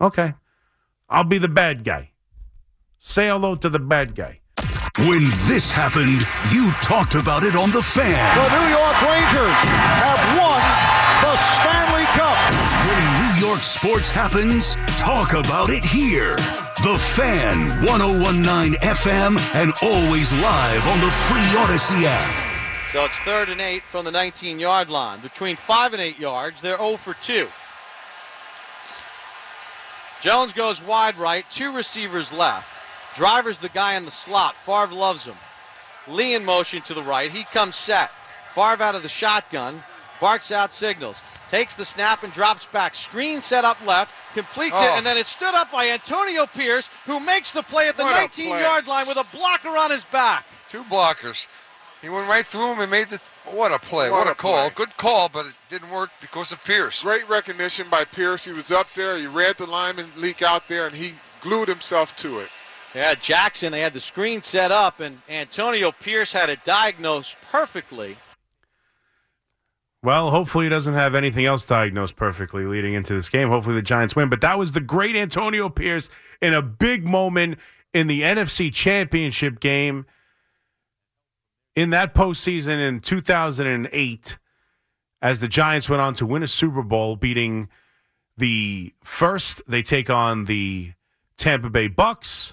Okay. 0.00 0.34
I'll 1.08 1.24
be 1.24 1.38
the 1.38 1.48
bad 1.48 1.84
guy. 1.84 2.12
Say 2.98 3.28
hello 3.28 3.56
to 3.56 3.68
the 3.68 3.78
bad 3.78 4.14
guy. 4.14 4.40
When 4.98 5.24
this 5.46 5.70
happened, 5.70 6.22
you 6.54 6.72
talked 6.80 7.14
about 7.14 7.42
it 7.42 7.56
on 7.56 7.70
The 7.72 7.82
Fan. 7.82 8.14
The 8.14 8.48
New 8.48 8.68
York 8.70 9.02
Rangers 9.02 9.60
have 10.00 10.22
won 10.38 10.62
the 11.20 11.36
Stanley 11.36 11.74
Cup. 11.74 11.74
When 11.74 11.80
New 11.80 11.83
York 13.54 13.62
sports 13.62 14.10
happens, 14.10 14.74
talk 14.98 15.32
about 15.32 15.70
it 15.70 15.84
here. 15.84 16.34
The 16.82 16.98
Fan, 16.98 17.86
1019 17.86 18.74
FM, 18.80 19.38
and 19.54 19.72
always 19.80 20.32
live 20.42 20.88
on 20.88 20.98
the 20.98 21.06
free 21.06 21.38
Audacy 21.62 22.02
app. 22.02 22.92
So 22.92 23.04
it's 23.04 23.16
third 23.20 23.50
and 23.50 23.60
eight 23.60 23.84
from 23.84 24.04
the 24.04 24.10
19 24.10 24.58
yard 24.58 24.90
line. 24.90 25.20
Between 25.20 25.54
five 25.54 25.92
and 25.92 26.02
eight 26.02 26.18
yards, 26.18 26.62
they're 26.62 26.78
0 26.78 26.96
for 26.96 27.14
2. 27.14 27.46
Jones 30.20 30.52
goes 30.52 30.82
wide 30.82 31.16
right, 31.16 31.48
two 31.48 31.70
receivers 31.76 32.32
left. 32.32 32.72
Driver's 33.14 33.60
the 33.60 33.68
guy 33.68 33.94
in 33.94 34.04
the 34.04 34.10
slot. 34.10 34.56
Favre 34.56 34.96
loves 34.96 35.24
him. 35.26 35.36
Lee 36.08 36.34
in 36.34 36.44
motion 36.44 36.82
to 36.82 36.94
the 36.94 37.04
right. 37.04 37.30
He 37.30 37.44
comes 37.44 37.76
set. 37.76 38.10
Favre 38.48 38.82
out 38.82 38.96
of 38.96 39.02
the 39.02 39.08
shotgun. 39.08 39.80
Barks 40.20 40.50
out 40.50 40.72
signals. 40.72 41.22
Takes 41.48 41.74
the 41.74 41.84
snap 41.84 42.22
and 42.22 42.32
drops 42.32 42.66
back. 42.66 42.94
Screen 42.94 43.40
set 43.42 43.64
up 43.64 43.84
left. 43.86 44.14
Completes 44.34 44.80
it. 44.80 44.84
Oh. 44.84 44.96
And 44.96 45.06
then 45.06 45.16
it's 45.16 45.30
stood 45.30 45.54
up 45.54 45.70
by 45.70 45.90
Antonio 45.90 46.46
Pierce, 46.46 46.88
who 47.06 47.20
makes 47.20 47.52
the 47.52 47.62
play 47.62 47.88
at 47.88 47.96
the 47.96 48.04
19 48.04 48.48
yard 48.48 48.86
line 48.86 49.06
with 49.06 49.18
a 49.18 49.36
blocker 49.36 49.68
on 49.76 49.90
his 49.90 50.04
back. 50.04 50.44
Two 50.68 50.82
blockers. 50.84 51.46
He 52.02 52.10
went 52.10 52.28
right 52.28 52.44
through 52.44 52.72
him 52.72 52.80
and 52.80 52.90
made 52.90 53.08
the. 53.08 53.20
What 53.46 53.72
a 53.72 53.78
play! 53.78 54.10
What 54.10 54.18
What, 54.18 54.28
a 54.28 54.32
a 54.32 54.34
call! 54.34 54.68
play. 54.68 54.74
Good 54.74 54.96
call, 54.96 55.28
but 55.28 55.46
it 55.46 55.54
didn't 55.70 55.90
work 55.90 56.10
because 56.20 56.52
of 56.52 56.62
Pierce. 56.64 57.02
Great 57.02 57.28
recognition 57.28 57.88
by 57.88 58.04
Pierce. 58.04 58.44
He 58.44 58.52
was 58.52 58.70
up 58.70 58.90
there. 58.92 59.16
He 59.16 59.26
read 59.26 59.56
the 59.56 59.66
lineman 59.66 60.06
leak 60.16 60.42
out 60.42 60.68
there, 60.68 60.86
and 60.86 60.94
he 60.94 61.14
glued 61.40 61.68
himself 61.68 62.14
to 62.16 62.40
it. 62.40 62.48
Yeah, 62.94 63.14
Jackson, 63.14 63.72
they 63.72 63.80
had 63.80 63.92
the 63.92 64.00
screen 64.00 64.42
set 64.42 64.70
up, 64.70 65.00
and 65.00 65.20
Antonio 65.28 65.92
Pierce 65.92 66.32
had 66.32 66.48
it 66.50 66.62
diagnosed 66.64 67.36
perfectly. 67.50 68.16
Well, 70.04 70.32
hopefully 70.32 70.66
he 70.66 70.68
doesn't 70.68 70.92
have 70.92 71.14
anything 71.14 71.46
else 71.46 71.64
diagnosed 71.64 72.14
perfectly 72.14 72.66
leading 72.66 72.92
into 72.92 73.14
this 73.14 73.30
game. 73.30 73.48
Hopefully 73.48 73.76
the 73.76 73.80
Giants 73.80 74.14
win. 74.14 74.28
But 74.28 74.42
that 74.42 74.58
was 74.58 74.72
the 74.72 74.80
great 74.80 75.16
Antonio 75.16 75.70
Pierce 75.70 76.10
in 76.42 76.52
a 76.52 76.60
big 76.60 77.08
moment 77.08 77.58
in 77.94 78.06
the 78.06 78.20
NFC 78.20 78.70
Championship 78.70 79.60
game 79.60 80.04
in 81.74 81.88
that 81.88 82.14
postseason 82.14 82.86
in 82.86 83.00
2008 83.00 84.36
as 85.22 85.38
the 85.38 85.48
Giants 85.48 85.88
went 85.88 86.02
on 86.02 86.14
to 86.16 86.26
win 86.26 86.42
a 86.42 86.48
Super 86.48 86.82
Bowl, 86.82 87.16
beating 87.16 87.70
the 88.36 88.92
first 89.02 89.62
they 89.66 89.80
take 89.80 90.10
on 90.10 90.44
the 90.44 90.92
Tampa 91.38 91.70
Bay 91.70 91.88
Bucs. 91.88 92.52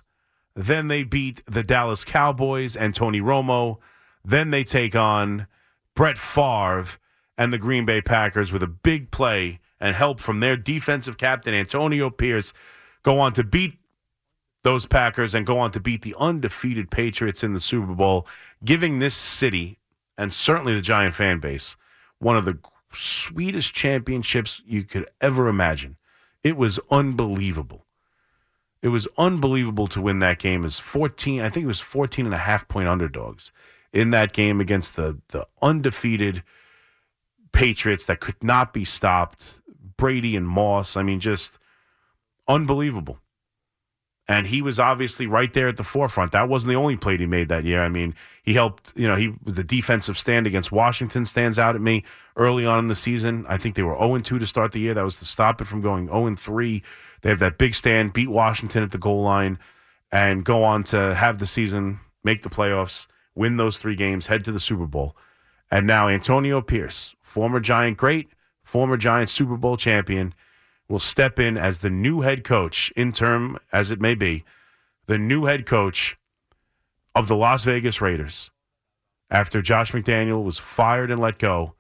Then 0.56 0.88
they 0.88 1.04
beat 1.04 1.44
the 1.48 1.64
Dallas 1.64 2.06
Cowboys 2.06 2.78
and 2.78 2.96
Tony 2.96 3.20
Romo. 3.20 3.80
Then 4.24 4.52
they 4.52 4.64
take 4.64 4.96
on 4.96 5.48
Brett 5.96 6.18
Favre 6.18 6.98
and 7.42 7.52
the 7.52 7.58
Green 7.58 7.86
Bay 7.86 8.02
Packers 8.02 8.52
with 8.52 8.62
a 8.62 8.68
big 8.68 9.10
play 9.10 9.60
and 9.80 9.96
help 9.96 10.20
from 10.20 10.42
their 10.42 10.56
defensive 10.56 11.18
captain 11.18 11.56
Antonio 11.56 12.12
Pierce 12.12 12.54
go 13.02 13.20
on 13.20 13.34
to 13.34 13.44
beat 13.44 13.80
those 14.62 14.86
Packers 14.86 15.34
and 15.34 15.44
go 15.44 15.58
on 15.58 15.72
to 15.72 15.80
beat 15.80 16.04
the 16.04 16.14
undefeated 16.20 16.92
Patriots 16.92 17.44
in 17.44 17.56
the 17.56 17.60
Super 17.60 17.96
Bowl, 17.96 18.28
giving 18.64 19.00
this 19.00 19.16
city 19.16 19.80
and 20.20 20.32
certainly 20.32 20.76
the 20.76 20.82
Giant 20.82 21.16
fan 21.16 21.40
base 21.40 21.76
one 22.20 22.38
of 22.38 22.46
the 22.46 22.60
sweetest 22.94 23.74
championships 23.74 24.62
you 24.68 24.84
could 24.84 25.10
ever 25.20 25.48
imagine. 25.48 25.98
It 26.44 26.56
was 26.56 26.80
unbelievable. 26.92 27.88
It 28.84 28.90
was 28.90 29.08
unbelievable 29.18 29.88
to 29.88 30.00
win 30.02 30.20
that 30.20 30.38
game 30.38 30.64
as 30.64 30.78
14, 30.78 31.42
I 31.42 31.50
think 31.50 31.64
it 31.64 31.68
was 31.68 31.80
14 31.80 32.26
and 32.26 32.36
a 32.36 32.38
half 32.38 32.68
point 32.68 32.88
underdogs 32.88 33.52
in 33.92 34.12
that 34.12 34.32
game 34.32 34.62
against 34.62 34.96
the, 34.96 35.18
the 35.30 35.48
undefeated 35.60 36.44
Patriots 37.54 38.06
that 38.06 38.20
could 38.20 38.42
not 38.44 38.74
be 38.74 38.86
stopped. 38.86 39.56
Brady 39.98 40.36
and 40.36 40.48
Moss, 40.48 40.98
I 40.98 41.04
mean, 41.04 41.20
just 41.20 41.60
unbelievable. 42.48 43.20
And 44.28 44.48
he 44.48 44.62
was 44.62 44.80
obviously 44.80 45.28
right 45.28 45.52
there 45.52 45.68
at 45.68 45.78
the 45.78 45.84
forefront. 45.84 46.32
That 46.32 46.48
wasn't 46.48 46.70
the 46.70 46.76
only 46.76 46.96
play 46.96 47.18
he 47.18 47.26
made 47.26 47.50
that 47.50 47.66
year. 47.66 47.84
I 47.84 47.90
mean, 47.90 48.16
he 48.44 48.54
helped, 48.54 48.94
you 48.96 49.08
know, 49.08 49.16
he 49.16 49.34
the 49.44 49.64
defensive 49.64 50.18
stand 50.18 50.48
against 50.48 50.72
Washington 50.72 51.26
stands 51.26 51.60
out 51.60 51.76
at 51.76 51.82
me 51.82 52.04
early 52.38 52.66
on 52.66 52.80
in 52.80 52.88
the 52.88 52.96
season. 52.96 53.46
I 53.50 53.58
think 53.58 53.76
they 53.76 53.84
were 53.84 53.98
0 53.98 54.20
2 54.20 54.40
to 54.40 54.48
start 54.48 54.72
the 54.72 54.80
year. 54.80 54.94
That 54.94 55.04
was 55.04 55.18
to 55.18 55.26
stop 55.26 55.60
it 55.60 55.66
from 55.66 55.82
going 55.82 56.08
0 56.08 56.36
3. 56.36 56.84
They 57.22 57.30
have 57.30 57.40
that 57.40 57.58
big 57.58 57.76
stand, 57.76 58.14
beat 58.14 58.30
Washington 58.30 58.84
at 58.84 58.92
the 58.92 58.98
goal 58.98 59.22
line, 59.22 59.60
and 60.12 60.46
go 60.46 60.64
on 60.64 60.84
to 60.86 61.14
have 61.16 61.40
the 61.40 61.48
season, 61.48 62.00
make 62.24 62.44
the 62.44 62.50
playoffs, 62.50 63.08
win 63.36 63.58
those 63.58 63.78
three 63.78 63.96
games, 63.96 64.28
head 64.28 64.46
to 64.46 64.52
the 64.52 64.60
Super 64.60 64.88
Bowl. 64.88 65.16
And 65.72 65.88
now 65.88 66.10
Antonio 66.10 66.62
Pierce, 66.62 67.16
former 67.22 67.62
Giant 67.62 67.98
great, 67.98 68.30
former 68.62 68.98
Giant 68.98 69.30
Super 69.30 69.56
Bowl 69.56 69.78
champion, 69.78 70.36
will 70.90 71.00
step 71.00 71.40
in 71.40 71.58
as 71.58 71.78
the 71.78 71.90
new 71.90 72.22
head 72.22 72.44
coach, 72.44 72.92
interim 72.98 73.58
as 73.72 73.90
it 73.90 74.02
may 74.02 74.14
be, 74.14 74.44
the 75.08 75.18
new 75.18 75.46
head 75.46 75.66
coach 75.66 76.18
of 77.16 77.30
the 77.30 77.36
Las 77.36 77.64
Vegas 77.64 78.02
Raiders 78.02 78.52
after 79.30 79.62
Josh 79.62 79.94
McDaniel 79.94 80.44
was 80.44 80.58
fired 80.58 81.10
and 81.10 81.22
let 81.22 81.40
go 81.40 81.76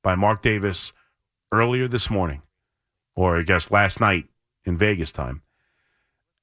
by 0.00 0.14
Mark 0.14 0.42
Davis 0.42 0.92
earlier 1.50 1.88
this 1.88 2.08
morning, 2.08 2.42
or 3.16 3.38
I 3.38 3.42
guess 3.42 3.72
last 3.72 4.00
night 4.00 4.26
in 4.64 4.78
Vegas 4.78 5.10
time. 5.10 5.42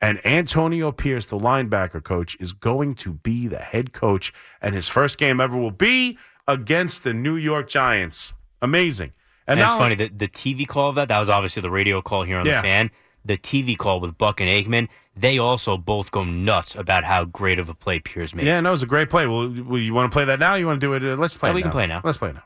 And 0.02 0.26
Antonio 0.26 0.92
Pierce, 0.92 1.26
the 1.26 1.38
linebacker 1.38 2.04
coach, 2.04 2.38
is 2.40 2.54
going 2.54 2.96
to 2.96 3.14
be 3.14 3.48
the 3.48 3.60
head 3.60 3.92
coach, 3.92 4.34
and 4.62 4.76
his 4.76 4.88
first 4.88 5.18
game 5.18 5.42
ever 5.42 5.58
will 5.58 5.72
be 5.72 6.18
against 6.50 7.04
the 7.04 7.14
New 7.14 7.36
York 7.38 7.70
Giants. 7.70 8.34
Amazing. 8.62 9.14
And, 9.48 9.60
it's 9.60 9.70
funny 9.74 9.96
that 9.96 10.20
the 10.20 10.28
TV 10.28 10.68
call 10.68 10.90
of 10.90 10.96
that, 10.96 11.08
that 11.08 11.18
was 11.20 11.30
obviously 11.30 11.62
the 11.62 11.72
radio 11.72 12.02
call 12.02 12.24
here 12.24 12.38
on 12.38 12.46
Yeah. 12.46 12.58
the 12.58 12.62
fan. 12.62 12.92
The 13.26 13.38
TV 13.38 13.76
call 13.78 14.00
with 14.00 14.18
Buck 14.18 14.40
and 14.40 14.50
Aikman, 14.50 14.88
they 15.16 15.38
also 15.38 15.76
both 15.78 16.12
go 16.12 16.24
nuts 16.24 16.76
about 16.76 17.04
how 17.04 17.26
great 17.26 17.60
of 17.60 17.68
a 17.70 17.74
play 17.74 18.00
Pierce 18.00 18.34
made. 18.34 18.46
Yeah, 18.46 18.60
no, 18.62 18.70
it 18.70 18.72
was 18.74 18.84
a 18.84 18.88
great 18.88 19.10
play. 19.10 19.28
Well, 19.28 19.50
well, 19.66 19.80
you 19.80 19.94
want 19.94 20.12
to 20.12 20.16
play 20.16 20.26
that 20.26 20.40
now? 20.40 20.56
You 20.56 20.68
want 20.68 20.80
to 20.80 20.86
do 20.88 20.94
it? 20.94 21.04
Uh, 21.04 21.16
let's 21.16 21.36
play. 21.36 21.50
Yeah, 21.50 21.54
it 21.54 21.56
we 21.56 21.62
can 21.64 21.72
play 21.72 21.88
now. 21.88 22.02
Let's 22.04 22.18
play 22.18 22.30
it 22.30 22.36
now. 22.36 22.44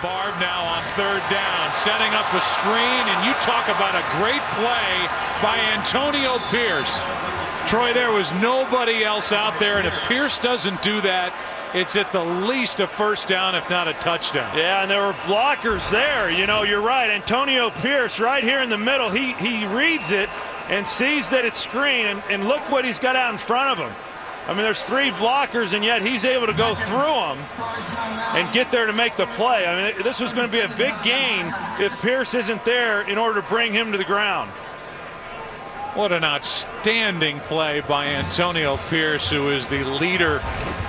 Favre 0.00 0.34
now 0.40 0.62
on 0.64 0.82
third 0.94 1.22
down, 1.30 1.72
setting 1.74 2.12
up 2.14 2.26
the 2.32 2.40
screen, 2.40 3.02
and 3.10 3.26
you 3.26 3.32
talk 3.42 3.66
about 3.68 3.94
a 3.94 4.04
great 4.18 4.42
play 4.58 5.06
by 5.42 5.56
Antonio 5.76 6.38
Pierce. 6.50 7.00
Troy, 7.66 7.92
there 7.92 8.12
was 8.12 8.32
nobody 8.34 9.04
else 9.04 9.32
out 9.32 9.58
there, 9.58 9.78
and 9.78 9.86
if 9.86 9.94
Pierce 10.08 10.38
doesn't 10.38 10.80
do 10.82 11.00
that, 11.02 11.32
it's 11.74 11.96
at 11.96 12.12
the 12.12 12.24
least 12.24 12.80
a 12.80 12.86
first 12.86 13.28
down, 13.28 13.54
if 13.54 13.68
not 13.68 13.88
a 13.88 13.92
touchdown. 13.94 14.56
Yeah, 14.56 14.82
and 14.82 14.90
there 14.90 15.06
were 15.06 15.12
blockers 15.12 15.90
there. 15.90 16.30
You 16.30 16.46
know, 16.46 16.62
you're 16.62 16.80
right. 16.80 17.10
Antonio 17.10 17.70
Pierce 17.70 18.20
right 18.20 18.42
here 18.42 18.62
in 18.62 18.68
the 18.68 18.78
middle. 18.78 19.10
He 19.10 19.34
he 19.34 19.66
reads 19.66 20.10
it 20.10 20.28
and 20.68 20.86
sees 20.86 21.30
that 21.30 21.44
it's 21.44 21.58
screen, 21.58 22.06
and, 22.06 22.22
and 22.30 22.46
look 22.46 22.70
what 22.70 22.84
he's 22.84 22.98
got 22.98 23.16
out 23.16 23.32
in 23.32 23.38
front 23.38 23.78
of 23.78 23.86
him. 23.86 23.94
I 24.46 24.54
mean, 24.54 24.62
there's 24.62 24.82
three 24.82 25.10
blockers, 25.10 25.74
and 25.74 25.84
yet 25.84 26.00
he's 26.00 26.24
able 26.24 26.46
to 26.46 26.54
go 26.54 26.74
through 26.74 26.96
them 26.96 27.38
and 28.34 28.50
get 28.54 28.70
there 28.70 28.86
to 28.86 28.94
make 28.94 29.14
the 29.16 29.26
play. 29.26 29.66
I 29.66 29.92
mean, 29.92 30.02
this 30.02 30.20
was 30.20 30.32
going 30.32 30.46
to 30.46 30.52
be 30.52 30.60
a 30.60 30.74
big 30.74 30.94
gain 31.02 31.52
if 31.78 31.92
Pierce 32.00 32.32
isn't 32.32 32.64
there 32.64 33.02
in 33.02 33.18
order 33.18 33.42
to 33.42 33.48
bring 33.48 33.74
him 33.74 33.92
to 33.92 33.98
the 33.98 34.04
ground. 34.04 34.50
What 35.98 36.12
an 36.12 36.22
outstanding 36.22 37.40
play 37.40 37.80
by 37.80 38.06
Antonio 38.06 38.76
Pierce, 38.88 39.28
who 39.28 39.48
is 39.48 39.66
the 39.66 39.82
leader 39.82 40.36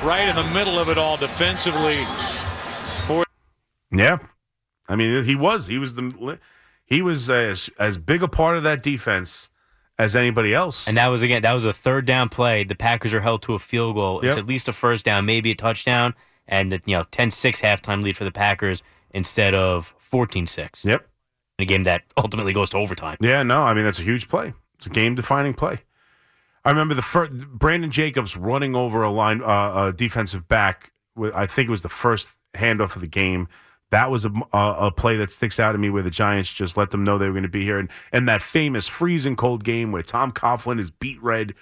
right 0.03 0.27
in 0.29 0.35
the 0.35 0.43
middle 0.53 0.77
of 0.77 0.87
it 0.87 0.99
all 0.99 1.17
defensively. 1.17 1.95
For 3.07 3.25
Yeah, 3.89 4.19
I 4.87 4.95
mean, 4.95 5.23
he 5.23 5.35
was. 5.35 5.65
He 5.65 5.79
was 5.79 5.95
the. 5.95 6.37
He 6.85 7.01
was 7.01 7.27
as 7.27 7.71
as 7.79 7.97
big 7.97 8.21
a 8.21 8.27
part 8.27 8.55
of 8.57 8.61
that 8.61 8.83
defense 8.83 9.49
as 9.97 10.15
anybody 10.15 10.53
else. 10.53 10.87
And 10.87 10.95
that 10.97 11.07
was 11.07 11.23
again 11.23 11.41
that 11.41 11.53
was 11.53 11.65
a 11.65 11.73
third 11.73 12.05
down 12.05 12.29
play. 12.29 12.63
The 12.63 12.75
Packers 12.75 13.11
are 13.11 13.21
held 13.21 13.41
to 13.41 13.55
a 13.55 13.59
field 13.59 13.95
goal. 13.95 14.19
It's 14.19 14.35
Yep. 14.35 14.43
at 14.43 14.47
least 14.47 14.67
a 14.67 14.73
first 14.73 15.05
down, 15.05 15.25
maybe 15.25 15.49
a 15.49 15.55
touchdown, 15.55 16.13
and 16.47 16.71
the 16.71 16.81
you 16.85 16.95
know 16.95 17.05
10-6 17.05 17.61
halftime 17.61 18.03
lead 18.03 18.15
for 18.15 18.25
the 18.25 18.31
Packers 18.31 18.83
instead 19.09 19.55
of 19.55 19.91
14-6. 20.13 20.85
Yep. 20.85 21.07
In 21.57 21.63
a 21.63 21.65
game 21.65 21.81
that 21.85 22.03
ultimately 22.15 22.53
goes 22.53 22.69
to 22.69 22.77
overtime. 22.77 23.17
Yeah, 23.19 23.41
no, 23.41 23.61
I 23.61 23.73
mean 23.73 23.85
that's 23.85 23.97
a 23.97 24.03
huge 24.03 24.29
play. 24.29 24.53
It's 24.79 24.87
a 24.87 24.89
game 24.89 25.13
defining 25.13 25.53
play. 25.53 25.81
I 26.63 26.69
remember 26.69 26.93
the 26.93 27.01
first 27.01 27.33
Brandon 27.47 27.91
Jacobs 27.91 28.37
running 28.37 28.75
over 28.75 29.03
a 29.03 29.11
line 29.11 29.41
uh, 29.43 29.87
a 29.87 29.93
defensive 29.93 30.47
back. 30.47 30.93
I 31.21 31.47
think 31.47 31.67
it 31.67 31.71
was 31.71 31.81
the 31.81 31.89
first 31.89 32.29
handoff 32.53 32.95
of 32.95 33.01
the 33.01 33.07
game. 33.07 33.49
That 33.91 34.09
was 34.09 34.23
a, 34.23 34.31
a, 34.53 34.75
a 34.87 34.91
play 34.91 35.17
that 35.17 35.31
sticks 35.31 35.59
out 35.59 35.73
to 35.73 35.77
me 35.77 35.89
where 35.89 36.03
the 36.03 36.09
Giants 36.09 36.53
just 36.53 36.77
let 36.77 36.91
them 36.91 37.03
know 37.03 37.17
they 37.17 37.25
were 37.25 37.33
going 37.33 37.43
to 37.43 37.49
be 37.49 37.63
here. 37.63 37.77
And, 37.77 37.89
and 38.13 38.29
that 38.29 38.41
famous 38.41 38.87
freezing 38.87 39.35
cold 39.35 39.65
game 39.65 39.91
where 39.91 40.03
Tom 40.03 40.31
Coughlin 40.31 40.79
is 40.79 40.91
beet 40.91 41.21
red. 41.21 41.55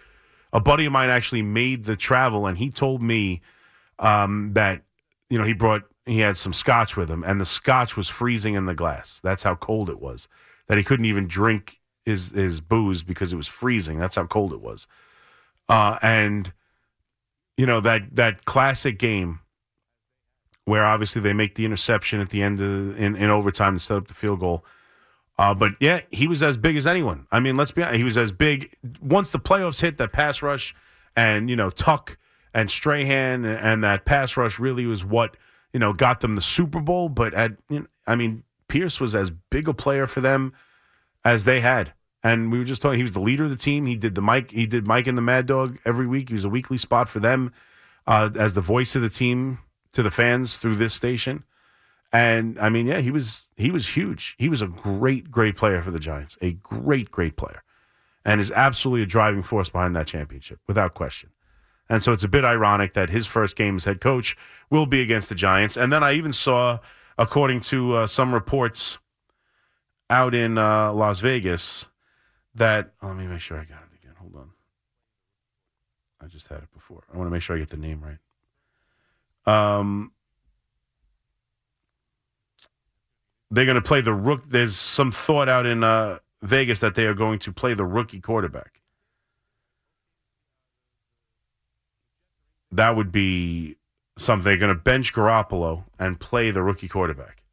A 0.53 0.59
buddy 0.59 0.85
of 0.85 0.91
mine 0.91 1.09
actually 1.09 1.41
made 1.41 1.85
the 1.85 1.95
travel, 1.95 2.45
and 2.45 2.57
he 2.57 2.69
told 2.69 3.01
me 3.01 3.41
um, 3.97 4.51
that 4.53 4.83
you 5.29 5.39
know 5.39 5.43
he 5.43 5.53
brought 5.53 5.83
he 6.05 6.19
had 6.19 6.37
some 6.37 6.53
scotch 6.53 6.95
with 6.95 7.09
him, 7.09 7.23
and 7.23 7.41
the 7.41 7.45
scotch 7.45 7.97
was 7.97 8.09
freezing 8.09 8.53
in 8.53 8.65
the 8.65 8.75
glass. 8.75 9.19
That's 9.23 9.43
how 9.43 9.55
cold 9.55 9.89
it 9.89 9.99
was. 9.99 10.27
That 10.67 10.77
he 10.77 10.83
couldn't 10.83 11.05
even 11.05 11.27
drink 11.27 11.76
his 12.07 12.29
his 12.29 12.61
booze 12.61 13.03
because 13.03 13.33
it 13.33 13.35
was 13.35 13.47
freezing. 13.47 13.99
That's 13.99 14.15
how 14.15 14.25
cold 14.25 14.53
it 14.53 14.61
was. 14.61 14.87
Uh, 15.67 15.99
and 16.01 16.53
you 17.57 17.65
know 17.65 17.81
that 17.81 18.15
that 18.15 18.45
classic 18.45 18.97
game 18.97 19.41
where 20.63 20.85
obviously 20.85 21.21
they 21.21 21.33
make 21.33 21.55
the 21.55 21.65
interception 21.65 22.19
at 22.21 22.29
the 22.29 22.41
end 22.41 22.61
of 22.61 22.97
in, 22.99 23.15
in 23.15 23.29
overtime 23.29 23.75
to 23.75 23.79
set 23.79 23.97
up 23.97 24.07
the 24.07 24.13
field 24.13 24.39
goal. 24.39 24.65
Uh, 25.37 25.53
but 25.53 25.73
yeah, 25.79 26.01
he 26.09 26.27
was 26.27 26.41
as 26.41 26.57
big 26.57 26.77
as 26.77 26.87
anyone. 26.87 27.27
I 27.31 27.39
mean, 27.39 27.57
let's 27.57 27.71
be 27.71 27.83
honest, 27.83 27.97
he 27.97 28.03
was 28.03 28.17
as 28.17 28.31
big 28.31 28.73
once 29.01 29.29
the 29.29 29.39
playoffs 29.39 29.81
hit. 29.81 29.97
That 29.97 30.13
pass 30.13 30.41
rush 30.41 30.73
and 31.15 31.49
you 31.49 31.57
know 31.57 31.69
Tuck 31.69 32.17
and 32.53 32.71
Strahan 32.71 33.43
and, 33.43 33.59
and 33.59 33.83
that 33.83 34.05
pass 34.05 34.37
rush 34.37 34.59
really 34.59 34.85
was 34.85 35.03
what 35.03 35.35
you 35.73 35.79
know 35.79 35.91
got 35.91 36.21
them 36.21 36.35
the 36.35 36.41
Super 36.41 36.79
Bowl. 36.79 37.09
But 37.09 37.33
at 37.33 37.57
you 37.69 37.81
know, 37.81 37.87
I 38.07 38.15
mean, 38.15 38.43
Pierce 38.69 39.01
was 39.01 39.13
as 39.13 39.29
big 39.29 39.67
a 39.67 39.73
player 39.73 40.07
for 40.07 40.21
them 40.21 40.53
as 41.25 41.43
they 41.43 41.59
had. 41.59 41.91
And 42.27 42.51
we 42.51 42.59
were 42.59 42.65
just 42.65 42.81
talking. 42.81 42.97
He 42.97 43.03
was 43.03 43.13
the 43.13 43.21
leader 43.21 43.45
of 43.45 43.49
the 43.49 43.55
team. 43.55 43.85
He 43.85 43.95
did 43.95 44.13
the 44.13 44.21
Mike. 44.21 44.51
He 44.51 44.65
did 44.65 44.85
Mike 44.85 45.07
and 45.07 45.17
the 45.17 45.21
Mad 45.21 45.45
Dog 45.45 45.77
every 45.85 46.05
week. 46.05 46.27
He 46.27 46.35
was 46.35 46.43
a 46.43 46.49
weekly 46.49 46.77
spot 46.77 47.07
for 47.07 47.21
them 47.21 47.53
uh, 48.05 48.31
as 48.37 48.53
the 48.53 48.59
voice 48.61 48.97
of 48.97 49.01
the 49.01 49.09
team 49.09 49.59
to 49.93 50.03
the 50.03 50.11
fans 50.11 50.57
through 50.57 50.75
this 50.75 50.93
station. 50.93 51.45
And 52.11 52.59
I 52.59 52.67
mean, 52.67 52.85
yeah, 52.85 52.99
he 52.99 53.11
was 53.11 53.47
he 53.55 53.71
was 53.71 53.95
huge. 53.95 54.35
He 54.37 54.49
was 54.49 54.61
a 54.61 54.67
great, 54.67 55.31
great 55.31 55.55
player 55.55 55.81
for 55.81 55.91
the 55.91 55.99
Giants. 55.99 56.37
A 56.41 56.51
great, 56.51 57.11
great 57.11 57.37
player, 57.37 57.63
and 58.25 58.41
is 58.41 58.51
absolutely 58.51 59.03
a 59.03 59.05
driving 59.05 59.41
force 59.41 59.69
behind 59.69 59.95
that 59.95 60.07
championship, 60.07 60.59
without 60.67 60.93
question. 60.93 61.29
And 61.89 62.03
so 62.03 62.11
it's 62.11 62.23
a 62.23 62.27
bit 62.27 62.43
ironic 62.43 62.93
that 62.93 63.09
his 63.09 63.25
first 63.25 63.55
game 63.55 63.77
as 63.77 63.85
head 63.85 64.01
coach 64.01 64.35
will 64.69 64.85
be 64.85 65.01
against 65.01 65.29
the 65.29 65.35
Giants. 65.35 65.77
And 65.77 65.93
then 65.93 66.03
I 66.03 66.13
even 66.13 66.33
saw, 66.33 66.79
according 67.17 67.61
to 67.61 67.95
uh, 67.95 68.07
some 68.07 68.33
reports 68.33 68.97
out 70.09 70.35
in 70.35 70.57
uh, 70.57 70.91
Las 70.91 71.21
Vegas, 71.21 71.85
that 72.57 72.93
let 73.01 73.15
me 73.15 73.25
make 73.27 73.41
sure 73.41 73.57
I 73.57 73.63
got 73.63 73.83
it 73.83 73.99
again. 74.01 74.13
Hold 74.19 74.35
on. 74.35 74.49
I 76.21 76.27
just 76.27 76.47
had 76.47 76.59
it 76.59 76.73
before. 76.73 77.03
I 77.13 77.17
want 77.17 77.27
to 77.27 77.31
make 77.31 77.41
sure 77.41 77.55
I 77.55 77.59
get 77.59 77.69
the 77.69 77.77
name 77.77 78.03
right. 78.03 78.17
Um, 79.79 80.11
they're 83.49 83.65
going 83.65 83.75
to 83.75 83.81
play 83.81 84.01
the 84.01 84.13
rook. 84.13 84.43
There's 84.49 84.75
some 84.75 85.11
thought 85.11 85.47
out 85.47 85.65
in 85.65 85.83
uh, 85.83 86.19
Vegas 86.41 86.79
that 86.79 86.95
they 86.95 87.05
are 87.05 87.13
going 87.13 87.39
to 87.39 87.51
play 87.51 87.73
the 87.73 87.85
rookie 87.85 88.19
quarterback. 88.19 88.81
That 92.71 92.95
would 92.95 93.11
be 93.11 93.77
something. 94.17 94.43
They're 94.43 94.57
going 94.57 94.75
to 94.75 94.81
bench 94.81 95.13
Garoppolo 95.13 95.85
and 95.97 96.19
play 96.19 96.51
the 96.51 96.61
rookie 96.61 96.89
quarterback. 96.89 97.43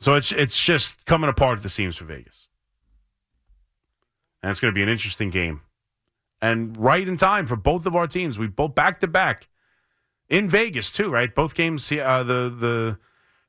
So 0.00 0.14
it's 0.14 0.32
it's 0.32 0.60
just 0.60 1.04
coming 1.04 1.30
apart 1.30 1.58
at 1.58 1.62
the 1.62 1.68
seams 1.68 1.94
for 1.94 2.04
Vegas, 2.04 2.48
and 4.42 4.50
it's 4.50 4.60
going 4.60 4.72
to 4.72 4.74
be 4.74 4.82
an 4.82 4.88
interesting 4.88 5.30
game, 5.30 5.62
and 6.40 6.76
right 6.76 7.06
in 7.06 7.16
time 7.16 7.46
for 7.46 7.56
both 7.56 7.86
of 7.86 7.94
our 7.94 8.06
teams. 8.06 8.38
We 8.38 8.46
both 8.48 8.74
back 8.74 9.00
to 9.00 9.06
back 9.06 9.48
in 10.28 10.48
Vegas 10.48 10.90
too, 10.90 11.10
right? 11.10 11.34
Both 11.34 11.54
games. 11.54 11.90
Uh, 11.92 12.22
the 12.22 12.48
the 12.48 12.98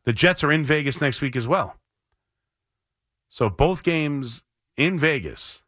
the 0.06 0.14
Jets 0.14 0.44
are 0.44 0.52
in 0.52 0.64
Vegas 0.64 1.00
next 1.02 1.22
week 1.22 1.36
as 1.36 1.48
well. 1.48 1.78
So 3.30 3.50
both 3.50 3.84
games 3.84 4.44
in 4.78 5.00
Vegas, 5.00 5.64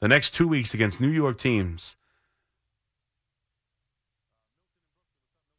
the 0.00 0.08
next 0.08 0.34
two 0.34 0.48
weeks 0.48 0.74
against 0.74 1.00
New 1.00 1.10
York 1.10 1.38
teams. 1.38 1.96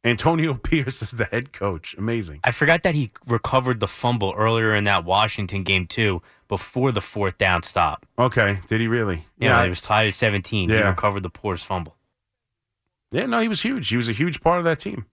Antonio 0.08 0.54
Pierce 0.62 1.02
is 1.02 1.12
the 1.12 1.24
head 1.26 1.52
coach. 1.52 1.94
Amazing. 1.98 2.40
I 2.44 2.50
forgot 2.50 2.82
that 2.82 2.94
he 2.94 3.10
recovered 3.26 3.80
the 3.80 3.86
fumble 3.88 4.34
earlier 4.36 4.74
in 4.74 4.84
that 4.84 5.04
Washington 5.04 5.62
game 5.62 5.86
too, 5.86 6.22
before 6.48 6.92
the 6.92 7.00
fourth 7.00 7.38
down 7.38 7.62
stop. 7.62 8.06
Okay, 8.18 8.60
did 8.68 8.80
he 8.80 8.86
really? 8.88 9.26
Yeah, 9.38 9.62
it 9.62 9.68
was 9.68 9.80
tied 9.80 10.06
at 10.06 10.14
17. 10.14 10.68
He 10.68 10.74
Yeah. 10.74 10.88
recovered 10.88 11.22
the 11.22 11.30
Pierce 11.30 11.62
fumble. 11.62 11.96
Yeah, 13.10 13.26
no, 13.26 13.40
he 13.40 13.48
was 13.48 13.62
huge. 13.62 13.88
He 13.88 13.96
was 13.96 14.08
a 14.08 14.12
huge 14.12 14.40
part 14.40 14.58
of 14.58 14.64
that 14.64 14.80
team. 14.80 15.06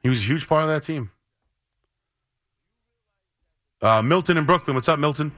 He 0.00 0.08
was 0.08 0.20
a 0.20 0.24
huge 0.24 0.48
part 0.48 0.62
of 0.64 0.68
that 0.68 0.82
team. 0.82 1.10
Uh, 3.80 4.02
Milton 4.02 4.36
in 4.36 4.44
Brooklyn. 4.44 4.74
What's 4.74 4.88
up, 4.88 4.98
Milton? 4.98 5.32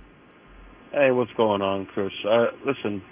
Hey, 0.93 1.11
what's 1.11 1.33
going 1.37 1.61
on, 1.63 1.87
Chris? 1.87 2.13
Uh, 2.29 2.47
listen, 2.65 3.03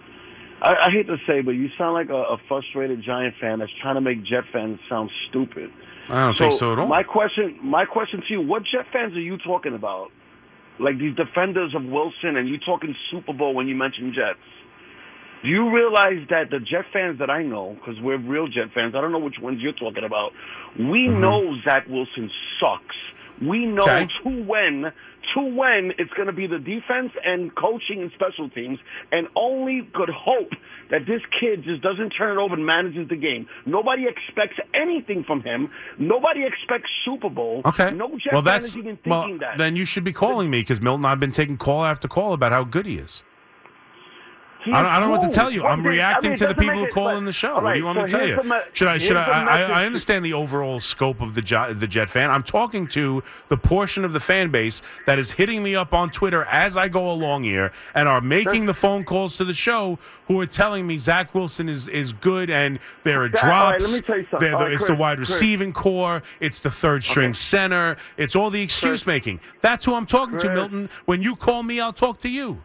I, 0.62 0.86
I 0.86 0.90
hate 0.90 1.08
to 1.08 1.16
say, 1.26 1.40
but 1.40 1.52
you 1.52 1.68
sound 1.76 1.94
like 1.94 2.08
a, 2.08 2.22
a 2.34 2.38
frustrated 2.46 3.02
Giant 3.02 3.34
fan 3.40 3.58
that's 3.58 3.72
trying 3.82 3.96
to 3.96 4.00
make 4.00 4.24
Jet 4.24 4.44
fans 4.52 4.78
sound 4.88 5.10
stupid. 5.28 5.70
I 6.08 6.26
don't 6.26 6.38
think 6.38 6.52
so 6.52 6.72
at 6.72 6.78
all. 6.78 6.86
My 6.86 7.02
question, 7.02 7.58
my 7.62 7.84
question 7.84 8.22
to 8.26 8.32
you: 8.32 8.40
What 8.40 8.62
Jet 8.62 8.86
fans 8.92 9.14
are 9.14 9.20
you 9.20 9.38
talking 9.38 9.74
about? 9.74 10.10
Like 10.78 10.98
these 10.98 11.14
defenders 11.16 11.74
of 11.74 11.84
Wilson, 11.84 12.36
and 12.36 12.48
you 12.48 12.58
talking 12.58 12.94
Super 13.10 13.32
Bowl 13.32 13.54
when 13.54 13.66
you 13.66 13.74
mention 13.74 14.14
Jets? 14.14 14.38
Do 15.42 15.48
you 15.48 15.74
realize 15.74 16.26
that 16.30 16.50
the 16.50 16.60
Jet 16.60 16.86
fans 16.92 17.18
that 17.18 17.28
I 17.28 17.42
know, 17.42 17.76
because 17.78 18.00
we're 18.00 18.18
real 18.18 18.46
Jet 18.46 18.72
fans, 18.72 18.94
I 18.94 19.00
don't 19.00 19.10
know 19.10 19.18
which 19.18 19.40
ones 19.40 19.60
you're 19.60 19.72
talking 19.72 20.04
about. 20.04 20.32
We 20.78 21.08
mm-hmm. 21.08 21.20
know 21.20 21.56
Zach 21.64 21.88
Wilson 21.88 22.30
sucks. 22.60 22.96
We 23.40 23.66
know 23.66 23.82
Okay. 23.82 24.06
to 24.22 24.42
when 24.44 24.92
to 25.34 25.40
when 25.42 25.92
it's 25.98 26.12
going 26.14 26.26
to 26.26 26.32
be 26.32 26.46
the 26.46 26.58
defense 26.58 27.12
and 27.24 27.54
coaching 27.54 28.02
and 28.02 28.10
special 28.14 28.48
teams, 28.50 28.78
and 29.10 29.28
only 29.36 29.88
could 29.94 30.10
hope 30.10 30.50
that 30.90 31.06
this 31.06 31.22
kid 31.40 31.64
just 31.64 31.82
doesn't 31.82 32.10
turn 32.10 32.38
it 32.38 32.40
over 32.40 32.54
and 32.54 32.66
manages 32.66 33.08
the 33.08 33.16
game. 33.16 33.46
Nobody 33.66 34.06
expects 34.06 34.58
anything 34.74 35.24
from 35.24 35.42
him. 35.42 35.70
Nobody 35.98 36.44
expects 36.44 36.90
Super 37.04 37.30
Bowl. 37.30 37.62
Okay. 37.64 37.92
No 37.92 38.16
well, 38.30 38.42
that's 38.42 38.68
is 38.68 38.76
even 38.76 38.98
well. 39.06 39.22
thinking 39.22 39.38
that. 39.38 39.58
Then 39.58 39.76
you 39.76 39.84
should 39.84 40.04
be 40.04 40.12
calling 40.12 40.50
me 40.50 40.60
because 40.60 40.80
Milton. 40.80 41.04
I've 41.04 41.20
been 41.20 41.32
taking 41.32 41.56
call 41.56 41.84
after 41.84 42.08
call 42.08 42.32
about 42.32 42.52
how 42.52 42.64
good 42.64 42.86
he 42.86 42.96
is. 42.96 43.22
He 44.64 44.70
I 44.72 44.80
don't, 44.82 44.90
I 44.92 45.00
don't 45.00 45.08
know 45.10 45.18
what 45.18 45.28
to 45.28 45.34
tell 45.34 45.50
you. 45.50 45.64
I'm 45.64 45.78
thing- 45.78 45.86
I 45.86 45.90
reacting 45.90 46.30
mean, 46.30 46.38
to 46.38 46.46
the 46.46 46.54
people 46.54 46.76
who 46.78 46.86
call 46.88 47.04
but- 47.06 47.16
in 47.16 47.24
the 47.24 47.32
show. 47.32 47.54
all 47.54 47.62
What 47.62 47.72
do 47.72 47.78
you 47.80 47.84
right, 47.86 47.96
want 47.96 47.98
me 47.98 48.04
to 48.04 48.10
tell 48.10 48.28
you? 48.44 48.50
me- 48.50 48.56
should 48.72 48.88
I? 48.88 48.98
Should 48.98 49.16
I? 49.16 49.24
I, 49.44 49.82
I 49.82 49.86
understand 49.86 50.24
the 50.24 50.32
overall 50.34 50.78
scope 50.80 51.20
of 51.20 51.34
the 51.34 51.42
Jo- 51.42 51.72
the 51.74 51.86
Jet 51.88 52.08
fan. 52.08 52.30
I'm 52.30 52.42
talking 52.44 52.86
to 52.88 53.22
the 53.48 53.56
portion 53.56 54.04
of 54.04 54.12
the 54.12 54.20
fan 54.20 54.50
base 54.50 54.80
that 55.06 55.18
is 55.18 55.32
hitting 55.32 55.62
me 55.62 55.74
up 55.74 55.92
on 55.92 56.10
Twitter 56.10 56.44
as 56.44 56.76
I 56.76 56.88
go 56.88 57.10
along 57.10 57.42
here 57.44 57.72
and 57.94 58.08
are 58.08 58.20
making 58.20 58.66
the 58.66 58.74
phone 58.74 59.02
calls 59.04 59.36
to 59.38 59.44
the 59.44 59.52
show 59.54 59.98
who 60.28 60.40
are 60.40 60.46
telling 60.46 60.86
me 60.86 60.96
Zach 60.96 61.34
Wilson 61.34 61.68
is 61.68 61.88
is 61.88 62.12
good 62.12 62.48
and 62.48 62.78
there 63.04 63.22
are 63.22 63.28
That- 63.28 63.42
right, 63.42 63.78
drops. 63.78 63.82
let 63.84 63.92
me 63.92 64.00
tell 64.00 64.16
you 64.18 64.26
something. 64.30 64.38
They're 64.48 64.50
the- 64.58 64.64
right, 64.64 64.72
it's 64.72 64.84
Chris, 64.84 64.88
the 64.96 65.00
wide 65.00 65.16
Chris. 65.18 65.30
receiving 65.30 65.72
corps. 65.72 66.22
It's 66.40 66.60
the 66.60 66.70
third 66.70 67.02
string 67.04 67.34
center. 67.34 67.96
It's 68.16 68.36
all 68.36 68.48
the 68.50 68.62
excuse 68.62 69.06
making. 69.06 69.40
That's 69.60 69.84
who 69.84 69.94
I'm 69.94 70.06
talking 70.06 70.38
to, 70.38 70.48
Milton. 70.50 70.88
When 71.04 71.20
you 71.20 71.34
call 71.36 71.62
me, 71.64 71.80
I'll 71.80 71.92
talk 71.92 72.20
to 72.20 72.28
you. 72.28 72.62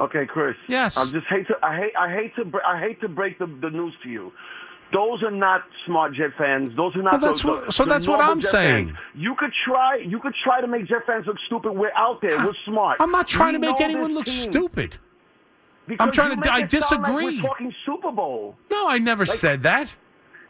Okay, 0.00 0.26
Chris. 0.26 0.56
Yes. 0.68 0.96
I 0.96 1.04
just 1.10 1.26
hate 1.28 1.46
to 1.48 1.54
I 1.62 1.76
hate 1.76 1.92
I 1.98 2.10
hate 2.12 2.34
to 2.36 2.50
I 2.66 2.80
hate 2.80 3.00
to 3.02 3.08
break 3.08 3.38
the, 3.38 3.46
the 3.46 3.70
news 3.70 3.94
to 4.02 4.08
you. 4.08 4.32
Those 4.92 5.22
are 5.22 5.30
not 5.30 5.62
smart 5.86 6.14
Jet 6.14 6.30
fans. 6.38 6.76
Those 6.76 6.94
are 6.96 7.02
not. 7.02 7.20
That's 7.20 7.42
the, 7.42 7.48
what- 7.48 7.72
so 7.74 7.84
that's 7.84 8.06
what 8.06 8.20
I'm 8.20 8.40
Jet 8.40 8.50
saying. 8.50 8.86
fans. 8.88 8.98
You 9.14 9.34
could 9.38 9.52
try. 9.66 9.96
You 9.96 10.18
could 10.20 10.34
try 10.44 10.60
to 10.60 10.66
make 10.66 10.86
Jet 10.86 11.02
fans 11.06 11.26
look 11.26 11.36
stupid. 11.46 11.72
We're 11.72 11.92
out 11.96 12.20
there. 12.20 12.36
We're 12.44 12.52
smart. 12.64 12.98
I'm 13.00 13.10
not 13.10 13.26
trying 13.26 13.54
We 13.54 13.66
to 13.66 13.72
make 13.72 13.80
anyone 13.80 14.12
look 14.14 14.26
team. 14.26 14.50
stupid. 14.52 14.96
Because 15.86 16.06
I'm 16.06 16.12
trying 16.12 16.40
to- 16.40 16.50
I 16.52 16.60
sound 16.60 16.60
like 16.62 16.70
disagree. 16.70 17.40
we're 17.40 17.42
talking 17.48 17.74
Super 17.84 18.10
Bowl. 18.10 18.56
No, 18.70 18.88
I 18.88 18.98
never 18.98 19.24
Like- 19.26 19.36
said 19.36 19.62
that. 19.64 19.94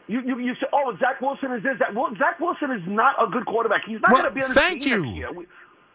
You 0.07 0.21
you 0.21 0.37
you 0.39 0.53
say, 0.55 0.67
oh, 0.71 0.95
Zach 0.99 1.19
Wilson 1.21 1.51
is 1.53 1.63
this. 1.63 1.77
That 1.79 1.95
well, 1.95 2.13
Zach 2.19 2.39
Wilson 2.39 2.71
is 2.71 2.81
not 2.87 3.15
a 3.21 3.27
good 3.31 3.45
quarterback. 3.47 3.81
He's 3.87 3.99
not 4.01 4.11
Well, 4.11 4.21
going 4.21 4.33
to 4.33 4.39
be 4.39 4.43
on 4.43 4.49
the 4.49 4.55
thank 4.55 4.81
team 4.83 4.91
you. 4.91 5.05
next 5.05 5.15
year. 5.17 5.31
We, 5.33 5.45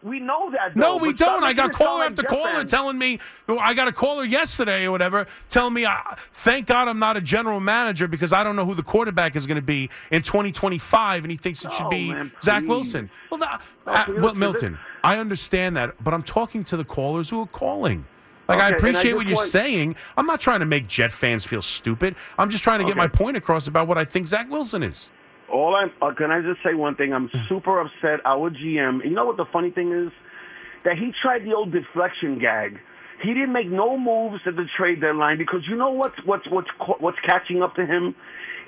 we 0.03 0.19
know 0.19 0.51
that. 0.51 0.75
No, 0.75 0.97
we 0.97 1.13
don't. 1.13 1.43
I 1.43 1.53
got 1.53 1.73
caller 1.73 2.03
after 2.03 2.23
caller 2.23 2.63
telling 2.63 2.97
me. 2.97 3.19
I 3.47 3.73
got 3.73 3.87
a 3.87 3.91
caller 3.91 4.23
yesterday 4.23 4.85
or 4.85 4.91
whatever 4.91 5.27
telling 5.49 5.73
me, 5.73 5.85
"Thank 6.33 6.67
God 6.67 6.87
I'm 6.87 6.99
not 6.99 7.17
a 7.17 7.21
general 7.21 7.59
manager 7.59 8.07
because 8.07 8.33
I 8.33 8.43
don't 8.43 8.55
know 8.55 8.65
who 8.65 8.73
the 8.75 8.83
quarterback 8.83 9.35
is 9.35 9.45
going 9.45 9.57
to 9.57 9.61
be 9.61 9.89
in 10.11 10.21
2025, 10.21 11.23
and 11.23 11.31
he 11.31 11.37
thinks 11.37 11.63
it 11.63 11.71
should 11.71 11.85
Oh, 11.85 11.89
be 11.89 12.11
man, 12.11 12.31
Zach. 12.41 12.63
Wilson." 12.65 13.09
Well, 13.29 13.41
Oh, 13.87 13.91
uh, 13.91 14.05
well. 14.17 14.35
Milton, 14.35 14.77
I 15.03 15.17
understand 15.17 15.75
that, 15.77 15.95
but 16.03 16.13
I'm 16.13 16.23
talking 16.23 16.63
to 16.65 16.77
the 16.77 16.85
callers 16.85 17.29
who 17.29 17.41
are 17.41 17.47
calling. 17.47 18.05
Like 18.47 18.59
I 18.59 18.65
Okay, 18.67 18.73
I 18.73 18.77
appreciate 18.77 19.03
just 19.11 19.15
what 19.15 19.27
you're 19.27 19.45
saying. 19.45 19.95
I'm 20.17 20.25
not 20.25 20.39
trying 20.39 20.59
to 20.59 20.65
make 20.65 20.87
Jet 20.87 21.11
fans 21.11 21.45
feel 21.45 21.61
stupid. 21.61 22.15
I'm 22.37 22.49
just 22.49 22.63
trying 22.63 22.79
to 22.79 22.85
get 22.85 22.97
my 22.97 23.07
point 23.07 23.37
across 23.37 23.67
about 23.67 23.87
what 23.87 23.97
I 23.97 24.03
think 24.03 24.27
Zach 24.27 24.49
Wilson 24.49 24.83
is. 24.83 25.09
All 25.51 25.75
I'm 25.75 25.91
uh, 26.01 26.13
can 26.13 26.31
I 26.31 26.41
just 26.41 26.63
say 26.63 26.73
one 26.73 26.95
thing? 26.95 27.13
I'm 27.13 27.29
super 27.49 27.79
upset. 27.79 28.25
Our 28.25 28.49
GM. 28.49 29.03
You 29.03 29.11
know 29.11 29.25
what 29.25 29.37
the 29.37 29.45
funny 29.51 29.71
thing 29.71 29.91
is? 29.91 30.11
That 30.85 30.97
he 30.97 31.11
tried 31.21 31.43
the 31.45 31.53
old 31.53 31.71
deflection 31.71 32.39
gag. 32.39 32.79
He 33.21 33.33
didn't 33.35 33.53
make 33.53 33.69
no 33.69 33.97
moves 33.99 34.41
at 34.47 34.55
the 34.55 34.65
trade 34.77 34.99
deadline 35.01 35.37
because 35.37 35.61
you 35.69 35.75
know 35.75 35.91
what's 35.91 36.15
what's 36.25 36.49
what's 36.49 36.69
what's 36.99 37.19
catching 37.25 37.61
up 37.61 37.75
to 37.75 37.85
him. 37.85 38.15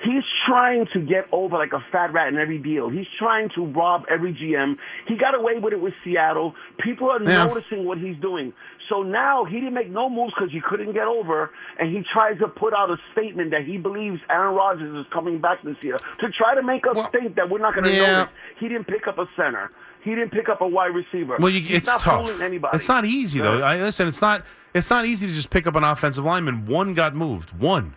He's 0.04 0.22
trying 0.46 0.86
to 0.92 1.00
get 1.00 1.26
over 1.32 1.56
like 1.56 1.72
a 1.72 1.82
fat 1.90 2.12
rat 2.12 2.28
in 2.28 2.36
every 2.38 2.58
deal. 2.58 2.90
He's 2.90 3.06
trying 3.18 3.48
to 3.54 3.64
rob 3.64 4.02
every 4.10 4.34
GM. 4.34 4.76
He 5.08 5.16
got 5.16 5.34
away 5.34 5.58
with 5.58 5.72
it 5.72 5.80
with 5.80 5.94
Seattle. 6.04 6.54
People 6.78 7.10
are 7.10 7.22
Yeah. 7.22 7.46
noticing 7.46 7.84
what 7.86 7.98
he's 7.98 8.16
doing. 8.18 8.52
So 8.88 9.02
now 9.02 9.44
he 9.44 9.54
didn't 9.54 9.74
make 9.74 9.90
no 9.90 10.10
moves 10.10 10.34
because 10.36 10.52
he 10.52 10.60
couldn't 10.60 10.92
get 10.92 11.06
over, 11.06 11.50
and 11.78 11.94
he 11.94 12.02
tries 12.12 12.38
to 12.40 12.48
put 12.48 12.74
out 12.74 12.90
a 12.90 12.98
statement 13.12 13.50
that 13.52 13.64
he 13.64 13.78
believes 13.78 14.20
Aaron 14.28 14.54
Rodgers 14.54 14.94
is 14.94 15.10
coming 15.12 15.40
back 15.40 15.62
this 15.62 15.76
year 15.80 15.96
to 15.96 16.30
try 16.30 16.54
to 16.54 16.62
make 16.62 16.86
us 16.86 17.08
think 17.10 17.36
that 17.36 17.48
we're 17.48 17.60
not 17.60 17.74
going 17.74 17.84
to 17.84 17.94
yeah. 17.94 18.16
notice. 18.18 18.34
He 18.58 18.68
didn't 18.68 18.86
pick 18.86 19.06
up 19.06 19.18
a 19.18 19.26
center. 19.36 19.70
He 20.02 20.10
didn't 20.10 20.32
pick 20.32 20.50
up 20.50 20.60
a 20.60 20.68
wide 20.68 20.94
receiver. 20.94 21.36
Well, 21.38 21.50
you, 21.50 21.60
He's 21.60 21.78
it's 21.78 21.86
not 21.86 22.00
tough. 22.00 22.40
anybody. 22.42 22.76
It's 22.76 22.88
not 22.88 23.06
easy 23.06 23.40
though. 23.40 23.62
I 23.62 23.80
listen. 23.80 24.06
It's 24.06 24.20
not. 24.20 24.44
It's 24.74 24.90
not 24.90 25.06
easy 25.06 25.26
to 25.26 25.32
just 25.32 25.48
pick 25.48 25.66
up 25.66 25.76
an 25.76 25.84
offensive 25.84 26.24
lineman. 26.24 26.66
One 26.66 26.92
got 26.92 27.14
moved. 27.14 27.58
One. 27.58 27.96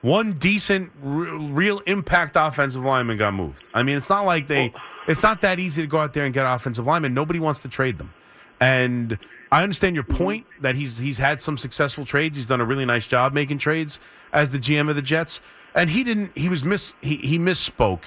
One 0.00 0.34
decent, 0.34 0.92
real 1.00 1.78
impact 1.86 2.36
offensive 2.36 2.84
lineman 2.84 3.16
got 3.16 3.32
moved. 3.32 3.66
I 3.72 3.82
mean, 3.82 3.96
it's 3.96 4.10
not 4.10 4.26
like 4.26 4.48
they. 4.48 4.72
It's 5.08 5.22
not 5.22 5.40
that 5.40 5.58
easy 5.58 5.80
to 5.80 5.88
go 5.88 5.98
out 5.98 6.12
there 6.12 6.24
and 6.24 6.32
get 6.34 6.44
offensive 6.44 6.86
linemen. 6.86 7.14
Nobody 7.14 7.40
wants 7.40 7.60
to 7.60 7.68
trade 7.68 7.96
them, 7.96 8.12
and 8.60 9.18
I 9.54 9.62
understand 9.62 9.94
your 9.94 10.02
point 10.02 10.46
that 10.60 10.74
he's 10.74 10.98
he's 10.98 11.18
had 11.18 11.40
some 11.40 11.56
successful 11.56 12.04
trades. 12.04 12.36
He's 12.36 12.46
done 12.46 12.60
a 12.60 12.64
really 12.64 12.84
nice 12.84 13.06
job 13.06 13.32
making 13.32 13.58
trades 13.58 14.00
as 14.32 14.50
the 14.50 14.58
GM 14.58 14.90
of 14.90 14.96
the 14.96 15.02
Jets, 15.02 15.40
and 15.76 15.90
he 15.90 16.02
didn't. 16.02 16.36
He 16.36 16.48
was 16.48 16.64
miss. 16.64 16.92
He 17.00 17.18
he 17.18 17.38
misspoke 17.38 18.00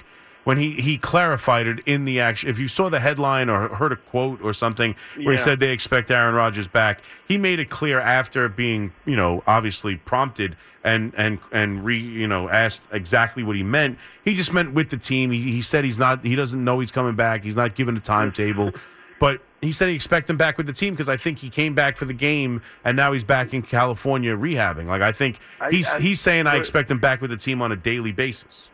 when 0.43 0.57
he 0.57 0.71
he 0.71 0.97
clarified 0.97 1.65
it 1.65 1.79
in 1.85 2.03
the 2.03 2.19
action. 2.19 2.49
If 2.49 2.59
you 2.59 2.67
saw 2.67 2.89
the 2.89 2.99
headline 2.99 3.49
or 3.49 3.69
heard 3.69 3.93
a 3.93 3.95
quote 3.95 4.41
or 4.41 4.51
something 4.51 4.93
where 5.23 5.37
he 5.37 5.41
said 5.41 5.61
they 5.61 5.71
expect 5.71 6.11
Aaron 6.11 6.35
Rodgers 6.35 6.67
back, 6.67 7.01
he 7.29 7.37
made 7.37 7.59
it 7.61 7.69
clear 7.69 7.97
after 7.97 8.49
being 8.49 8.91
you 9.05 9.15
know 9.15 9.41
obviously 9.47 9.95
prompted 9.95 10.57
and 10.83 11.13
and 11.15 11.39
and 11.53 11.85
re 11.85 11.97
you 11.97 12.27
know 12.27 12.49
asked 12.49 12.81
exactly 12.91 13.43
what 13.43 13.55
he 13.55 13.63
meant. 13.63 13.97
He 14.25 14.35
just 14.35 14.51
meant 14.51 14.73
with 14.73 14.89
the 14.89 14.97
team. 14.97 15.31
He, 15.31 15.43
he 15.51 15.61
said 15.61 15.85
he's 15.85 15.97
not 15.97 16.25
he 16.25 16.35
doesn't 16.35 16.61
know 16.61 16.81
he's 16.81 16.91
coming 16.91 17.15
back. 17.15 17.45
He's 17.45 17.55
not 17.55 17.75
given 17.75 17.95
a 17.95 18.01
timetable, 18.01 18.71
but. 19.19 19.41
He 19.59 19.71
said 19.71 19.89
he 19.89 19.95
expect 19.95 20.29
him 20.29 20.37
back 20.37 20.55
with 20.57 20.67
the 20.67 20.71
team 20.71 20.93
because 20.93 21.09
I 21.09 21.17
think 21.17 21.39
he 21.39 21.49
came 21.49 21.73
back 21.73 21.97
for 21.97 22.05
the 22.05 22.13
game 22.13 22.61
and 22.85 22.95
now 22.95 23.11
he's 23.11 23.23
back 23.23 23.55
in 23.55 23.63
California 23.63 24.37
rehabbing. 24.37 24.85
Like 24.85 25.01
I 25.01 25.11
think 25.11 25.39
he's 25.71 25.89
I- 25.89 25.99
he's 25.99 26.21
saying 26.21 26.45
I 26.45 26.57
expect 26.57 26.91
him 26.91 26.99
back 26.99 27.21
with 27.21 27.31
the 27.31 27.37
team 27.37 27.59
on 27.63 27.71
a 27.71 27.75
daily 27.75 28.11
basis. 28.11 28.69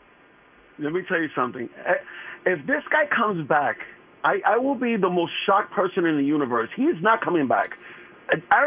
Let 0.79 0.91
me 0.91 1.01
tell 1.07 1.21
you 1.21 1.29
something. 1.33 1.69
Eh, 1.85 1.93
If 2.45 2.67
this 2.67 2.83
guy 2.91 3.05
comes 3.05 3.47
back, 3.47 3.77
I, 4.25 4.41
I 4.45 4.57
will 4.57 4.75
be 4.75 4.97
the 4.97 5.09
most 5.09 5.31
shocked 5.45 5.71
person 5.71 6.05
in 6.05 6.17
the 6.17 6.25
universe. 6.25 6.69
He 6.75 6.83
is 6.83 7.01
not 7.01 7.21
coming 7.21 7.47
back. 7.47 7.77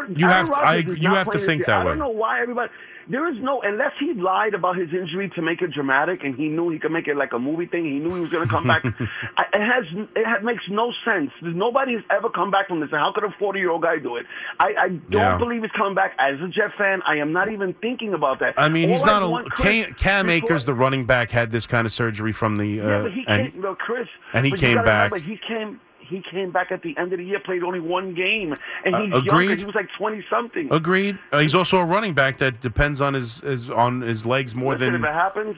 You 0.09 0.27
have 0.27 0.49
to- 0.49 0.57
I- 0.57 0.77
you 0.77 1.11
have 1.15 1.29
to 1.31 1.39
think 1.39 1.67
that 1.67 1.73
year. 1.73 1.77
I 1.77 1.85
way. 1.85 1.91
don't 1.91 1.99
know 1.99 2.09
why 2.09 2.41
everybody. 2.41 2.73
There 3.09 3.29
is 3.33 3.39
no 3.41 3.63
unless 3.63 3.93
he 4.01 4.15
lied 4.15 4.55
about 4.55 4.77
his 4.77 4.89
injury 4.93 5.31
to 5.37 5.43
make 5.43 5.63
it 5.63 5.71
dramatic, 5.73 6.25
and 6.25 6.35
he 6.35 6.49
knew 6.49 6.71
he 6.71 6.79
could 6.79 6.91
make 6.91 7.07
it 7.07 7.17
like 7.17 7.33
a 7.33 7.39
movie 7.39 7.67
thing. 7.67 7.85
He 7.85 7.99
knew 8.01 8.15
he 8.15 8.21
was 8.21 8.31
going 8.31 8.45
to 8.45 8.51
come 8.51 8.67
back. 8.67 8.85
I, 9.37 9.45
it 9.53 9.61
has 9.61 9.85
it 10.17 10.27
ha- 10.27 10.41
makes 10.43 10.65
no 10.69 10.93
sense. 11.05 11.31
Nobody 11.41 11.95
has 11.95 12.03
ever 12.11 12.29
come 12.31 12.51
back 12.51 12.67
from 12.69 12.81
this. 12.81 12.91
How 12.91 13.13
could 13.15 13.23
a 13.25 13.31
forty 13.39 13.61
year 13.61 13.71
old 13.71 13.83
guy 13.83 13.99
do 13.99 14.17
it? 14.17 14.27
I, 14.59 14.75
I 14.79 14.89
don't 14.89 15.13
Yeah. 15.23 15.39
believe 15.39 15.63
he's 15.63 15.71
coming 15.73 15.95
back. 15.95 16.15
As 16.19 16.41
a 16.41 16.49
Jet 16.49 16.73
fan, 16.77 17.01
I 17.07 17.17
am 17.19 17.33
not 17.33 17.51
even 17.53 17.75
thinking 17.75 18.13
about 18.13 18.41
that. 18.41 18.55
I 18.57 18.69
mean, 18.69 18.89
he's 18.89 19.03
All 19.05 19.11
I 19.11 19.21
not 19.21 19.47
a 19.47 19.51
Chris, 19.51 19.87
Cam, 19.97 20.29
Akers, 20.29 20.65
the 20.65 20.75
running 20.75 21.07
back, 21.07 21.31
had 21.31 21.53
this 21.53 21.67
kind 21.67 21.87
of 21.87 21.93
surgery 21.93 22.33
from 22.33 22.57
the 22.57 22.81
uh, 22.81 22.89
yeah, 22.89 23.03
but 23.03 23.13
he 23.13 23.25
and 23.29 23.53
came, 23.53 23.63
well, 23.63 23.75
Chris, 23.77 24.09
and 24.33 24.45
he 24.47 24.53
came 24.53 24.77
back. 24.85 25.13
remember, 25.13 25.19
he 25.19 25.39
came. 25.47 25.81
He 26.09 26.23
came 26.31 26.51
back 26.53 26.71
at 26.73 26.83
the 26.83 26.97
end 26.99 27.13
of 27.13 27.19
the 27.19 27.25
year, 27.25 27.41
played 27.41 27.63
only 27.63 27.81
one 27.81 28.15
game, 28.15 28.55
and 28.85 28.95
Uh, 28.95 29.03
he's 29.05 29.15
agreed. 29.15 29.47
younger. 29.49 29.57
He 29.57 29.65
was 29.65 29.75
like 29.75 29.89
twenty 29.99 30.25
something. 30.31 30.73
Agreed. 30.73 31.19
Uh, 31.33 31.41
he's 31.41 31.55
also 31.55 31.79
a 31.79 31.85
running 31.85 32.15
back 32.15 32.39
that 32.39 32.61
depends 32.61 33.01
on 33.01 33.15
his, 33.15 33.39
his 33.41 33.71
on 33.71 34.01
his 34.01 34.25
legs 34.27 34.55
more 34.55 34.75
Listen, 34.75 34.93
than 34.93 35.05
if 35.05 35.09
it 35.09 35.13
happens, 35.15 35.57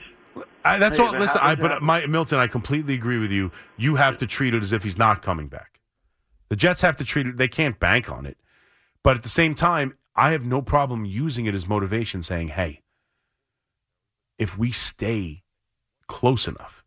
I, 0.64 0.78
that's 0.78 0.96
hey, 0.96 1.03
all. 1.05 1.12
Listen, 1.12 1.40
I, 1.42 1.55
but 1.55 1.82
my, 1.82 2.07
Milton, 2.07 2.38
I 2.38 2.46
completely 2.46 2.94
agree 2.94 3.18
with 3.18 3.30
you. 3.32 3.51
You 3.76 3.96
have 3.96 4.16
to 4.18 4.26
treat 4.26 4.55
it 4.55 4.62
as 4.62 4.72
if 4.72 4.82
he's 4.84 4.99
not 4.99 5.22
coming 5.22 5.49
back. 5.49 5.80
The 6.49 6.57
Jets 6.57 6.80
have 6.80 6.96
to 6.96 7.05
treat 7.05 7.26
it. 7.26 7.36
They 7.36 7.49
can't 7.49 7.78
bank 7.78 8.11
on 8.11 8.24
it, 8.24 8.38
but 9.03 9.16
at 9.16 9.22
the 9.22 9.28
same 9.28 9.55
time, 9.55 9.92
I 10.16 10.30
have 10.30 10.44
no 10.44 10.62
problem 10.62 11.05
using 11.05 11.46
it 11.46 11.55
as 11.55 11.68
motivation, 11.68 12.22
saying, 12.22 12.49
"Hey, 12.49 12.82
if 14.38 14.57
we 14.57 14.70
stay 14.70 15.42
close 16.07 16.49
enough, 16.49 16.84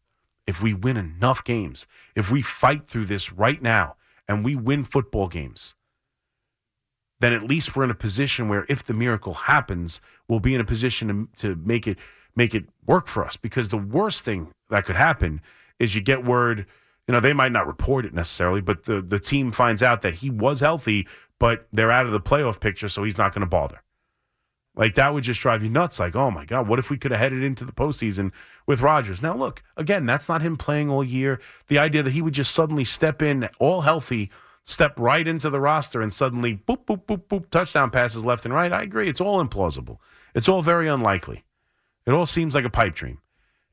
if 0.48 0.62
we 0.62 0.74
win 0.74 0.98
enough 0.98 1.44
games, 1.44 1.86
if 2.16 2.32
we 2.32 2.42
fight 2.42 2.88
through 2.88 3.06
this 3.06 3.32
right 3.32 3.62
now 3.62 3.96
and 4.28 4.44
we 4.44 4.56
win 4.56 4.84
football 4.84 5.28
games." 5.28 5.76
Then 7.20 7.34
at 7.34 7.44
least 7.44 7.76
we're 7.76 7.84
in 7.84 7.92
a 7.92 7.96
position 7.96 8.50
where, 8.50 8.66
if 8.68 8.84
the 8.84 8.96
miracle 8.96 9.36
happens, 9.36 10.02
we'll 10.28 10.39
be 10.39 10.56
in 10.56 10.62
a 10.62 10.66
position 10.66 11.30
to, 11.38 11.56
to 11.56 11.62
make 11.64 11.86
it 11.86 11.98
make 12.36 12.56
it 12.56 12.66
work 12.86 13.08
for 13.08 13.24
us. 13.24 13.38
Because 13.38 13.70
the 13.70 13.78
worst 13.78 14.24
thing 14.24 14.52
that 14.70 14.86
could 14.86 14.96
happen 14.96 15.42
is 15.80 15.94
you 15.94 16.02
get 16.02 16.26
word, 16.26 16.66
you 17.08 17.12
know, 17.12 17.20
they 17.20 17.34
might 17.34 17.52
not 17.52 17.68
report 17.68 18.06
it 18.06 18.14
necessarily, 18.14 18.62
but 18.62 18.86
the, 18.86 19.02
the 19.02 19.20
team 19.20 19.52
finds 19.52 19.84
out 19.84 20.02
that 20.02 20.16
he 20.16 20.30
was 20.30 20.62
healthy, 20.62 21.08
but 21.39 21.68
they're 21.72 21.92
out 21.92 22.06
of 22.06 22.12
the 22.12 22.20
playoff 22.20 22.60
picture, 22.60 22.89
so 22.89 23.04
he's 23.04 23.18
not 23.18 23.34
going 23.34 23.42
to 23.42 23.48
bother. 23.48 23.84
Like 24.76 24.95
that 24.95 25.13
would 25.13 25.24
just 25.24 25.41
drive 25.41 25.63
you 25.63 25.69
nuts. 25.69 25.99
Like, 25.99 26.15
oh 26.15 26.32
my 26.32 26.45
God, 26.45 26.67
what 26.67 26.80
if 26.80 26.89
we 26.89 26.97
could 26.97 27.11
have 27.11 27.19
headed 27.19 27.43
into 27.43 27.65
the 27.65 27.74
postseason 27.74 28.32
with 28.65 28.82
Rodgers? 28.82 29.22
Now, 29.22 29.36
look, 29.36 29.63
again, 29.76 30.05
that's 30.05 30.30
not 30.30 30.41
him 30.41 30.55
playing 30.55 30.89
all 30.89 31.03
year. 31.03 31.39
The 31.67 31.78
idea 31.78 32.03
that 32.03 32.11
he 32.13 32.22
would 32.22 32.34
just 32.34 32.53
suddenly 32.53 32.86
step 32.86 33.22
in 33.22 33.49
all 33.59 33.82
healthy, 33.82 34.32
step 34.63 34.93
right 34.97 35.28
into 35.28 35.49
the 35.49 35.59
roster, 35.59 36.01
and 36.01 36.13
suddenly 36.13 36.55
boop, 36.55 36.86
boop, 36.86 37.05
boop, 37.05 37.26
boop, 37.28 37.49
touchdown 37.49 37.89
passes 37.89 38.24
left 38.24 38.45
and 38.45 38.53
right. 38.53 38.72
I 38.72 38.84
agree. 38.84 39.09
It's 39.09 39.22
all 39.22 39.43
implausible. 39.43 39.97
It's 40.34 40.47
all 40.47 40.61
very 40.61 40.88
unlikely. 40.88 41.43
It 42.05 42.11
all 42.11 42.26
seems 42.26 42.55
like 42.55 42.65
a 42.65 42.69
pipe 42.69 42.95
dream. 42.95 43.19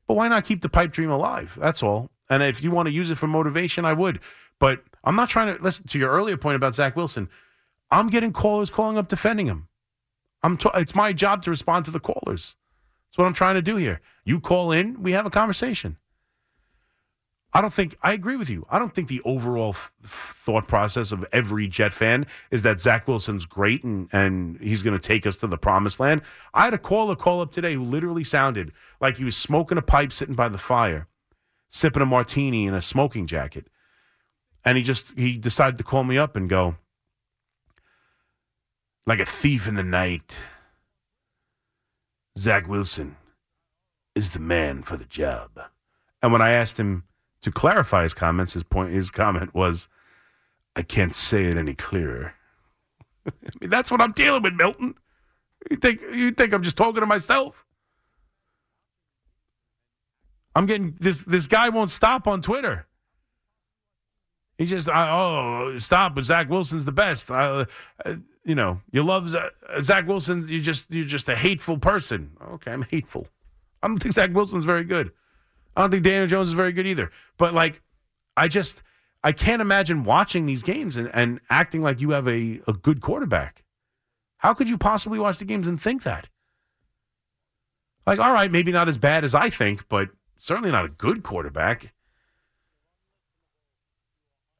But 0.05 0.15
why 0.15 0.27
not 0.27 0.43
keep 0.45 0.61
the 0.61 0.69
pipe 0.69 0.91
dream 0.91 1.09
alive? 1.09 1.57
That's 1.59 1.81
all. 1.81 2.09
And 2.29 2.43
if 2.43 2.61
you 2.61 2.71
want 2.71 2.87
to 2.87 2.93
use 2.93 3.09
it 3.09 3.17
for 3.17 3.27
motivation, 3.27 3.85
I 3.85 3.93
would. 3.93 4.19
But 4.59 4.83
I'm 5.03 5.15
not 5.15 5.29
trying 5.29 5.55
to 5.55 5.63
listen 5.63 5.87
to 5.87 5.99
your 5.99 6.11
earlier 6.11 6.35
point 6.35 6.57
about 6.57 6.75
Zach 6.75 6.95
Wilson. 6.95 7.29
I'm 7.89 8.09
getting 8.09 8.33
callers 8.33 8.69
calling 8.69 8.97
up 8.97 9.07
defending 9.07 9.47
him. 9.47 9.67
I'm. 10.43 10.57
T- 10.57 10.69
it's 10.75 10.95
my 10.95 11.13
job 11.13 11.43
to 11.43 11.49
respond 11.49 11.85
to 11.85 11.91
the 11.91 11.99
callers. 11.99 12.55
That's 13.09 13.17
what 13.17 13.25
I'm 13.25 13.33
trying 13.33 13.55
to 13.55 13.61
do 13.61 13.75
here. 13.75 14.01
You 14.23 14.39
call 14.39 14.71
in, 14.71 15.01
we 15.01 15.11
have 15.13 15.25
a 15.25 15.31
conversation. 15.31 15.97
I 17.51 17.61
don't 17.61 17.73
think 17.73 17.97
I 18.03 18.13
agree 18.13 18.35
with 18.35 18.49
you. 18.49 18.65
I 18.69 18.77
don't 18.77 18.93
think 18.93 19.07
the 19.07 19.21
overall 19.25 19.69
f- 19.69 19.91
thought 20.03 20.67
process 20.67 21.11
of 21.11 21.25
every 21.31 21.67
Jet 21.67 21.93
fan 21.93 22.27
is 22.51 22.61
that 22.61 22.79
Zach 22.79 23.07
Wilson's 23.07 23.45
great 23.45 23.83
and 23.83 24.07
and 24.11 24.59
he's 24.61 24.83
going 24.83 24.97
to 24.97 25.07
take 25.07 25.25
us 25.25 25.35
to 25.37 25.47
the 25.47 25.57
promised 25.57 25.99
land. 25.99 26.21
I 26.53 26.65
had 26.65 26.75
a 26.75 26.77
caller 26.77 27.15
call 27.15 27.41
up 27.41 27.51
today 27.51 27.73
who 27.73 27.83
literally 27.83 28.23
sounded 28.23 28.71
like 29.01 29.17
he 29.17 29.23
was 29.23 29.35
smoking 29.35 29.79
a 29.79 29.81
pipe 29.81 30.11
sitting 30.11 30.35
by 30.35 30.49
the 30.49 30.59
fire, 30.59 31.07
sipping 31.69 32.03
a 32.03 32.05
martini 32.05 32.67
in 32.67 32.75
a 32.75 32.83
smoking 32.83 33.25
jacket, 33.25 33.67
and 34.63 34.77
he 34.77 34.83
just 34.83 35.05
he 35.17 35.35
decided 35.35 35.79
to 35.79 35.83
call 35.83 36.03
me 36.03 36.19
up 36.19 36.35
and 36.35 36.49
go 36.49 36.75
like 39.05 39.19
a 39.19 39.25
thief 39.25 39.67
in 39.67 39.75
the 39.75 39.83
night. 39.83 40.37
Zach 42.37 42.67
Wilson 42.67 43.17
is 44.15 44.31
the 44.31 44.39
man 44.39 44.83
for 44.83 44.97
the 44.97 45.05
job. 45.05 45.59
And 46.21 46.31
when 46.31 46.41
I 46.41 46.51
asked 46.51 46.79
him 46.79 47.03
to 47.41 47.51
clarify 47.51 48.03
his 48.03 48.13
comments, 48.13 48.53
his 48.53 48.63
point, 48.63 48.93
his 48.93 49.09
comment 49.09 49.53
was, 49.53 49.87
"I 50.75 50.81
can't 50.81 51.15
say 51.15 51.45
it 51.45 51.57
any 51.57 51.73
clearer." 51.73 52.33
I 53.27 53.31
mean, 53.61 53.69
that's 53.69 53.91
what 53.91 54.01
I'm 54.01 54.11
dealing 54.11 54.43
with, 54.43 54.53
Milton. 54.53 54.95
You 55.69 55.77
think 55.77 56.01
you 56.01 56.31
think 56.31 56.53
I'm 56.53 56.63
just 56.63 56.77
talking 56.77 57.01
to 57.01 57.05
myself? 57.05 57.65
I'm 60.55 60.65
getting 60.65 60.97
this. 60.99 61.23
This 61.23 61.47
guy 61.47 61.69
won't 61.69 61.89
stop 61.89 62.27
on 62.27 62.41
Twitter. 62.41 62.87
He 64.57 64.65
just, 64.65 64.89
I, 64.89 65.09
oh, 65.09 65.79
stop! 65.79 66.15
But 66.15 66.25
Zach 66.25 66.49
Wilson's 66.49 66.83
the 66.83 66.91
best. 66.91 67.31
Uh, 67.31 67.65
uh, 68.05 68.15
you 68.43 68.55
know, 68.55 68.81
you 68.91 69.03
love 69.03 69.29
Z- 69.29 69.37
uh, 69.37 69.81
Zach 69.81 70.07
Wilson. 70.07 70.47
You 70.47 70.61
just, 70.61 70.85
you're 70.89 71.05
just 71.05 71.29
a 71.29 71.35
hateful 71.35 71.77
person. 71.77 72.31
Okay, 72.53 72.71
I'm 72.71 72.83
hateful. 72.83 73.27
I 73.81 73.87
don't 73.87 74.01
think 74.01 74.13
Zach 74.13 74.33
Wilson's 74.33 74.65
very 74.65 74.83
good. 74.83 75.11
I 75.75 75.81
don't 75.81 75.91
think 75.91 76.03
Daniel 76.03 76.27
Jones 76.27 76.49
is 76.49 76.53
very 76.53 76.73
good 76.73 76.87
either. 76.87 77.11
But 77.37 77.53
like, 77.53 77.81
I 78.35 78.47
just 78.47 78.83
I 79.23 79.31
can't 79.31 79.61
imagine 79.61 80.03
watching 80.03 80.45
these 80.45 80.63
games 80.63 80.95
and, 80.95 81.09
and 81.13 81.39
acting 81.49 81.81
like 81.81 82.01
you 82.01 82.11
have 82.11 82.27
a, 82.27 82.61
a 82.67 82.73
good 82.73 83.01
quarterback. 83.01 83.63
How 84.37 84.53
could 84.53 84.69
you 84.69 84.77
possibly 84.77 85.19
watch 85.19 85.37
the 85.37 85.45
games 85.45 85.67
and 85.67 85.79
think 85.79 86.03
that? 86.03 86.29
Like, 88.07 88.19
all 88.19 88.33
right, 88.33 88.49
maybe 88.49 88.71
not 88.71 88.87
as 88.87 88.97
bad 88.97 89.23
as 89.23 89.35
I 89.35 89.49
think, 89.49 89.87
but 89.89 90.09
certainly 90.37 90.71
not 90.71 90.85
a 90.85 90.89
good 90.89 91.21
quarterback. 91.21 91.93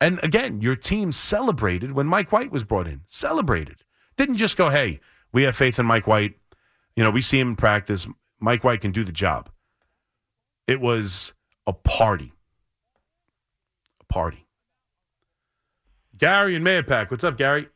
And 0.02 0.20
again, 0.24 0.62
your 0.62 0.76
team 0.76 1.12
celebrated 1.12 1.92
when 1.92 2.08
Mike 2.08 2.32
White 2.32 2.52
was 2.52 2.64
brought 2.64 2.88
in. 2.88 3.02
Celebrated. 3.08 3.84
Didn't 4.18 4.38
just 4.38 4.58
go, 4.58 4.70
hey, 4.70 5.00
we 5.34 5.44
have 5.44 5.56
faith 5.56 5.80
in 5.80 5.86
Mike 5.86 6.08
White. 6.08 6.36
You 6.96 7.04
know, 7.04 7.12
we 7.12 7.22
see 7.22 7.40
him 7.40 7.50
in 7.50 7.56
practice. 7.56 8.08
Mike 8.40 8.64
White 8.64 8.82
can 8.82 8.92
do 8.92 9.04
the 9.04 9.12
job. 9.12 9.50
It 10.68 10.80
was 10.80 11.34
a 11.68 11.74
party. 11.74 12.34
A 14.02 14.06
party. 14.06 14.46
Gary 16.18 16.56
and 16.56 16.66
Mahopac. 16.66 17.12
What's 17.12 17.24
up, 17.24 17.38
Gary? 17.38 17.68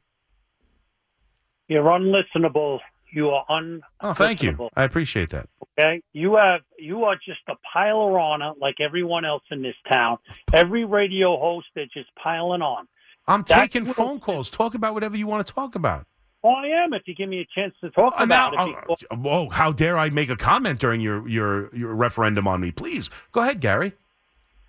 You're 1.67 1.83
unlistenable. 1.83 2.79
You 3.13 3.29
are 3.29 3.45
un. 3.47 3.81
Oh, 4.01 4.13
thank 4.13 4.41
you. 4.41 4.69
I 4.75 4.83
appreciate 4.83 5.29
that. 5.29 5.47
Okay, 5.79 6.01
you 6.13 6.35
have 6.35 6.61
you 6.79 7.03
are 7.03 7.15
just 7.15 7.41
a 7.47 7.53
pile 7.71 8.07
of 8.07 8.13
honor 8.15 8.53
like 8.59 8.75
everyone 8.79 9.23
else 9.23 9.43
in 9.51 9.61
this 9.61 9.75
town. 9.87 10.17
Every 10.51 10.83
radio 10.85 11.37
host 11.39 11.67
they're 11.75 11.85
just 11.93 12.09
piling 12.21 12.61
on. 12.61 12.87
I'm 13.27 13.43
That's 13.47 13.71
taking 13.73 13.85
phone 13.85 14.19
calls. 14.19 14.49
Talk 14.49 14.73
about 14.73 14.93
whatever 14.95 15.15
you 15.15 15.27
want 15.27 15.45
to 15.45 15.53
talk 15.53 15.75
about. 15.75 16.07
Well, 16.41 16.55
I 16.57 16.67
am 16.83 16.93
if 16.93 17.03
you 17.05 17.15
give 17.15 17.29
me 17.29 17.39
a 17.39 17.47
chance 17.57 17.73
to 17.81 17.89
talk 17.91 18.13
Uh, 18.17 18.25
now, 18.25 18.51
about 18.51 18.67
it. 18.69 18.75
because- 18.81 19.03
uh, 19.09 19.15
whoa, 19.15 19.49
how 19.49 19.71
dare 19.71 19.97
I 19.97 20.09
make 20.09 20.29
a 20.29 20.35
comment 20.35 20.77
during 20.77 20.99
your, 20.99 21.25
your, 21.25 21.73
your 21.73 21.95
referendum 21.95 22.49
on 22.49 22.59
me? 22.59 22.69
Please 22.71 23.09
go 23.31 23.39
ahead, 23.39 23.61
Gary. 23.61 23.93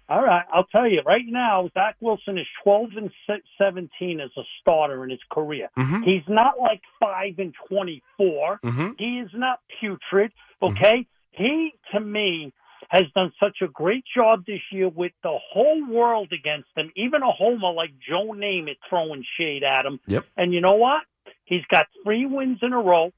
All 0.08 0.22
right, 0.22 0.44
I'll 0.52 0.64
tell 0.64 0.86
you 0.86 1.00
right 1.06 1.24
now. 1.26 1.70
Zach 1.72 1.96
Wilson 2.00 2.36
is 2.36 2.46
12 2.62 2.90
and 2.96 3.10
17 3.58 4.20
as 4.20 4.30
a 4.36 4.42
starter 4.60 5.02
in 5.02 5.10
his 5.10 5.22
career. 5.30 5.70
Mhm. 5.78 6.04
He's 6.04 6.28
not 6.28 6.60
like 6.60 6.82
five 7.00 7.38
and 7.38 7.54
24. 7.68 8.60
Mhm. 8.62 8.98
He 8.98 9.20
is 9.20 9.30
not 9.32 9.60
putrid. 9.80 10.32
Okay, 10.62 11.06
he 11.30 11.74
to 11.92 12.00
me 12.00 12.52
has 12.90 13.04
done 13.14 13.32
such 13.40 13.62
a 13.62 13.68
great 13.68 14.04
job 14.14 14.44
this 14.46 14.60
year 14.70 14.88
with 14.88 15.12
the 15.22 15.38
whole 15.38 15.84
world 15.86 16.32
against 16.32 16.68
him. 16.76 16.92
Even 16.96 17.22
a 17.22 17.32
homer 17.32 17.72
like 17.72 17.98
Joe 17.98 18.32
Namath 18.34 18.76
throwing 18.88 19.24
shade 19.38 19.64
at 19.64 19.86
him. 19.86 20.00
Yep. 20.06 20.26
And 20.36 20.52
you 20.52 20.60
know 20.60 20.74
what? 20.74 21.02
He's 21.44 21.64
got 21.66 21.86
three 22.02 22.26
wins 22.26 22.58
in 22.62 22.72
a 22.74 22.80
row, 22.80 23.12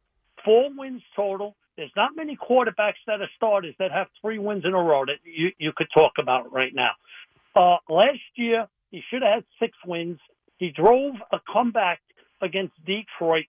four 0.45 0.71
wins 0.71 1.03
total. 1.17 1.57
There's 1.77 1.93
not 1.97 2.17
many 2.17 2.37
quarterbacks 2.37 3.03
that 3.07 3.21
are 3.21 3.31
starters 3.37 3.75
that 3.79 3.93
have 3.93 4.07
three 4.21 4.39
wins 4.39 4.65
in 4.65 4.73
a 4.73 4.83
row 4.83 5.05
that 5.05 5.19
you, 5.25 5.51
you 5.59 5.73
could 5.77 5.89
talk 5.95 6.13
about 6.19 6.53
right 6.53 6.75
now. 6.75 6.93
Uh, 7.55 7.77
last 7.89 8.21
year, 8.35 8.67
he 8.91 9.03
should 9.11 9.23
have 9.23 9.35
had 9.35 9.45
six 9.61 9.77
wins. 9.87 10.19
He 10.59 10.71
drove 10.71 11.15
a 11.33 11.39
comeback 11.53 12.01
against 12.41 12.75
Detroit 12.85 13.47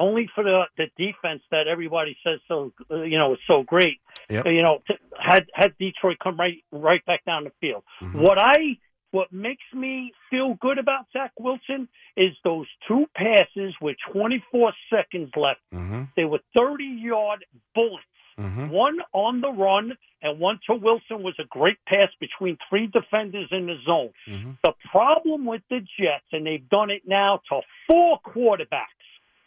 only 0.00 0.28
for 0.34 0.42
the, 0.42 0.64
the 0.76 0.86
defense 0.96 1.42
that 1.50 1.68
everybody 1.68 2.16
says 2.24 2.40
so 2.48 2.72
uh, 2.90 3.02
you 3.02 3.18
know 3.18 3.34
is 3.34 3.38
so 3.46 3.62
great. 3.62 4.00
Yep. 4.28 4.46
You 4.46 4.62
know, 4.62 4.82
t- 4.86 4.94
had 5.18 5.46
had 5.54 5.76
Detroit 5.78 6.18
come 6.22 6.36
right 6.38 6.62
right 6.72 7.04
back 7.06 7.24
down 7.24 7.44
the 7.44 7.52
field. 7.60 7.84
Mm-hmm. 8.00 8.20
What 8.20 8.38
I 8.38 8.78
what 9.12 9.32
makes 9.32 9.64
me 9.74 10.12
feel 10.30 10.54
good 10.60 10.78
about 10.78 11.06
Zach 11.12 11.32
Wilson 11.38 11.88
is 12.16 12.32
those 12.44 12.66
two 12.88 13.06
passes 13.14 13.74
with 13.80 13.96
24 14.12 14.72
seconds 14.90 15.30
left. 15.36 15.60
Mm-hmm. 15.72 16.02
They 16.16 16.24
were 16.24 16.40
30 16.56 16.84
yard 16.84 17.44
bullets. 17.74 18.04
Mhm. 18.38 18.70
One 18.70 18.98
on 19.12 19.42
the 19.42 19.50
run 19.50 19.92
and 20.22 20.40
one 20.40 20.58
to 20.66 20.74
Wilson 20.74 21.22
was 21.22 21.34
a 21.38 21.44
great 21.44 21.76
pass 21.86 22.08
between 22.18 22.56
three 22.68 22.86
defenders 22.86 23.48
in 23.50 23.66
the 23.66 23.76
zone. 23.84 24.10
Mm-hmm. 24.26 24.52
The 24.64 24.72
problem 24.90 25.44
with 25.44 25.62
the 25.68 25.80
Jets, 25.80 26.24
and 26.32 26.46
they've 26.46 26.66
done 26.70 26.90
it 26.90 27.02
now 27.06 27.40
to 27.50 27.60
four 27.86 28.20
quarterbacks. 28.26 29.01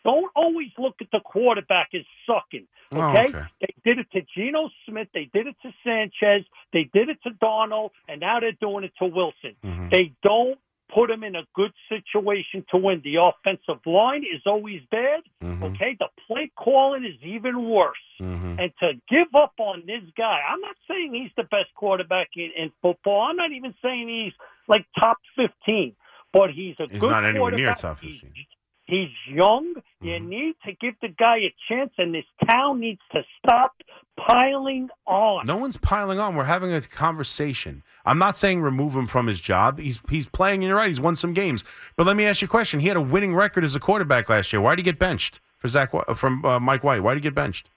Don't 0.06 0.32
always 0.36 0.70
look 0.78 0.96
at 1.02 1.08
the 1.12 1.20
quarterback 1.20 1.90
as 1.94 2.04
sucking. 2.26 2.68
Oh, 2.94 3.02
Okay? 3.10 3.28
okay. 3.30 3.44
They 3.60 3.74
did 3.84 4.00
it 4.00 4.08
to 4.14 4.22
Geno 4.38 4.70
Smith. 4.88 5.08
They 5.14 5.30
did 5.34 5.48
it 5.48 5.56
to 5.64 5.74
Sanchez. 5.84 6.46
They 6.72 6.90
did 6.94 7.10
it 7.10 7.18
to 7.24 7.32
Darnold, 7.32 7.90
and 8.08 8.22
now 8.22 8.40
they're 8.40 8.52
doing 8.62 8.84
it 8.86 8.94
to 9.00 9.06
Wilson. 9.08 9.56
Mm-hmm. 9.66 9.90
They 9.90 10.14
don't 10.24 10.60
put 10.94 11.10
him 11.10 11.24
in 11.24 11.36
a 11.36 11.42
good 11.56 11.72
situation 11.90 12.64
to 12.70 12.78
win. 12.78 13.02
The 13.04 13.16
offensive 13.16 13.82
line 13.88 14.24
is 14.24 14.44
always 14.46 14.82
bad. 14.92 15.22
Mm-hmm. 15.44 15.64
Okay, 15.64 15.98
the 16.00 16.08
play 16.28 16.52
calling 16.56 17.04
is 17.04 17.16
even 17.24 17.68
worse. 17.68 17.98
Mm-hmm. 18.22 18.60
And 18.60 18.72
to 18.82 18.94
give 19.10 19.34
up 19.36 19.54
on 19.58 19.84
this 19.88 20.04
guy, 20.16 20.40
I'm 20.48 20.62
not 20.62 20.76
saying 20.88 21.16
he's 21.16 21.32
the 21.36 21.44
best 21.50 21.74
quarterback 21.76 22.30
in, 22.36 22.52
in 22.56 22.72
football. 22.84 23.22
I'm 23.28 23.36
not 23.38 23.52
even 23.52 23.74
saying 23.82 24.08
he's 24.08 24.34
like 24.68 24.86
top 25.00 25.18
15, 25.36 25.96
but 26.32 26.52
he's 26.52 26.76
a 26.80 26.84
He's 26.84 26.92
good 26.92 27.00
quarterback. 27.00 27.02
He's 27.02 27.10
not 27.10 27.24
anywhere 27.26 27.52
near 27.52 27.74
top 27.74 28.00
He's- 28.00 28.22
15. 28.22 28.46
He's 28.88 29.10
young. 29.28 29.74
You 30.02 30.20
need 30.20 30.56
to 30.66 30.72
give 30.74 30.94
the 31.02 31.08
guy 31.08 31.38
a 31.38 31.54
chance, 31.68 31.92
and 31.98 32.14
this 32.14 32.26
town 32.48 32.80
needs 32.80 33.02
to 33.14 33.24
stop 33.40 33.74
piling 34.16 34.90
on. 35.06 35.46
No 35.46 35.58
one's 35.58 35.78
piling 35.78 36.20
on. 36.20 36.36
We're 36.36 36.44
having 36.44 36.72
a 36.72 36.82
conversation. 36.82 37.84
I'm 38.06 38.20
not 38.20 38.38
saying 38.38 38.62
remove 38.62 38.96
him 38.96 39.08
from 39.08 39.26
his 39.28 39.42
job. 39.42 39.80
He's 39.80 40.00
he's 40.10 40.28
playing, 40.28 40.62
and 40.64 40.68
you're 40.70 40.78
right. 40.78 40.88
He's 40.90 41.02
won 41.02 41.16
some 41.16 41.34
games. 41.34 41.64
But 41.96 42.06
let 42.06 42.16
me 42.16 42.26
ask 42.26 42.42
you 42.42 42.46
a 42.46 42.50
question. 42.50 42.80
He 42.80 42.88
had 42.88 42.98
a 42.98 43.02
winning 43.02 43.34
record 43.36 43.64
as 43.64 43.74
a 43.76 43.80
quarterback 43.80 44.30
last 44.30 44.54
year. 44.54 44.62
Why 44.62 44.72
did 44.76 44.80
he 44.80 44.84
get 44.92 45.00
benched 45.00 45.40
for 45.58 45.68
Zach 45.68 45.92
from 46.16 46.46
uh, 46.46 46.60
Mike 46.60 46.84
White? 46.84 47.02
Why 47.02 47.14
did 47.16 47.24
he 47.24 47.28
get 47.30 47.34
benched? 47.36 47.68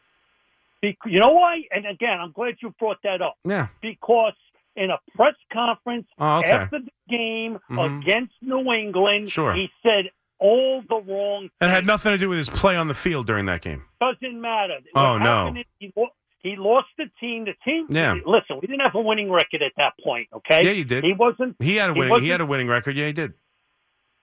Be- 0.82 0.98
You 1.06 1.20
know 1.20 1.30
why? 1.32 1.62
And 1.70 1.86
again, 1.86 2.18
I'm 2.20 2.32
glad 2.32 2.56
you 2.60 2.74
brought 2.78 2.98
that 3.04 3.22
up. 3.22 3.36
Yeah. 3.44 3.68
Because 3.80 4.34
in 4.76 4.90
a 4.90 4.98
press 5.16 5.34
conference 5.52 6.06
Oh, 6.18 6.36
okay. 6.38 6.50
after 6.50 6.78
the 6.80 6.90
game 7.08 7.58
Mhm. 7.70 8.02
against 8.02 8.34
New 8.42 8.70
England, 8.72 9.28
Sure. 9.30 9.54
he 9.54 9.70
said 9.82 10.10
all 10.38 10.82
the 10.88 10.96
wrong 10.96 11.48
And 11.60 11.70
it 11.70 11.74
had 11.74 11.86
nothing 11.86 12.12
to 12.12 12.18
do 12.18 12.28
with 12.28 12.38
his 12.38 12.48
play 12.48 12.76
on 12.76 12.88
the 12.88 12.94
field 12.94 13.26
during 13.26 13.46
that 13.46 13.62
game. 13.62 13.84
Doesn't 14.00 14.40
matter. 14.40 14.78
Oh, 14.94 15.14
What 15.14 15.22
no. 15.22 15.54
He, 15.78 15.92
he 16.40 16.56
lost 16.56 16.86
the 16.96 17.06
team. 17.20 17.44
The 17.46 17.54
team. 17.64 17.86
Yeah. 17.90 18.14
Listen, 18.24 18.56
we 18.60 18.66
didn't 18.68 18.80
have 18.80 18.94
a 18.94 19.00
winning 19.00 19.30
record 19.30 19.62
at 19.62 19.72
that 19.76 19.94
point. 20.04 20.28
Okay. 20.32 20.64
Yeah, 20.64 20.70
you 20.70 20.84
did. 20.84 21.04
He 21.04 21.12
wasn't. 21.12 21.56
He 21.58 21.76
had 21.76 21.90
a 21.90 21.92
winning. 21.92 22.04
He, 22.06 22.10
wasn't- 22.10 22.30
had 22.30 22.40
a 22.40 22.46
winning 22.46 22.68
record. 22.68 22.96
Yeah, 22.96 23.06
he 23.06 23.12
did. 23.12 23.34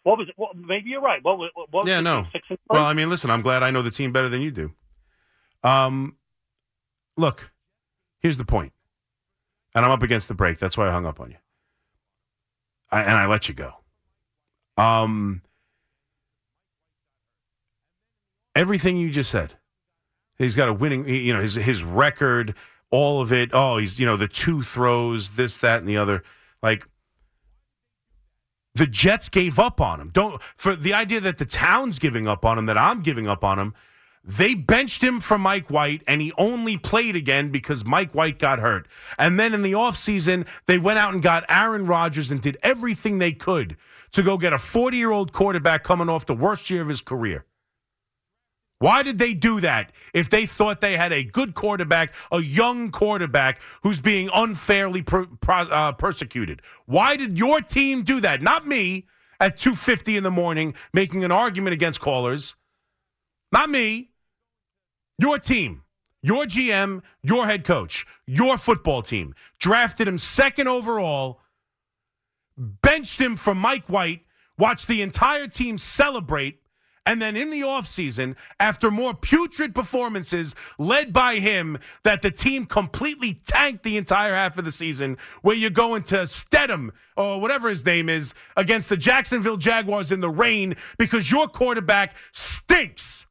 What 0.04 0.20
was 0.20 0.30
it? 0.30 0.36
Well, 0.38 0.52
maybe 0.56 0.90
you're 0.92 1.02
right. 1.02 1.24
What 1.24 1.40
was? 1.40 1.50
What 1.56 1.74
was 1.74 1.88
Yeah, 1.88 2.00
no. 2.00 2.28
Six 2.32 2.46
and? 2.50 2.60
Well, 2.70 2.86
I 2.86 2.94
mean, 2.94 3.10
listen, 3.10 3.32
I'm 3.32 3.42
glad 3.42 3.64
I 3.64 3.72
know 3.72 3.82
the 3.82 3.90
team 3.92 4.12
better 4.12 4.30
than 4.30 4.40
you 4.42 4.52
do. 4.52 4.72
Um, 5.64 6.16
look, 7.18 7.52
here's 8.20 8.38
the 8.38 8.46
point, 8.46 8.72
and 9.74 9.84
I'm 9.84 9.90
up 9.90 10.04
against 10.04 10.28
the 10.28 10.36
break. 10.36 10.60
That's 10.60 10.78
why 10.78 10.88
I 10.88 10.92
hung 10.92 11.08
up 11.08 11.20
on 11.20 11.32
you, 11.32 11.38
I, 12.92 13.02
and 13.02 13.14
I 13.18 13.26
let 13.26 13.50
you 13.50 13.56
go. 13.56 13.74
Um, 14.78 15.42
everything 18.56 18.98
you 18.98 19.12
just 19.12 19.30
said. 19.30 19.54
He's 20.38 20.56
got 20.56 20.70
a 20.70 20.74
winning, 20.74 21.08
you 21.08 21.34
know, 21.34 21.42
his 21.42 21.56
his 21.56 21.84
record, 21.84 22.56
all 22.92 23.22
of 23.22 23.32
it. 23.32 23.52
Oh, 23.54 23.78
he's 23.78 24.00
you 24.00 24.06
know 24.06 24.18
the 24.18 24.28
two 24.28 24.64
throws, 24.64 25.32
this, 25.32 25.58
that, 25.58 25.80
and 25.80 25.88
the 25.88 25.98
other. 25.98 26.24
Like 26.62 26.88
the 28.74 28.88
Jets 28.88 29.30
gave 29.30 29.58
up 29.58 29.80
on 29.80 30.02
him. 30.02 30.10
Don't 30.10 30.42
for 30.56 30.76
the 30.76 30.94
idea 30.94 31.22
that 31.22 31.38
the 31.38 31.46
town's 31.46 32.00
giving 32.00 32.28
up 32.28 32.44
on 32.46 32.58
him, 32.58 32.66
that 32.66 32.78
I'm 32.78 33.02
giving 33.02 33.28
up 33.28 33.44
on 33.44 33.60
him. 33.60 33.74
They 34.28 34.56
benched 34.56 35.04
him 35.04 35.20
for 35.20 35.38
Mike 35.38 35.70
White, 35.70 36.02
and 36.08 36.20
he 36.20 36.34
only 36.36 36.78
played 36.78 37.16
again 37.16 37.50
because 37.52 37.86
Mike 37.86 38.16
White 38.16 38.40
got 38.40 38.58
hurt. 38.58 38.88
And 39.20 39.40
then 39.40 39.54
in 39.54 39.62
the 39.62 39.74
offseason, 39.74 40.48
they 40.66 40.80
went 40.80 40.98
out 40.98 41.14
and 41.14 41.22
got 41.22 41.46
Aaron 41.48 41.86
Rodgers 41.86 42.32
and 42.32 42.42
did 42.42 42.58
everything 42.64 43.20
they 43.20 43.34
could 43.34 43.78
to 44.14 44.24
go 44.24 44.38
get 44.38 44.52
a 44.52 44.58
40 44.58 44.98
year 44.98 45.12
old 45.12 45.32
quarterback 45.32 45.84
coming 45.84 46.10
off 46.10 46.26
the 46.26 46.34
worst 46.34 46.72
year 46.72 46.82
of 46.82 46.88
his 46.88 47.02
career. 47.02 47.46
Why 48.80 49.04
did 49.04 49.18
they 49.18 49.34
do 49.34 49.62
that 49.62 49.94
if 50.14 50.30
they 50.30 50.46
thought 50.46 50.82
they 50.82 50.98
had 50.98 51.14
a 51.14 51.24
good 51.24 51.54
quarterback, 51.56 52.14
a 52.32 52.42
young 52.42 52.92
quarterback 52.92 53.62
who's 53.84 54.02
being 54.02 54.30
unfairly 54.34 55.02
per, 55.02 55.28
uh, 55.48 55.94
persecuted? 55.94 56.62
Why 56.86 57.16
did 57.16 57.40
your 57.40 57.62
team 57.62 58.04
do 58.04 58.20
that? 58.20 58.42
Not 58.42 58.68
me 58.68 59.08
at 59.40 59.58
2:50 59.58 60.18
in 60.18 60.24
the 60.24 60.32
morning 60.32 60.74
making 60.94 61.24
an 61.24 61.32
argument 61.32 61.74
against 61.74 62.02
callers. 62.02 62.56
Not 63.52 63.70
me. 63.70 64.12
Your 65.18 65.40
team, 65.40 65.84
your 66.22 66.46
GM, 66.46 67.02
your 67.24 67.46
head 67.46 67.64
coach, 67.64 68.06
your 68.28 68.58
football 68.58 69.02
team 69.02 69.34
drafted 69.60 70.10
him 70.10 70.18
second 70.18 70.68
overall, 70.68 71.40
benched 72.58 73.22
him 73.22 73.38
for 73.38 73.56
Mike 73.56 73.88
White, 73.88 74.26
watched 74.58 74.90
the 74.90 75.02
entire 75.02 75.48
team 75.48 75.78
celebrate 75.78 76.60
and 77.06 77.22
then 77.22 77.36
in 77.36 77.50
the 77.50 77.62
offseason, 77.62 78.36
after 78.60 78.90
more 78.90 79.14
putrid 79.14 79.76
performances 79.76 80.56
led 80.80 81.14
by 81.14 81.36
him, 81.36 81.78
that 82.04 82.22
the 82.22 82.32
team 82.32 82.66
completely 82.66 83.40
tanked 83.46 83.84
the 83.84 83.98
entire 83.98 84.34
half 84.34 84.58
of 84.58 84.66
the 84.66 84.72
season, 84.72 85.18
where 85.42 85.56
you 85.56 85.70
go 85.70 85.96
into 85.96 86.26
Stedham 86.26 86.92
or 87.16 87.40
whatever 87.40 87.70
his 87.70 87.86
name 87.86 88.10
is 88.10 88.34
against 88.58 88.90
the 88.90 88.98
Jacksonville 88.98 89.58
Jaguars 89.58 90.12
in 90.12 90.22
the 90.22 90.30
rain 90.30 90.76
because 90.98 91.30
your 91.30 91.48
quarterback 91.48 92.16
stinks. 92.32 93.25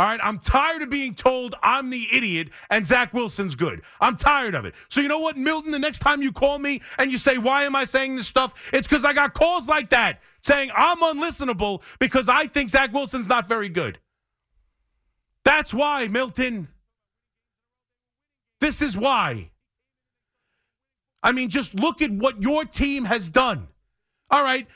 All 0.00 0.06
right, 0.06 0.20
I'm 0.22 0.38
tired 0.38 0.80
of 0.80 0.88
being 0.88 1.14
told 1.14 1.56
I'm 1.62 1.90
the 1.90 2.08
idiot 2.10 2.48
and 2.70 2.86
Zach 2.86 3.12
Wilson's 3.12 3.54
good. 3.54 3.82
I'm 4.00 4.16
tired 4.16 4.54
of 4.54 4.64
it. 4.64 4.72
So 4.88 5.02
you 5.02 5.08
know 5.08 5.18
what, 5.18 5.36
Milton? 5.36 5.72
The 5.72 5.78
next 5.78 5.98
time 5.98 6.22
you 6.22 6.32
call 6.32 6.58
me 6.58 6.80
and 6.96 7.12
you 7.12 7.18
say, 7.18 7.36
"Why 7.36 7.64
am 7.64 7.76
I 7.76 7.84
saying 7.84 8.16
this 8.16 8.26
stuff?" 8.26 8.54
It's 8.72 8.88
because 8.88 9.04
I 9.04 9.12
got 9.12 9.34
calls 9.34 9.68
like 9.68 9.90
that 9.90 10.22
saying 10.40 10.70
I'm 10.74 10.96
unlistenable 11.00 11.82
because 11.98 12.30
I 12.30 12.46
think 12.46 12.70
Zach 12.70 12.94
Wilson's 12.94 13.28
not 13.28 13.46
very 13.46 13.68
good. 13.68 13.98
That's 15.44 15.74
why, 15.74 16.08
Milton. 16.08 16.68
This 18.62 18.80
is 18.80 18.96
why. 18.96 19.50
I 21.22 21.32
mean, 21.32 21.50
just 21.50 21.74
look 21.74 22.00
at 22.00 22.10
what 22.10 22.42
your 22.42 22.64
team 22.64 23.04
has 23.04 23.28
done. 23.28 23.68
All 24.30 24.42
right. 24.42 24.66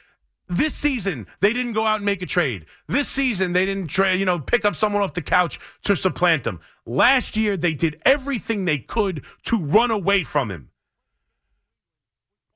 This 0.49 0.74
season, 0.74 1.26
they 1.40 1.55
didn't 1.55 1.72
go 1.72 1.86
out 1.86 1.97
and 1.97 2.05
make 2.05 2.20
a 2.20 2.26
trade. 2.26 2.66
This 2.86 3.09
season, 3.09 3.55
they 3.55 3.64
didn't 3.64 3.88
trade, 3.88 4.20
you 4.20 4.26
know, 4.26 4.38
pick 4.38 4.64
up 4.66 4.76
someone 4.76 5.03
off 5.03 5.14
the 5.14 5.22
couch 5.22 5.59
to 5.84 5.97
supplant 5.97 6.45
them. 6.45 6.61
Last 6.84 7.34
year, 7.36 7.57
they 7.57 7.72
did 7.72 8.01
everything 8.05 8.64
they 8.64 8.78
could 8.78 9.24
to 9.45 9.59
run 9.59 9.90
away 9.90 10.22
from 10.22 10.51
him. 10.51 10.70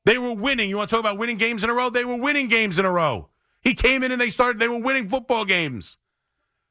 They 0.04 0.18
were 0.18 0.34
winning. 0.34 0.68
You 0.68 0.76
want 0.76 0.90
to 0.90 0.96
talk 0.96 1.00
about 1.00 1.18
winning 1.18 1.38
games 1.38 1.64
in 1.64 1.70
a 1.70 1.74
row? 1.74 1.88
They 1.88 2.04
were 2.04 2.16
winning 2.16 2.48
games 2.48 2.78
in 2.78 2.84
a 2.84 2.90
row. 2.90 3.30
He 3.62 3.74
came 3.74 4.02
in 4.02 4.12
and 4.12 4.20
they 4.20 4.30
started, 4.30 4.58
they 4.58 4.68
were 4.68 4.80
winning 4.80 5.08
football 5.08 5.44
games. 5.44 5.96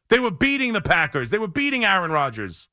They 0.09 0.19
were 0.19 0.31
beating 0.31 0.73
the 0.73 0.81
Packers. 0.81 1.31
They 1.31 1.37
were 1.37 1.47
beating 1.47 1.83
Aaron 1.83 2.11
Rodgers. 2.11 2.67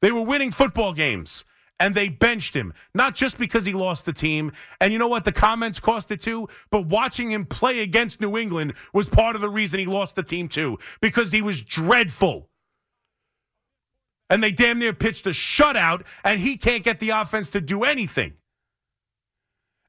They 0.00 0.12
were 0.12 0.22
winning 0.22 0.50
football 0.50 0.92
games 0.92 1.44
and 1.82 1.96
they 1.96 2.08
benched 2.08 2.54
him, 2.54 2.72
not 2.94 3.12
just 3.12 3.36
because 3.38 3.66
he 3.66 3.72
lost 3.72 4.06
the 4.06 4.12
team. 4.12 4.52
And 4.80 4.92
you 4.92 5.00
know 5.00 5.08
what? 5.08 5.24
The 5.24 5.32
comments 5.32 5.80
cost 5.80 6.12
it 6.12 6.20
too, 6.20 6.48
but 6.70 6.86
watching 6.86 7.32
him 7.32 7.44
play 7.44 7.80
against 7.80 8.20
New 8.20 8.38
England 8.38 8.74
was 8.94 9.08
part 9.08 9.34
of 9.34 9.42
the 9.42 9.48
reason 9.50 9.80
he 9.80 9.86
lost 9.86 10.14
the 10.14 10.22
team 10.22 10.46
too, 10.46 10.78
because 11.00 11.32
he 11.32 11.42
was 11.42 11.60
dreadful. 11.60 12.48
And 14.30 14.44
they 14.44 14.52
damn 14.52 14.78
near 14.78 14.92
pitched 14.92 15.26
a 15.26 15.30
shutout, 15.30 16.04
and 16.24 16.38
he 16.38 16.56
can't 16.56 16.84
get 16.84 17.00
the 17.00 17.10
offense 17.10 17.50
to 17.50 17.60
do 17.60 17.82
anything. 17.82 18.34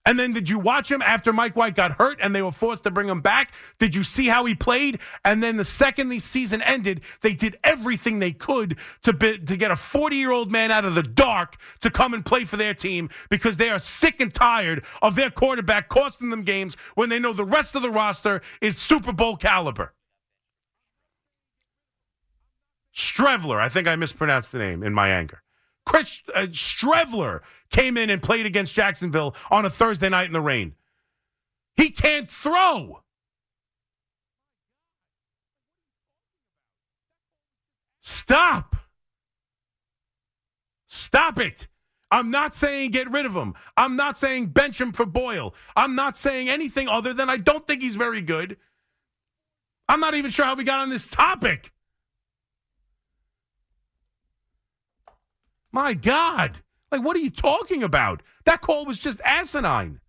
And 0.06 0.20
then 0.20 0.34
did 0.34 0.50
you 0.50 0.60
watch 0.60 0.92
him 0.92 1.02
after 1.02 1.32
Mike 1.32 1.56
White 1.56 1.76
got 1.76 1.94
hurt 1.94 2.20
and 2.22 2.36
they 2.36 2.42
were 2.42 2.52
forced 2.52 2.84
to 2.84 2.92
bring 2.92 3.08
him 3.08 3.22
back? 3.22 3.54
Did 3.80 3.96
you 3.96 4.04
see 4.04 4.28
how 4.28 4.44
he 4.46 4.54
played? 4.54 5.00
And 5.24 5.42
then 5.42 5.56
the 5.56 5.64
second 5.64 6.10
the 6.10 6.20
season 6.20 6.62
ended, 6.62 7.02
they 7.22 7.34
did 7.34 7.58
everything 7.64 8.20
they 8.20 8.34
could 8.34 8.78
to 9.04 9.14
be, 9.14 9.38
to 9.38 9.56
get 9.56 9.72
a 9.72 9.76
40-year-old 9.76 10.52
man 10.52 10.72
out 10.72 10.84
of 10.84 10.96
the 10.96 11.04
dark 11.04 11.56
to 11.80 11.90
come 11.90 12.14
and 12.14 12.26
play 12.26 12.44
for 12.44 12.58
their 12.58 12.74
team 12.74 13.10
because 13.30 13.56
they 13.58 13.70
are 13.70 13.80
sick 13.80 14.20
and 14.20 14.34
tired 14.34 14.84
of 15.02 15.16
their 15.16 15.30
quarterback 15.30 15.88
costing 15.88 16.30
them 16.30 16.42
games 16.42 16.76
when 16.96 17.08
they 17.08 17.20
know 17.20 17.32
the 17.32 17.46
rest 17.46 17.76
of 17.76 17.82
the 17.82 17.92
roster 17.92 18.42
is 18.62 18.78
Super 18.78 19.14
Bowl 19.14 19.38
caliber. 19.38 19.94
Streveler. 22.94 23.60
I 23.60 23.70
think 23.70 23.88
I 23.88 23.96
mispronounced 23.96 24.52
the 24.52 24.60
name 24.60 24.84
in 24.84 24.94
my 24.94 25.10
anger. 25.10 25.42
Chris 25.86 26.22
uh, 26.34 26.48
Streveler 26.52 27.42
came 27.70 27.98
in 27.98 28.10
and 28.10 28.22
played 28.22 28.46
against 28.46 28.74
Jacksonville 28.74 29.36
on 29.52 29.66
a 29.66 29.70
Thursday 29.70 30.10
night 30.10 30.28
in 30.28 30.34
the 30.34 30.42
rain. 30.42 30.76
He 31.76 31.90
can't 31.90 32.30
throw. 32.30 33.02
Stop. 38.02 38.76
Stop 40.88 41.40
it. 41.40 41.68
I'm 42.12 42.30
not 42.30 42.54
saying 42.54 42.92
get 42.92 43.10
rid 43.10 43.26
of 43.26 43.36
him. 43.36 43.56
I'm 43.76 43.96
not 43.96 44.18
saying 44.18 44.48
bench 44.48 44.80
him 44.80 44.92
for 44.92 45.06
Boyle. 45.06 45.56
I'm 45.76 45.96
not 45.96 46.16
saying 46.16 46.48
anything 46.48 46.88
other 46.88 47.14
than 47.14 47.30
I 47.30 47.38
don't 47.38 47.66
think 47.66 47.82
he's 47.82 47.96
very 47.96 48.22
good. 48.22 48.58
I'm 49.90 50.00
not 50.00 50.14
even 50.14 50.30
sure 50.30 50.46
how 50.46 50.56
we 50.56 50.64
got 50.64 50.80
on 50.80 50.90
this 50.90 51.08
topic. 51.08 51.72
My 55.74 55.96
God. 55.96 56.60
Like, 56.92 57.04
what 57.04 57.18
are 57.18 57.20
you 57.20 57.32
talking 57.32 57.82
about? 57.84 58.22
That 58.46 58.62
call 58.62 58.86
was 58.86 59.00
just 59.00 59.20
asinine. 59.26 60.00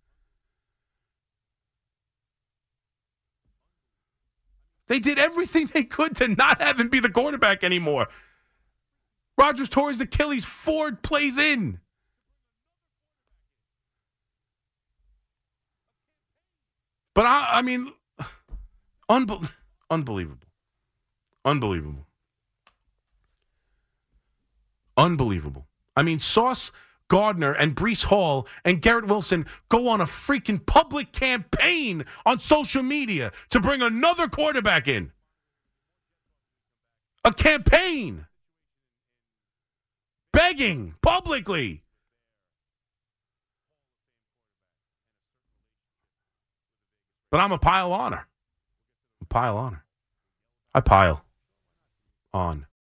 They 4.87 4.99
did 4.99 5.17
everything 5.17 5.65
they 5.73 5.83
could 5.83 6.15
to 6.17 6.27
not 6.27 6.61
have 6.61 6.79
him 6.79 6.89
be 6.89 6.99
the 6.99 7.09
quarterback 7.09 7.63
anymore. 7.63 8.07
Rodgers 9.37 9.67
tore 9.67 9.89
his 9.89 9.99
Achilles 9.99 10.45
Ford 10.45 11.01
plays 11.01 11.37
in. 11.37 11.79
But 17.15 17.25
I, 17.25 17.49
I 17.53 17.61
mean, 17.63 17.91
unbe- 19.09 19.51
unbelievable. 19.89 20.47
Unbelievable. 21.43 22.05
Unbelievable. 24.97 25.67
I 25.95 26.03
mean, 26.03 26.19
Sauce 26.19 26.71
Gardner 27.07 27.53
and 27.53 27.75
Breece 27.75 28.03
Hall 28.03 28.47
and 28.63 28.81
Garrett 28.81 29.07
Wilson 29.07 29.45
go 29.69 29.87
on 29.87 30.01
a 30.01 30.05
freaking 30.05 30.65
public 30.65 31.11
campaign 31.11 32.05
on 32.25 32.39
social 32.39 32.83
media 32.83 33.31
to 33.49 33.59
bring 33.59 33.81
another 33.81 34.27
quarterback 34.27 34.87
in. 34.87 35.11
A 37.23 37.31
campaign. 37.31 38.25
Begging 40.31 40.95
publicly. 41.01 41.83
But 47.31 47.39
I'm 47.39 47.51
a 47.51 47.57
pile 47.57 47.91
on 47.91 48.13
her. 48.13 48.27
A 49.21 49.25
pile 49.25 49.57
on 49.57 49.73
her. 49.73 49.83
I 50.73 50.81
pile 50.81 51.23
on 52.33 52.65